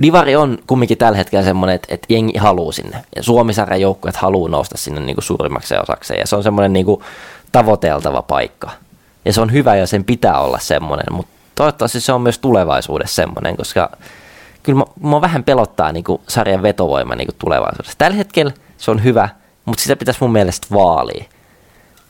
Divari 0.03 0.37
on 0.37 0.59
kumminkin 0.67 0.99
tällä 0.99 1.19
hetkellä 1.19 1.45
semmoinen, 1.45 1.75
että, 1.77 1.95
että 1.95 2.07
jengi 2.09 2.39
haluaa 2.39 2.73
sinne. 2.73 3.05
Ja 3.17 3.23
Suomisarjan 3.23 3.81
joukkueet 3.81 4.17
haluaa 4.17 4.51
nousta 4.51 4.79
sinne 4.79 5.01
niin 5.01 5.17
kuin 5.17 5.25
suurimmaksi 5.25 5.75
osaksi. 5.75 6.15
Ja 6.15 6.27
se 6.27 6.37
on 6.37 6.43
semmoinen 6.43 6.73
niin 6.73 6.87
kuin 6.87 7.01
tavoiteltava 7.53 8.23
paikka. 8.23 8.71
Ja 9.25 9.33
se 9.33 9.41
on 9.41 9.53
hyvä 9.53 9.77
ja 9.77 9.87
sen 9.87 10.05
pitää 10.05 10.41
olla 10.41 10.59
semmoinen. 10.59 11.07
Mutta 11.11 11.33
toivottavasti 11.55 12.01
se 12.01 12.13
on 12.13 12.21
myös 12.21 12.39
tulevaisuudessa 12.39 13.15
semmoinen, 13.15 13.57
koska 13.57 13.91
kyllä 14.63 14.85
mua 15.01 15.21
vähän 15.21 15.45
pelottaa 15.45 15.93
niin 15.93 16.05
kuin 16.05 16.21
sarjan 16.29 16.63
vetovoima 16.63 17.15
niin 17.15 17.27
kuin 17.27 17.37
tulevaisuudessa. 17.39 17.99
Tällä 17.99 18.17
hetkellä 18.17 18.53
se 18.79 18.91
on 18.91 19.05
hyvä, 19.05 19.29
mutta 19.65 19.83
sitä 19.83 19.97
pitäisi 19.97 20.21
mun 20.21 20.33
mielestä 20.33 20.67
vaalia. 20.73 21.25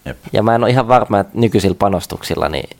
Jep. 0.04 0.18
Ja 0.32 0.42
mä 0.42 0.54
en 0.54 0.62
ole 0.62 0.70
ihan 0.70 0.88
varma, 0.88 1.20
että 1.20 1.38
nykyisillä 1.38 1.76
panostuksilla 1.78 2.48
niin 2.48 2.76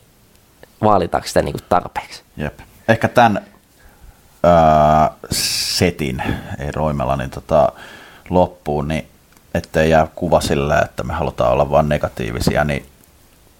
vaalitaanko 0.83 1.29
sitä 1.29 1.43
niin 1.43 1.53
kuin 1.53 1.65
tarpeeksi. 1.69 2.23
Jep. 2.37 2.59
Ehkä 2.89 3.09
tämän 3.09 3.47
öö, 4.45 5.17
setin, 5.31 6.23
ei 6.59 6.73
roimella, 6.73 7.17
niin 7.17 7.31
tota, 7.31 7.73
loppuun, 8.31 8.89
niin 8.89 9.09
ettei 9.55 9.91
jää 9.91 10.09
kuva 10.15 10.41
sillä, 10.41 10.79
että 10.79 11.03
me 11.05 11.13
halutaan 11.15 11.53
olla 11.53 11.71
vain 11.71 11.89
negatiivisia, 11.89 12.65
niin 12.65 12.87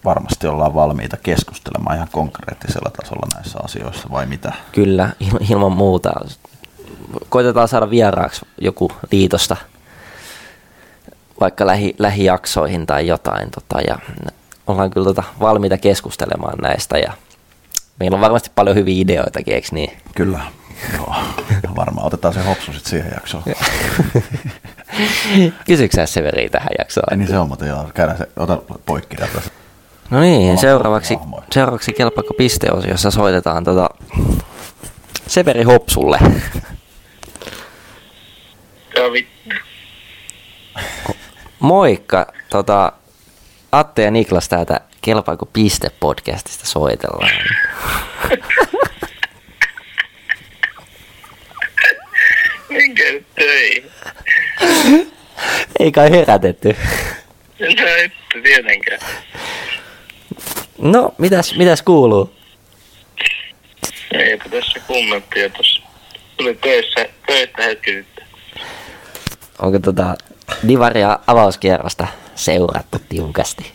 varmasti 0.05 0.47
ollaan 0.47 0.75
valmiita 0.75 1.17
keskustelemaan 1.17 1.95
ihan 1.95 2.07
konkreettisella 2.11 2.91
tasolla 3.01 3.27
näissä 3.35 3.59
asioissa, 3.63 4.07
vai 4.11 4.25
mitä? 4.25 4.53
Kyllä, 4.71 5.09
il- 5.23 5.51
ilman 5.51 5.71
muuta. 5.71 6.11
Koitetaan 7.29 7.67
saada 7.67 7.89
vieraaksi 7.89 8.45
joku 8.61 8.91
liitosta, 9.11 9.57
vaikka 11.39 11.67
lähi, 11.67 11.95
lähijaksoihin 11.99 12.85
tai 12.85 13.07
jotain. 13.07 13.51
Tota, 13.51 13.81
ja 13.87 13.99
ollaan 14.67 14.89
kyllä 14.91 15.05
tota 15.05 15.23
valmiita 15.39 15.77
keskustelemaan 15.77 16.57
näistä. 16.61 16.97
Ja 16.97 17.13
meillä 17.99 18.15
on 18.15 18.21
varmasti 18.21 18.51
paljon 18.55 18.75
hyviä 18.75 19.01
ideoitakin, 19.01 19.53
eikö 19.53 19.67
niin? 19.71 19.97
Kyllä. 20.15 20.39
Joo, 20.97 21.15
varmaan 21.75 22.07
otetaan 22.07 22.33
se 22.33 22.41
hopsu 22.43 22.73
sitten 22.73 22.89
siihen 22.89 23.11
jaksoon. 23.15 23.43
Kysyksä 25.67 26.05
sä 26.05 26.13
Severi 26.13 26.49
tähän 26.49 26.69
jaksoon? 26.79 27.19
Niin 27.19 27.27
se 27.27 27.37
on, 27.37 27.47
mutta 27.47 27.65
joo, 27.65 27.91
käydään 27.93 28.17
se, 28.17 28.29
ota 28.35 28.61
poikki 28.85 29.15
täältä. 29.15 29.41
No 30.09 30.19
niin, 30.19 30.57
seuraavaksi, 30.57 31.15
hahmoja. 31.15 31.43
seuraavaksi 31.51 31.93
kelpaako 31.93 32.33
pisteosio, 32.33 32.91
jossa 32.91 33.11
soitetaan 33.11 33.63
tota 33.63 33.89
Severi 35.27 35.63
Hopsulle. 35.63 36.19
Ja 38.95 39.11
vittu. 39.11 39.55
Moikka, 41.59 42.27
tota, 42.49 42.91
Atte 43.71 44.03
ja 44.03 44.11
Niklas 44.11 44.49
täältä 44.49 44.81
Kelpaako 45.01 45.45
piste 45.45 45.91
podcastista 45.99 46.65
soitellaan. 46.65 47.31
Minkä 52.69 53.03
töihin? 53.35 53.91
Ei 55.79 55.91
kai 55.91 56.11
herätetty. 56.11 56.75
No 57.59 57.87
et 58.03 58.11
tietenkään. 58.43 58.99
No, 60.77 61.15
mitäs, 61.17 61.55
mitäs 61.57 61.81
kuuluu? 61.81 62.35
Eipä 64.11 64.49
tässä 64.49 64.79
kummempia 64.87 65.49
tossa. 65.49 65.81
Tuli 66.37 66.55
töissä, 66.55 67.05
töistä 67.27 67.63
hetki 67.63 67.91
sitten. 67.91 68.25
Onko 69.61 69.79
tota 69.79 70.15
Divaria 70.67 71.19
avauskierrosta 71.27 72.07
seurattu 72.35 72.97
tiukasti? 73.09 73.71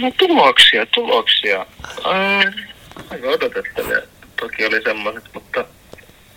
No 0.00 0.10
tuloksia, 0.18 0.86
tuloksia. 0.86 1.66
Aika 3.10 3.28
odotettavia. 3.28 4.00
Toki 4.40 4.66
oli 4.66 4.82
semmoiset, 4.82 5.24
mutta 5.34 5.64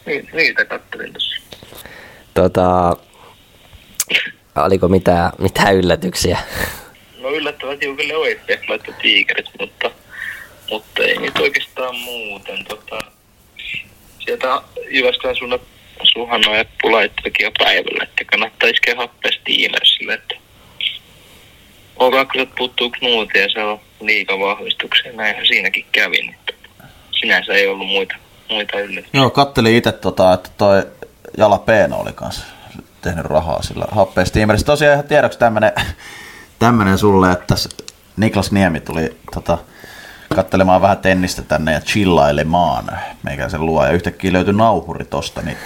ni- 0.06 0.28
niitä 0.34 0.66
kattelin 0.66 1.14
tossa. 1.14 1.41
Tota, 2.34 2.97
oliko 4.56 4.88
mitään, 4.88 5.32
mitään 5.38 5.76
yllätyksiä? 5.76 6.38
No 7.18 7.30
yllättävän 7.30 7.80
tiukille 7.80 8.16
oikein 8.16 8.60
laittoi 8.70 8.93
tiikerit, 9.02 9.45
mutta, 9.60 9.91
mutta 10.70 11.04
ei 11.04 11.18
niitä 11.18 11.39
oikeastaan 11.39 11.95
muuten. 11.95 12.66
Tota, 12.66 12.99
sieltä 14.26 14.62
Jyväskylän 14.89 15.36
suunnat 15.36 15.62
Suhanno 16.04 16.56
ja 16.56 16.66
laittelikin 16.84 17.43
jo 17.43 17.52
päivällä, 17.60 18.04
että 18.04 18.26
kannattaa 18.26 18.70
iskeä 18.70 18.95
happea 18.95 19.32
Steelersille, 19.32 20.14
että 20.14 20.36
O2 21.99 22.47
puuttuu 22.58 22.89
Knuuti 22.89 23.39
ja 23.39 23.49
se 23.49 23.64
on 23.64 23.80
liiga 24.02 24.39
vahvistuksia. 24.39 25.14
Näinhän 25.14 25.45
siinäkin 25.45 25.86
kävi. 25.91 26.30
Että 26.39 26.54
sinänsä 27.12 27.54
ei 27.54 27.68
ollut 27.68 27.88
muita, 27.88 28.16
muita 28.52 28.80
yllätyksiä. 28.80 29.22
Joo, 29.22 29.30
kattelin 29.30 29.76
itse, 29.76 29.91
tota, 29.91 30.34
että 30.34 30.49
toi 30.58 30.88
Jala 31.38 31.58
Peeno 31.58 31.97
oli 31.97 32.14
kanssa 32.14 32.45
tehnyt 33.02 33.26
rahaa 33.26 33.62
sillä 33.62 33.86
happeen 33.91 34.28
Steamerissa. 34.28 34.66
Tosiaan 34.66 34.93
ihan 34.93 35.08
tiedoksi 35.08 35.39
tämmönen, 35.39 35.72
tämmönen 36.60 36.97
sulle, 36.97 37.32
että 37.32 37.56
Niklas 38.18 38.52
Niemi 38.52 38.80
tuli 38.80 39.18
tota, 39.34 39.58
kattelemaan 40.36 40.82
vähän 40.82 40.97
tennistä 40.97 41.41
tänne 41.41 41.74
ja 41.74 41.82
chillailemaan 41.82 42.99
meikäläisen 43.24 43.66
luo. 43.66 43.86
Ja 43.86 43.91
yhtäkkiä 43.91 44.34
löytyi 44.34 44.54
nauhuri 44.54 45.06
tosta, 45.06 45.41
niin 45.41 45.58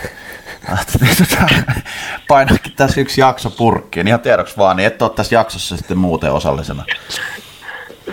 painakin 2.28 2.74
tässä 2.76 3.02
yksi 3.02 3.22
jakso 3.22 3.50
purkkiin. 3.50 4.08
Ihan 4.08 4.20
tiedoksi 4.20 4.58
vaan, 4.58 4.78
niin 4.78 4.88
et 4.88 5.02
ole 5.02 5.10
tässä 5.10 5.36
jaksossa 5.36 5.78
sitten 5.78 5.98
muuten 5.98 6.32
osallisena. 6.32 6.86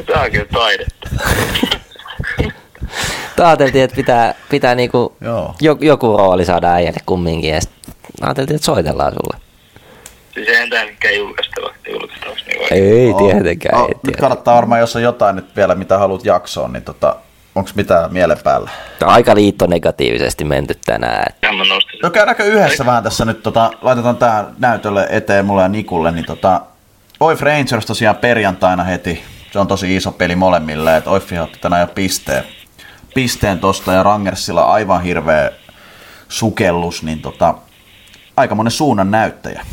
Tämä 0.06 0.22
on 0.22 0.30
kyllä 0.30 0.46
taidetta. 0.52 1.08
Ajateltiin, 3.40 3.84
että 3.84 3.96
pitää, 3.96 4.34
pitää 4.50 4.74
niinku 4.74 5.16
joku 5.80 6.16
rooli 6.16 6.44
saada 6.44 6.72
äijälle 6.72 7.00
kumminkin. 7.06 7.50
Ja 7.54 7.60
ajateltiin, 8.20 8.54
että 8.54 8.66
soitellaan 8.66 9.12
sulle. 9.12 9.42
Siis 10.34 10.48
eihän 10.48 10.70
tämä 10.70 10.84
mikään 10.84 11.16
julkaistava. 11.16 11.70
Niin. 11.86 12.58
Ei 12.70 13.14
tietenkään, 13.14 13.78
No, 13.78 13.86
ei 13.88 13.94
nyt 14.06 14.16
kannattaa 14.16 14.54
varmaan, 14.56 14.80
jos 14.80 14.96
on 14.96 15.02
jotain 15.02 15.36
nyt 15.36 15.56
vielä, 15.56 15.74
mitä 15.74 15.98
haluat 15.98 16.24
jaksoon, 16.24 16.72
niin 16.72 16.82
tota, 16.82 17.16
onko 17.54 17.70
mitään 17.74 18.12
mielen 18.12 18.38
päällä? 18.44 18.70
Aika 19.04 19.34
liitto 19.34 19.66
negatiivisesti 19.66 20.44
menty 20.44 20.74
tänään. 20.84 21.34
Tämä 21.40 21.64
No 22.02 22.10
käydäänkö 22.10 22.44
yhdessä 22.44 22.86
vähän 22.86 23.02
tässä 23.02 23.24
nyt, 23.24 23.42
tota, 23.42 23.70
laitetaan 23.82 24.16
tähän 24.16 24.46
näytölle 24.58 25.06
eteen 25.10 25.44
mulle 25.44 25.62
ja 25.62 25.68
Nikulle, 25.68 26.12
niin 26.12 26.24
tota, 26.24 26.60
Oif 27.20 27.40
Rangers 27.40 27.86
tosiaan 27.86 28.16
perjantaina 28.16 28.84
heti, 28.84 29.22
se 29.52 29.58
on 29.58 29.66
tosi 29.66 29.96
iso 29.96 30.12
peli 30.12 30.36
molemmille, 30.36 30.96
että 30.96 31.10
Oif 31.10 31.32
otti 31.42 31.58
tänään 31.58 31.80
jo 31.80 31.88
pisteen, 31.94 32.44
pisteen 33.14 33.58
tosta 33.58 33.92
ja 33.92 34.02
Rangersilla 34.02 34.62
aivan 34.62 35.02
hirveä 35.02 35.50
sukellus, 36.28 37.02
niin 37.02 37.22
tota, 37.22 37.54
aika 38.36 38.54
monen 38.54 38.70
suunnan 38.70 39.10
näyttäjä. 39.10 39.66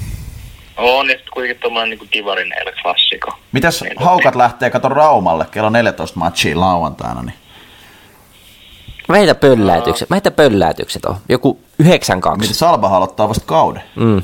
On, 0.78 1.10
ja 1.10 1.16
sitten 1.16 1.34
kuitenkin 1.34 1.62
tuommoinen 1.62 2.00
niin 2.00 2.10
Divarin 2.14 2.54
El 2.54 2.74
Classico. 2.82 3.32
Mitäs 3.52 3.82
Niin, 3.82 3.94
haukat 4.00 4.36
lähtee, 4.36 4.70
kato 4.70 4.90
Raumalle, 4.90 5.46
kello 5.52 5.70
14 5.70 6.20
matchiin 6.20 6.60
lauantaina, 6.60 7.22
niin 7.22 7.34
Mä 9.10 9.18
heitä 9.18 9.36
pölläytykset. 9.36 10.10
Mä 10.10 10.16
heitä 10.16 10.32
pölläytykset 10.32 11.06
on. 11.06 11.16
Joku 11.30 11.60
9-2. 11.84 11.86
miten 12.38 12.56
Salbahan 12.56 12.98
aloittaa 12.98 13.30
vasta 13.30 13.46
kauden? 13.46 13.84
Mm. 13.96 14.22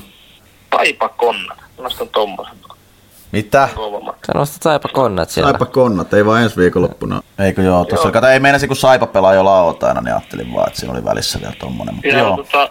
Taipa 0.70 1.10
konna. 1.10 1.56
Nostan 1.78 2.10
tommosen. 2.10 2.56
Mitä? 3.36 3.70
Sä 4.28 4.32
nostat 4.36 4.62
saipa 4.64 4.90
konnat 4.94 5.30
siellä. 5.30 5.50
Saipa 5.52 5.66
konnat, 5.66 6.14
ei 6.14 6.26
vaan 6.26 6.44
ensi 6.44 6.58
viikonloppuna. 6.58 7.22
Eikö 7.40 7.62
joo, 7.62 7.86
tossa, 7.86 8.12
kato, 8.12 8.28
ei 8.28 8.40
meinasi 8.40 8.68
kun 8.68 8.76
Saipa 8.76 9.08
pelaa 9.08 9.34
jo 9.34 9.46
lauantaina, 9.46 10.02
niin 10.02 10.14
ajattelin 10.14 10.54
vaan, 10.54 10.68
että 10.68 10.80
siinä 10.80 10.94
oli 10.94 11.06
välissä 11.06 11.40
vielä 11.42 11.54
tommonen. 11.60 11.96
Mutta 11.96 12.08
Ja 12.08 12.18
joo, 12.18 12.38
tota, 12.38 12.70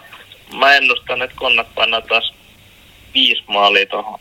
mä 0.57 0.73
ennustan, 0.73 1.21
että 1.21 1.35
konnat 1.39 1.67
painaa 1.75 2.01
taas 2.01 2.33
viisi 3.13 3.43
maalia 3.47 3.85
tuohon 3.85 4.19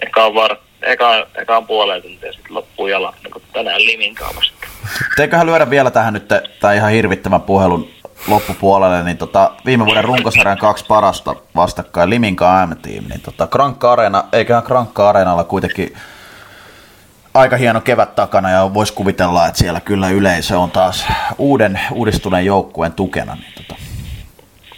ekaan, 0.00 0.34
var, 0.34 0.56
ekaan, 0.82 1.26
ekaan 1.34 1.66
puoleen 1.66 2.02
tuntia 2.02 2.32
sitten 2.32 2.54
loppuu 2.54 2.86
jalat, 2.86 3.14
niin 3.22 3.32
kuin 3.32 3.42
tänään 3.52 3.84
Limin 3.84 4.14
kaavasta. 4.14 4.52
Teiköhän 5.16 5.46
lyödä 5.46 5.70
vielä 5.70 5.90
tähän 5.90 6.14
nyt 6.14 6.28
tämä 6.60 6.72
ihan 6.72 6.90
hirvittävän 6.90 7.42
puhelun 7.42 7.88
loppupuolelle, 8.28 9.02
niin 9.02 9.16
tota, 9.16 9.50
viime 9.66 9.86
vuoden 9.86 10.04
runkosarjan 10.04 10.58
kaksi 10.58 10.84
parasta 10.88 11.36
vastakkain, 11.56 12.10
Liminka 12.10 12.66
M-team, 12.66 13.04
niin 13.08 13.20
tota, 13.20 13.46
Krankka 13.46 13.92
Arena, 13.92 14.24
eiköhän 14.32 14.62
Krankka 14.62 15.08
Areenalla 15.08 15.44
kuitenkin 15.44 15.94
aika 17.34 17.56
hieno 17.56 17.80
kevät 17.80 18.14
takana 18.14 18.50
ja 18.50 18.74
voisi 18.74 18.92
kuvitella, 18.92 19.46
että 19.46 19.58
siellä 19.58 19.80
kyllä 19.80 20.08
yleisö 20.08 20.58
on 20.58 20.70
taas 20.70 21.06
uuden, 21.38 21.80
uudistuneen 21.92 22.46
joukkueen 22.46 22.92
tukena. 22.92 23.34
Niin 23.34 23.52
tota, 23.54 23.76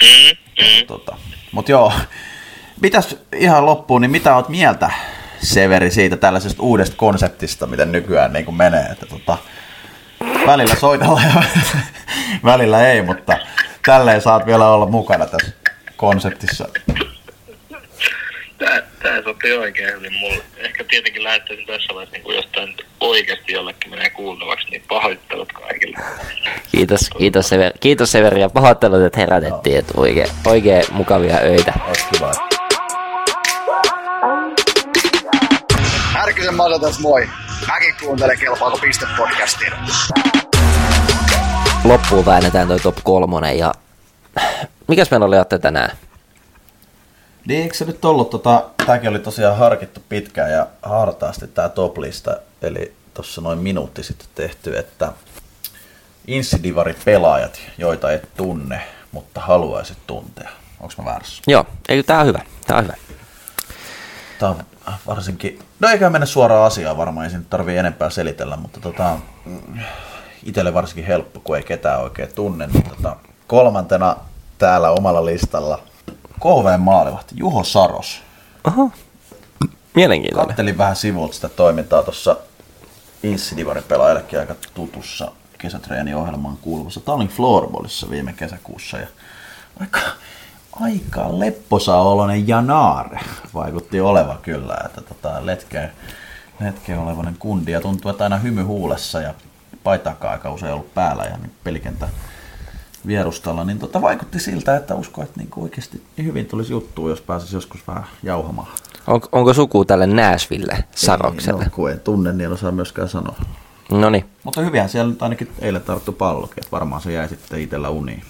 Mm, 0.03 0.37
mm. 0.59 0.87
tota. 0.87 1.17
Mutta 1.53 1.71
joo, 1.71 1.93
mitäs 2.81 3.17
ihan 3.37 3.67
loppuun, 3.67 4.01
niin 4.01 4.11
mitä 4.11 4.37
oot 4.37 4.49
mieltä 4.49 4.91
Severi 5.43 5.91
siitä 5.91 6.17
tällaisesta 6.17 6.63
uudesta 6.63 6.97
konseptista, 6.97 7.67
miten 7.67 7.93
nykyään 7.93 8.33
niin 8.33 8.45
kuin 8.45 8.57
menee, 8.57 8.85
että 8.85 9.07
tota, 9.07 9.39
välillä 10.49 10.75
soitella 10.75 11.21
ja 11.35 11.43
välillä 12.53 12.89
ei, 12.89 13.03
mutta 13.03 13.37
tälleen 13.87 14.21
saat 14.21 14.47
vielä 14.47 14.69
olla 14.69 14.87
mukana 14.87 15.27
tässä 15.27 15.53
konseptissa. 15.97 16.69
Tää, 18.59 18.83
tää 19.03 19.23
sopii 19.23 19.53
oikein 19.53 19.95
hyvin 19.97 20.13
mulle. 20.13 20.43
Ehkä 20.57 20.85
tietenkin 20.85 21.25
lähettäisin 21.25 21.67
tässä 21.67 21.95
vaiheessa, 21.95 22.17
niin 22.17 22.23
kun 22.23 22.35
jostain 22.35 22.69
nyt 22.69 22.87
oikeasti 23.01 23.53
jollekin 23.53 23.91
menee 23.91 24.11
kuultavaksi, 24.11 24.71
niin 24.71 24.83
pahoittelut 24.89 25.53
kaikille. 25.53 25.99
Kiitos, 26.73 27.11
kiitos, 27.19 27.49
Sever, 27.49 27.73
kiitos 27.81 28.13
Severi 28.13 28.41
ja 28.41 28.49
pahoittelut, 28.49 29.03
että 29.03 29.21
herätettiin. 29.21 29.79
Että 29.79 29.93
oikein, 29.97 30.29
oikein 30.47 30.85
mukavia 30.91 31.37
öitä. 31.37 31.73
Kiva. 32.13 32.33
Härkisen 36.13 36.55
Masa 36.55 36.79
tässä 36.79 37.01
moi. 37.01 37.29
Mäkin 37.67 37.95
kuuntelen 38.01 38.39
Kelpaako 38.39 38.79
piste 38.79 39.07
podcastia. 39.17 39.73
Loppuun 41.85 42.27
väännetään 42.27 42.69
toi 42.69 42.81
top 42.81 42.97
kolmonen 43.05 43.59
ja... 43.59 43.75
Mikäs 44.89 45.11
meillä 45.11 45.27
oli 45.27 45.39
Atte 45.39 45.59
tänään? 45.59 45.97
Niin 47.47 47.63
eikö 47.63 47.75
se 47.75 47.85
nyt 47.85 48.05
ollut, 48.05 48.31
tota, 48.31 48.65
tämäkin 48.87 49.11
oli 49.11 49.19
tosiaan 49.19 49.57
harkittu 49.57 50.03
pitkään 50.09 50.53
ja 50.53 50.67
hartaasti 50.83 51.47
tämä 51.47 51.69
top-lista, 51.69 52.37
eli 52.63 52.93
tuossa 53.15 53.41
noin 53.41 53.59
minuutti 53.59 54.03
sitten 54.03 54.29
tehty, 54.35 54.79
että 54.79 55.13
Insidivari 56.27 56.97
pelaajat, 57.05 57.61
joita 57.79 58.13
et 58.13 58.29
tunne, 58.37 58.83
mutta 59.13 59.41
haluaisit 59.41 59.99
tuntea. 60.07 60.51
Onko 60.81 60.95
mä 60.99 61.05
väärässä? 61.05 61.43
Joo, 61.47 61.67
eikö 61.89 62.03
tää 62.03 62.21
on 62.21 62.27
hyvä. 62.27 62.41
Tää 62.67 62.77
on 62.77 62.85
hyvä. 62.85 62.95
Tämä 64.39 64.51
on 64.51 64.65
varsinkin, 65.07 65.59
no 65.81 65.89
eikä 65.89 66.11
mennä 66.11 66.27
suoraan 66.27 66.67
asiaan 66.67 66.97
varmaan, 66.97 67.27
ei 67.27 67.33
nyt 67.33 67.51
tarvii 67.51 67.77
enempää 67.77 68.11
selitellä, 68.11 68.57
mutta 68.57 68.81
tota, 68.81 69.19
mm, 69.45 69.81
itselle 70.45 70.75
varsinkin 70.75 71.07
helppo, 71.07 71.41
kun 71.41 71.57
ei 71.57 71.63
ketään 71.63 72.01
oikein 72.01 72.35
tunne. 72.35 72.67
Niin 72.67 72.83
tota, 72.83 73.17
kolmantena 73.47 74.17
täällä 74.59 74.91
omalla 74.91 75.25
listalla 75.25 75.83
KV 76.41 76.79
maalivahti 76.79 77.35
Juho 77.39 77.65
Saros. 77.65 78.23
Oho. 78.65 78.91
Mielenkiintoinen. 79.95 80.49
Kattelin 80.49 80.79
vähän 80.79 80.97
sivulta 80.97 81.35
sitä 81.35 81.49
toimintaa 81.49 82.03
tuossa 82.03 82.37
Insidivarin 83.23 83.85
pelaajallekin 83.85 84.39
aika 84.39 84.55
tutussa 84.75 85.33
kesätreeniohjelmaan 85.59 86.57
kuuluvassa 86.57 87.01
Tallinn 87.01 87.33
Floorballissa 87.33 88.11
viime 88.11 88.33
kesäkuussa. 88.33 88.99
Ja 88.99 89.07
aika, 89.81 90.01
aika 90.81 91.39
lepposa 91.39 91.97
oloinen 91.97 92.49
Janaare 92.49 93.21
vaikutti 93.55 94.01
oleva 94.01 94.39
kyllä, 94.43 94.77
että 94.87 95.01
tota, 95.01 95.47
letkeä, 95.47 95.91
letkeä 96.61 97.01
olevainen 97.01 97.37
kundi 97.39 97.73
ja 97.73 97.81
tuntuu, 97.81 98.11
että 98.11 98.25
aina 98.25 98.39
hymy 98.39 98.63
huulessa 98.63 99.21
ja 99.21 99.35
paitakaan 99.85 100.33
aika 100.33 100.53
usein 100.53 100.73
ollut 100.73 100.95
päällä 100.95 101.25
ja 101.25 101.37
niin 101.37 101.53
pelikentä 101.65 102.09
vierustalla, 103.07 103.65
niin 103.65 103.79
tota, 103.79 104.03
vaikutti 104.03 104.41
siltä, 104.41 104.77
että 104.77 104.95
usko, 104.95 105.23
että 105.23 105.41
niin 105.41 105.49
oikeasti 105.57 106.03
hyvin 106.23 106.47
tulisi 106.47 106.73
juttua, 106.73 107.11
jos 107.11 107.21
pääsisi 107.21 107.57
joskus 107.57 107.81
vähän 107.89 108.05
jauhamaan. 108.23 108.69
On, 109.07 109.21
onko 109.33 109.55
suku 109.55 109.85
tälle 109.85 110.07
Nashville 110.07 110.85
Sarokselle? 110.95 111.63
Ei, 111.65 111.71
no, 111.79 111.89
en 111.89 112.01
tunne, 112.01 112.33
niin 112.33 112.47
en 112.47 112.53
osaa 112.53 112.73
myöskään 112.73 113.09
sanoa. 113.09 113.37
No 113.91 114.11
niin. 114.11 114.25
Mutta 114.45 114.61
hyvihän 114.61 114.89
siellä 114.89 115.11
nyt 115.11 115.23
ainakin 115.23 115.49
eilen 115.61 115.83
tarttu 115.83 116.13
pallokin, 116.13 116.59
että 116.59 116.71
varmaan 116.71 117.03
se 117.03 117.13
jäi 117.13 117.29
sitten 117.29 117.61
itsellä 117.61 117.89
uniin. 117.89 118.23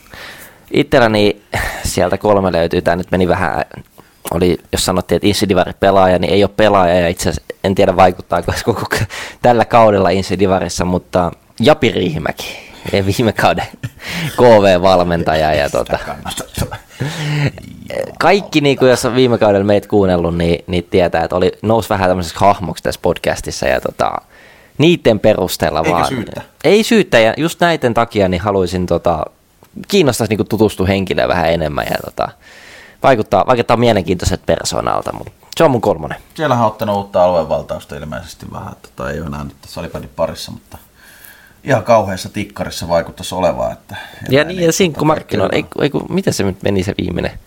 Itselläni 0.71 1.43
sieltä 1.85 2.19
kolme 2.19 2.53
löytyy. 2.53 2.83
Tämä 2.83 2.97
nyt 2.97 3.11
meni 3.11 3.29
vähän, 3.29 3.64
oli, 4.31 4.59
jos 4.73 4.85
sanottiin, 4.85 5.16
että 5.16 5.29
Insidivari 5.29 5.73
pelaaja, 5.81 6.19
niin 6.19 6.33
ei 6.33 6.45
ole 6.45 6.51
pelaaja 6.57 7.01
ja 7.01 7.09
itse 7.09 7.29
asiassa 7.29 7.55
en 7.64 7.75
tiedä 7.75 7.97
vaikuttaako 7.97 8.53
koko 8.64 8.87
tällä 9.43 9.64
kaudella 9.64 10.11
Insidivarissa, 10.11 10.85
mutta 10.85 11.33
Japi 11.61 11.91
Riihimäki, 11.91 12.59
viime 12.93 13.33
kauden 13.33 13.66
KV-valmentaja 14.39 15.55
ja 15.55 15.71
tota, 15.71 15.99
kaikki, 18.19 18.61
niin 18.61 18.79
kuin 18.79 18.91
jos 18.91 19.05
on 19.05 19.14
viime 19.14 19.39
kaudella 19.39 19.64
meitä 19.64 19.89
kuunnellut, 19.89 20.37
niin, 20.37 20.64
niin 20.66 20.85
tietää, 20.91 21.25
että 21.25 21.37
oli, 21.37 21.53
nousi 21.62 21.89
vähän 21.89 22.11
tämmöiseksi 22.11 22.41
hahmoksi 22.41 22.83
tässä 22.83 23.01
podcastissa 23.03 23.66
ja 23.66 23.81
tota, 23.81 24.12
niiden 24.79 25.21
perusteella 25.21 25.79
Eikä 25.79 25.91
vaan. 25.91 26.09
syyttä. 26.09 26.43
Ei 26.64 26.83
syyttä 26.83 27.19
ja 27.19 27.35
just 27.37 27.61
näiden 27.61 27.95
takia 27.95 28.29
niin 28.29 28.41
haluaisin 28.41 28.87
tota, 28.87 29.25
kiinnostaisi 29.89 30.35
niin 30.35 30.49
tutustua 30.49 30.87
henkilöön 30.87 31.29
vähän 31.29 31.53
enemmän 31.53 31.87
ja 31.91 31.97
tota, 32.05 32.29
vaikuttaa, 33.03 33.45
vaikuttaa 33.47 33.77
mielenkiintoiset 33.77 34.47
persoonalta, 34.47 35.12
mutta 35.12 35.33
se 35.57 35.64
on 35.64 35.71
mun 35.71 35.81
kolmonen. 35.81 36.19
Siellähän 36.35 36.64
on 36.64 36.71
ottanut 36.71 36.97
uutta 36.97 37.25
aluevaltausta 37.25 37.97
ilmeisesti 37.97 38.47
vähän, 38.53 38.73
tota, 38.83 39.11
ei 39.11 39.21
ole 39.21 39.27
enää 39.27 39.45
nyt 39.45 39.57
salipädin 39.66 40.11
parissa, 40.16 40.53
mutta 40.53 40.79
ihan 41.64 41.85
kauheassa 41.85 42.29
tikkarissa 42.29 42.89
vaikuttaisi 42.89 43.35
olevaa. 43.35 43.73
Että 43.73 43.97
Ja, 44.31 44.45
niin, 44.45 44.61
ja 44.61 44.73
sinkkumarkkinoilla, 44.73 45.57
ei, 45.57 45.64
ei, 45.81 45.91
miten 46.09 46.33
se 46.33 46.43
nyt 46.43 46.62
meni 46.62 46.83
se 46.83 46.95
viimeinen? 46.99 47.39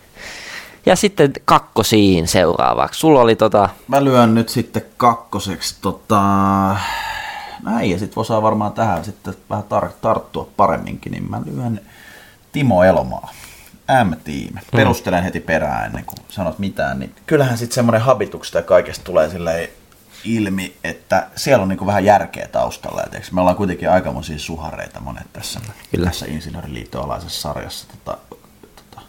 Ja 0.86 0.96
sitten 0.96 1.34
kakkosiin 1.46 2.28
seuraavaksi. 2.28 3.00
Sulla 3.00 3.22
oli 3.22 3.36
tota, 3.36 3.70
Mä 3.88 4.04
lyön 4.04 4.36
nyt 4.36 4.50
sitten 4.50 4.86
kakkoseksi 4.98 5.76
tota... 5.82 6.22
Näin, 7.64 7.92
ja 7.92 8.00
sitten 8.00 8.22
osaa 8.22 8.42
varmaan 8.42 8.74
tähän 8.74 9.06
sitten 9.06 9.34
vähän 9.50 9.64
tar- 9.64 9.94
tarttua 10.02 10.48
paremminkin, 10.58 11.12
niin 11.12 11.30
mä 11.30 11.42
lyön 11.46 11.82
Timo 12.52 12.84
Elomaa. 12.84 13.34
M-tiimi. 14.04 14.62
Perustelen 14.72 15.24
heti 15.24 15.40
perään 15.40 15.86
ennen 15.86 16.06
kuin 16.06 16.18
sanot 16.30 16.60
mitään, 16.60 17.00
niin 17.00 17.16
kyllähän 17.26 17.58
sitten 17.58 17.76
semmoinen 17.76 18.02
habituksesta 18.02 18.58
ja 18.58 18.64
kaikesta 18.64 19.04
tulee 19.04 19.30
silleen 19.30 19.70
ilmi, 20.24 20.76
että 20.84 21.28
siellä 21.36 21.64
on 21.64 21.70
niinku 21.70 21.86
vähän 21.86 22.06
järkeä 22.06 22.48
taustalla. 22.48 23.04
Et 23.04 23.32
me 23.32 23.42
ollaan 23.42 23.58
kuitenkin 23.58 23.90
aikamoisia 23.90 24.40
suhareita 24.40 25.00
monet 25.00 25.34
tässä, 25.34 25.60
Kyllä. 25.92 26.06
tässä 26.06 26.26
Insinööriliiton 26.26 27.04
alaisessa 27.04 27.42
sarjassa 27.42 27.88
tota, 27.88 28.18
tota, 28.76 29.02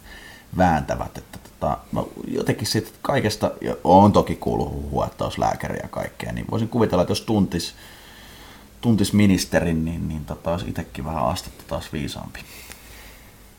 vääntävät. 0.56 1.18
Että 1.18 1.38
tota, 1.38 1.78
no, 1.92 2.08
jotenkin 2.26 2.66
siitä 2.66 2.90
kaikesta, 3.02 3.50
on 3.84 4.12
toki 4.12 4.36
kuullut 4.36 4.72
huhua, 4.72 5.06
että 5.06 5.24
olisi 5.24 5.40
lääkäri 5.40 5.78
ja 5.82 5.88
kaikkea, 5.88 6.32
niin 6.32 6.46
voisin 6.50 6.68
kuvitella, 6.68 7.02
että 7.02 7.10
jos 7.10 7.20
tuntis, 7.20 7.74
tuntis 8.80 9.12
ministerin, 9.12 9.84
niin, 9.84 10.08
niin 10.08 10.24
tota, 10.24 10.50
olisi 10.50 10.68
itsekin 10.68 11.04
vähän 11.04 11.26
astetta 11.26 11.64
taas 11.68 11.92
viisaampi. 11.92 12.40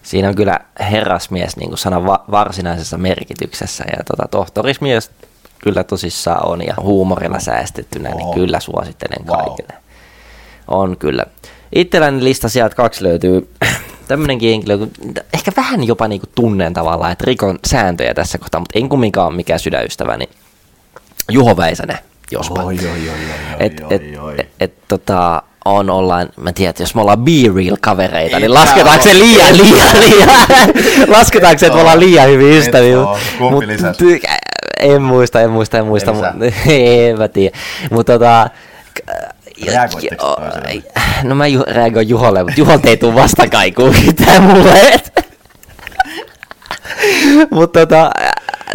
Siinä 0.04 0.30
on 0.30 0.36
kyllä 0.36 0.60
herrasmies 0.80 1.58
niin 1.58 1.70
kuin 1.70 1.78
sanan 1.80 2.06
va- 2.06 2.24
varsinaisessa 2.32 2.98
merkityksessä 2.98 3.84
ja 3.98 4.04
tota, 4.04 4.28
tohtorismies 4.32 5.12
kyllä 5.60 5.84
tosissaan 5.84 6.48
on 6.48 6.62
ja 6.66 6.74
huumorilla 6.82 7.40
säästettynä, 7.40 8.10
niin 8.10 8.22
Oho. 8.26 8.34
kyllä 8.34 8.60
suosittelen 8.60 9.28
Wow. 9.28 9.38
kaikille. 9.40 9.74
On 10.68 10.98
kyllä. 10.98 11.26
Itselläni 11.76 12.24
lista 12.24 12.50
sieltä 12.50 12.76
kaksi 12.76 13.04
löytyy 13.04 13.50
tämmönenkin 14.08 14.50
henkilö, 14.50 14.78
ehkä 15.34 15.52
vähän 15.58 15.84
jopa 15.84 16.08
niin 16.08 16.22
kuin 16.22 16.32
tunnen 16.36 16.74
tavallaan, 16.74 17.12
että 17.12 17.24
rikon 17.28 17.60
sääntöjä 17.68 18.14
tässä 18.14 18.38
kohtaa, 18.38 18.60
mutta 18.60 18.80
en 18.80 18.90
kumminkaan 18.90 19.28
ole 19.28 19.36
mikään 19.36 19.60
sydänystävä, 19.60 20.18
niin 20.18 20.30
Juho 21.32 21.58
Väisänen, 21.58 21.98
jospa. 22.32 22.64
Oi, 22.64 22.78
oi, 22.80 22.86
oi, 22.90 23.10
oi, 23.10 23.16
Et, 23.60 23.80
oi, 23.80 23.96
et, 23.96 24.02
oi, 24.02 24.18
oi. 24.18 24.36
et, 24.40 24.50
et, 24.60 24.88
tota, 24.88 25.44
on 25.66 25.90
ollaan, 25.90 26.30
mä 26.38 26.54
tiedän, 26.54 26.70
että 26.70 26.84
jos 26.84 26.96
me 26.96 27.02
ollaan 27.02 27.20
be 27.20 27.32
real 27.56 27.78
kavereita, 27.82 28.36
Ei 28.36 28.42
niin 28.42 28.54
lasketaanko 28.54 29.04
se 29.04 29.14
liian, 29.14 29.58
liian, 29.58 30.00
liian, 30.00 30.30
lasketaanko 31.08 31.60
se, 31.60 31.66
että 31.66 31.76
me 31.76 31.82
ollaan 31.82 32.00
liian 32.00 32.30
hyviä 32.30 32.58
ystäviä. 32.58 32.98
Mut 33.40 33.64
En 34.80 35.02
muista, 35.02 35.42
en 35.42 35.50
muista, 35.50 35.78
en 35.78 35.86
muista. 35.86 36.12
En 36.68 37.18
mä 37.20 37.28
tiedä. 37.28 37.58
Mutta 37.92 38.14
tota... 38.14 38.50
Reagoitteko. 39.68 40.38
No 41.24 41.36
mä 41.36 41.48
ju- 41.48 41.64
reagoin 41.68 42.10
Juholle, 42.10 42.44
mutta 42.44 42.60
Juholta 42.60 42.90
ei 42.90 42.98
tuu 42.98 43.16
vastakaikua 43.16 43.92
mitään 44.06 44.44
mulle. 44.44 45.02
mutta 47.52 47.80
tota, 47.80 48.12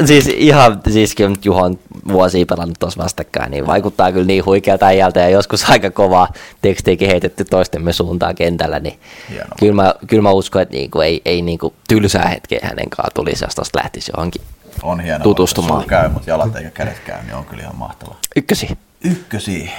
siis 0.07 0.26
ihan, 0.26 0.81
siis 0.91 1.14
kyllä 1.14 1.31
nyt 1.31 1.45
Juho 1.45 1.62
on 1.62 1.79
vuosia 2.09 2.47
pelannut 2.47 2.79
tuossa 2.79 3.03
vastakkain, 3.03 3.51
niin 3.51 3.66
vaikuttaa 3.66 4.12
kyllä 4.12 4.26
niin 4.26 4.45
huikealta 4.45 4.87
äijältä 4.87 5.20
ja 5.20 5.29
joskus 5.29 5.70
aika 5.70 5.91
kovaa 5.91 6.29
tekstiäkin 6.62 7.09
heitetty 7.09 7.45
toistemme 7.45 7.93
suuntaan 7.93 8.35
kentällä, 8.35 8.81
niin 8.81 9.01
Hienoa. 9.31 9.55
kyllä 9.61 9.74
mä, 9.83 9.95
kyllä 10.07 10.22
mä 10.22 10.31
uskon, 10.31 10.62
että 10.62 10.74
niinku 10.74 11.01
ei, 11.01 11.22
ei 11.24 11.43
niinku 11.43 11.74
tylsää 11.89 12.29
hetkeä 12.29 12.61
hänen 12.62 12.91
kanssaan 12.91 13.11
tulisi, 13.14 13.45
jos 13.45 13.55
tosta 13.55 13.79
lähtisi 13.79 14.12
johonkin 14.16 14.43
On 14.83 15.01
hienoa, 15.01 15.22
Tutustumaan. 15.22 15.83
että 15.83 15.91
sulla 15.95 16.03
käy, 16.03 16.12
mutta 16.12 16.31
jalat 16.31 16.57
eikä 16.57 16.70
kädet 16.70 16.99
käy, 17.07 17.22
niin 17.22 17.35
on 17.35 17.45
kyllä 17.45 17.62
ihan 17.62 17.76
mahtavaa. 17.76 18.16
ykkösi. 18.37 18.79
Ykkösi. 19.05 19.70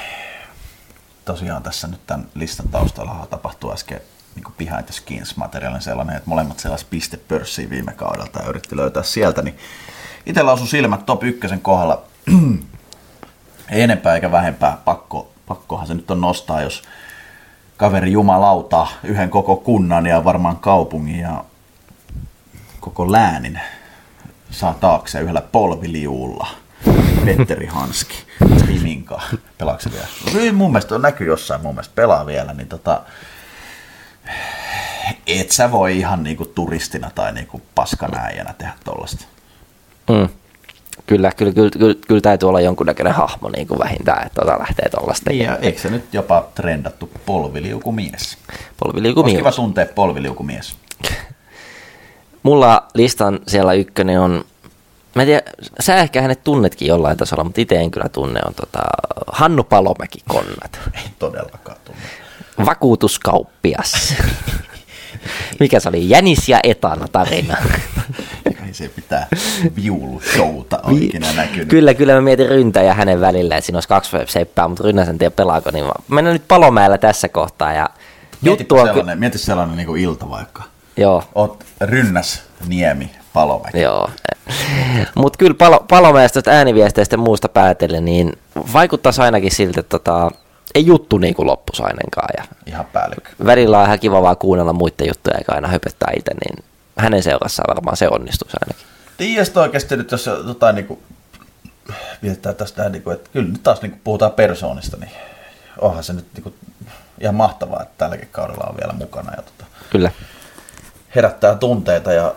Tosiaan 1.25 1.63
tässä 1.63 1.87
nyt 1.87 1.99
tämän 2.07 2.27
listan 2.35 2.69
taustalla 2.69 3.27
tapahtui 3.29 3.73
äsken 3.73 4.01
niin 4.35 4.53
behind 4.57 4.83
the 4.83 4.93
skins 4.93 5.37
materiaalin 5.37 5.81
sellainen, 5.81 6.15
että 6.15 6.29
molemmat 6.29 6.59
sellais 6.59 6.83
pistepörssiä 6.83 7.69
viime 7.69 7.93
kaudelta 7.93 8.39
ja 8.41 8.49
yritti 8.49 8.77
löytää 8.77 9.03
sieltä, 9.03 9.41
niin 9.41 9.57
itsellä 10.25 10.51
osui 10.51 10.67
silmät 10.67 11.05
top 11.05 11.23
ykkösen 11.23 11.61
kohdalla. 11.61 12.01
Ei 13.71 13.81
enempää 13.81 14.15
eikä 14.15 14.31
vähempää, 14.31 14.77
pakko, 14.85 15.31
pakkohan 15.47 15.87
se 15.87 15.93
nyt 15.93 16.11
on 16.11 16.21
nostaa, 16.21 16.61
jos 16.61 16.83
kaveri 17.77 18.11
jumalauta 18.11 18.87
yhden 19.03 19.29
koko 19.29 19.55
kunnan 19.55 20.05
ja 20.05 20.23
varmaan 20.23 20.57
kaupungin 20.57 21.19
ja 21.19 21.43
koko 22.79 23.11
läänin 23.11 23.59
saa 24.51 24.73
taakse 24.73 25.19
yhdellä 25.19 25.41
polviliuulla. 25.41 26.47
Petteri 27.25 27.65
Hanski, 27.65 28.15
Piminka, 28.67 29.21
pelaako 29.57 29.83
vielä? 29.91 30.07
No, 30.25 30.31
kyllä 30.31 30.53
mun 30.53 30.71
mielestä 30.71 30.95
on 30.95 31.01
näkyy 31.01 31.27
jossain, 31.27 31.61
mun 31.61 31.75
mielestä 31.75 31.95
pelaa 31.95 32.25
vielä, 32.25 32.53
niin 32.53 32.67
tota, 32.67 33.01
et 35.27 35.51
sä 35.51 35.71
voi 35.71 35.97
ihan 35.97 36.23
niinku 36.23 36.45
turistina 36.45 37.11
tai 37.15 37.33
niinku 37.33 37.61
paskanäijänä 37.75 38.53
tehdä 38.57 38.73
tollasta. 38.83 39.25
Mm. 40.09 40.29
Kyllä, 41.07 41.31
kyllä, 41.37 41.51
kyllä, 41.51 41.69
kyllä, 41.69 41.95
kyllä, 42.07 42.21
täytyy 42.21 42.49
olla 42.49 42.61
jonkunnäköinen 42.61 43.13
hahmo 43.13 43.49
niin 43.49 43.67
kuin 43.67 43.79
vähintään, 43.79 44.27
että 44.27 44.41
tota 44.41 44.59
lähtee 44.59 44.89
tuollaista. 44.89 45.29
Niin, 45.29 45.45
ja 45.45 45.57
eikö 45.57 45.79
se 45.79 45.89
nyt 45.89 46.13
jopa 46.13 46.47
trendattu 46.55 47.09
polviliukumies? 47.25 48.37
Polviliuku 48.79 49.19
Olisi 49.19 49.35
kiva 49.35 49.51
tuntea 49.51 49.85
polviliukumies. 49.95 50.75
Mulla 52.43 52.87
listan 52.93 53.39
siellä 53.47 53.73
ykkönen 53.73 54.19
on, 54.19 54.45
mä 55.15 55.21
en 55.21 55.27
tiedä, 55.27 55.41
sä 55.79 55.95
ehkä 55.95 56.21
hänet 56.21 56.43
tunnetkin 56.43 56.87
jollain 56.87 57.17
tasolla, 57.17 57.43
mutta 57.43 57.61
itse 57.61 57.75
en 57.75 57.91
kyllä 57.91 58.09
tunne, 58.09 58.39
on 58.45 58.53
tota 58.53 58.79
Hannu 59.27 59.63
Palomäki 59.63 60.19
Konnat. 60.27 60.79
Ei 60.97 61.09
todellakaan 61.19 61.77
tunne. 61.85 62.01
Vakuutuskauppias. 62.65 64.13
Mikä 65.59 65.79
se 65.79 65.89
oli? 65.89 66.09
Jänis 66.09 66.49
ja 66.49 66.59
etana 66.63 67.07
tarina. 67.07 67.57
Se 68.79 68.89
pitää 68.95 69.27
viulushouta 69.75 70.79
on 70.83 70.97
ikinä 71.03 71.27
näkynyt. 71.35 71.67
Kyllä, 71.67 71.93
kyllä 71.93 72.13
mä 72.13 72.21
mietin 72.21 72.49
Ryntä 72.49 72.81
ja 72.81 72.93
hänen 72.93 73.21
välillä, 73.21 73.55
että 73.57 73.65
siinä 73.65 73.77
olisi 73.77 73.87
kaksi 73.89 74.17
seppää, 74.27 74.67
mutta 74.67 74.83
Rynnä 74.83 75.05
sen 75.05 75.17
tiedä 75.17 75.31
pelaako, 75.35 75.71
niin 75.71 75.85
mä- 75.85 75.91
mennään 76.07 76.33
nyt 76.33 76.47
Palomäellä 76.47 76.97
tässä 76.97 77.29
kohtaa. 77.29 77.73
Ja 77.73 77.89
Mietipä 78.41 78.49
juttu 78.51 78.75
on 78.75 78.81
ky- 78.81 78.87
sellainen, 78.93 79.19
mieti 79.19 79.37
sellainen 79.37 79.77
niin 79.77 79.87
kuin 79.87 80.01
ilta 80.01 80.29
vaikka. 80.29 80.63
Joo, 80.97 81.23
Oot 81.35 81.63
Rynnäs, 81.81 82.43
Niemi, 82.67 83.11
Palomäki. 83.33 83.81
Joo. 83.81 84.09
Mutta 85.15 85.37
kyllä 85.37 85.53
palo, 85.53 85.85
palomäestä 85.89 86.41
ääniviesteistä 86.47 87.13
ja 87.13 87.17
muusta 87.17 87.49
päätellen, 87.49 88.05
niin 88.05 88.33
vaikuttaisi 88.73 89.21
ainakin 89.21 89.51
siltä, 89.51 89.79
että 89.79 89.89
tota, 89.99 90.31
ei 90.75 90.85
juttu 90.85 91.17
niin 91.17 91.33
kuin 91.35 91.47
loppuisi 91.47 91.83
ainakaan. 91.83 92.29
Ja 92.37 92.43
Ihan 92.65 92.85
päällikkö. 92.93 93.29
välillä 93.45 93.79
on 93.79 93.85
ihan 93.85 93.99
kiva 93.99 94.21
vaan 94.21 94.37
kuunnella 94.37 94.73
muiden 94.73 95.07
juttuja 95.07 95.37
eikä 95.37 95.51
aina 95.51 95.67
höpöttää 95.67 96.11
itse, 96.17 96.31
niin 96.33 96.65
hänen 96.99 97.23
seurassaan 97.23 97.75
varmaan 97.75 97.97
se 97.97 98.07
onnistuisi 98.09 98.57
ainakin. 98.61 98.85
Tiiästä 99.17 99.59
oikeasti 99.59 99.97
nyt, 99.97 100.11
jos 100.11 100.25
tota, 100.45 100.71
niin 100.71 100.87
kuin, 100.87 100.99
vietetään 102.23 102.55
tästä, 102.55 102.89
niin 102.89 103.03
kuin, 103.03 103.15
että 103.15 103.29
kyllä 103.33 103.51
nyt 103.51 103.63
taas 103.63 103.81
niin 103.81 103.91
kuin, 103.91 104.01
puhutaan 104.03 104.31
persoonista, 104.31 104.97
niin 104.97 105.11
onhan 105.81 106.03
se 106.03 106.13
nyt 106.13 106.25
niin 106.33 106.43
kuin, 106.43 106.55
ihan 107.21 107.35
mahtavaa, 107.35 107.81
että 107.81 107.93
tälläkin 107.97 108.29
kaudella 108.31 108.69
on 108.69 108.77
vielä 108.77 108.93
mukana 108.93 109.31
ja 109.37 109.41
tota, 109.41 109.65
Kyllä. 109.89 110.11
herättää 111.15 111.55
tunteita 111.55 112.13
ja 112.13 112.33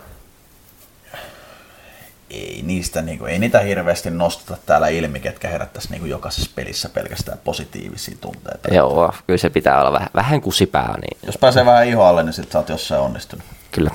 ei 2.29 2.61
niistä 2.63 3.01
niin 3.01 3.19
kuin, 3.19 3.31
ei 3.31 3.39
niitä 3.39 3.59
hirveästi 3.59 4.09
nosteta 4.09 4.57
täällä 4.65 4.87
ilmi, 4.87 5.19
ketkä 5.19 5.47
herättäisi 5.47 5.89
niin 5.89 5.99
kuin 5.99 6.09
jokaisessa 6.09 6.51
pelissä 6.55 6.89
pelkästään 6.89 7.37
positiivisia 7.43 8.17
tunteita. 8.21 8.73
Joo, 8.73 9.13
kyllä 9.27 9.37
se 9.37 9.49
pitää 9.49 9.79
olla 9.79 9.91
vähän, 9.91 10.09
vähän 10.15 10.41
kusipää, 10.41 10.95
niin 11.01 11.17
Jos 11.25 11.37
pääsee 11.37 11.65
vähän 11.65 11.87
iho 11.87 12.03
alle, 12.03 12.23
niin 12.23 12.33
sitten 12.33 12.51
sä 12.51 12.59
oot 12.59 12.69
jossain 12.69 13.01
onnistunut. 13.01 13.45
kyllä. 13.71 13.91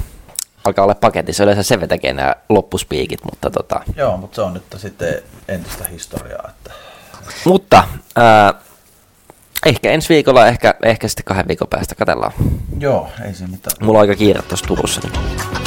Alkaa 0.65 0.85
olla 0.85 0.95
paketissa. 0.95 1.45
Yleensä 1.45 1.63
se 1.63 1.87
tekee 1.87 2.13
nämä 2.13 2.35
loppuspiikit, 2.49 3.21
mutta 3.25 3.51
tota, 3.51 3.81
Joo, 3.97 4.17
mutta 4.17 4.35
se 4.35 4.43
on 4.43 4.55
nyt 4.55 4.63
sitten 4.77 5.23
entistä 5.49 5.85
historiaa. 5.85 6.49
Että... 6.49 6.71
Mutta 7.45 7.85
ää, 8.17 8.55
ehkä 9.67 9.91
ensi 9.91 10.09
viikolla, 10.09 10.47
ehkä, 10.47 10.75
ehkä 10.85 11.09
sitten 11.09 11.25
kahden 11.25 11.49
viikon 11.49 11.69
päästä 11.69 11.95
katsellaan. 11.95 12.33
Joo, 12.79 13.09
ei 13.25 13.35
se 13.35 13.47
mitään. 13.47 13.77
Mulla 13.81 13.99
on 13.99 14.01
aika 14.01 14.15
kiire 14.15 14.43
tuossa 14.43 14.67
Turussa. 14.67 15.01
Niin. 15.01 15.58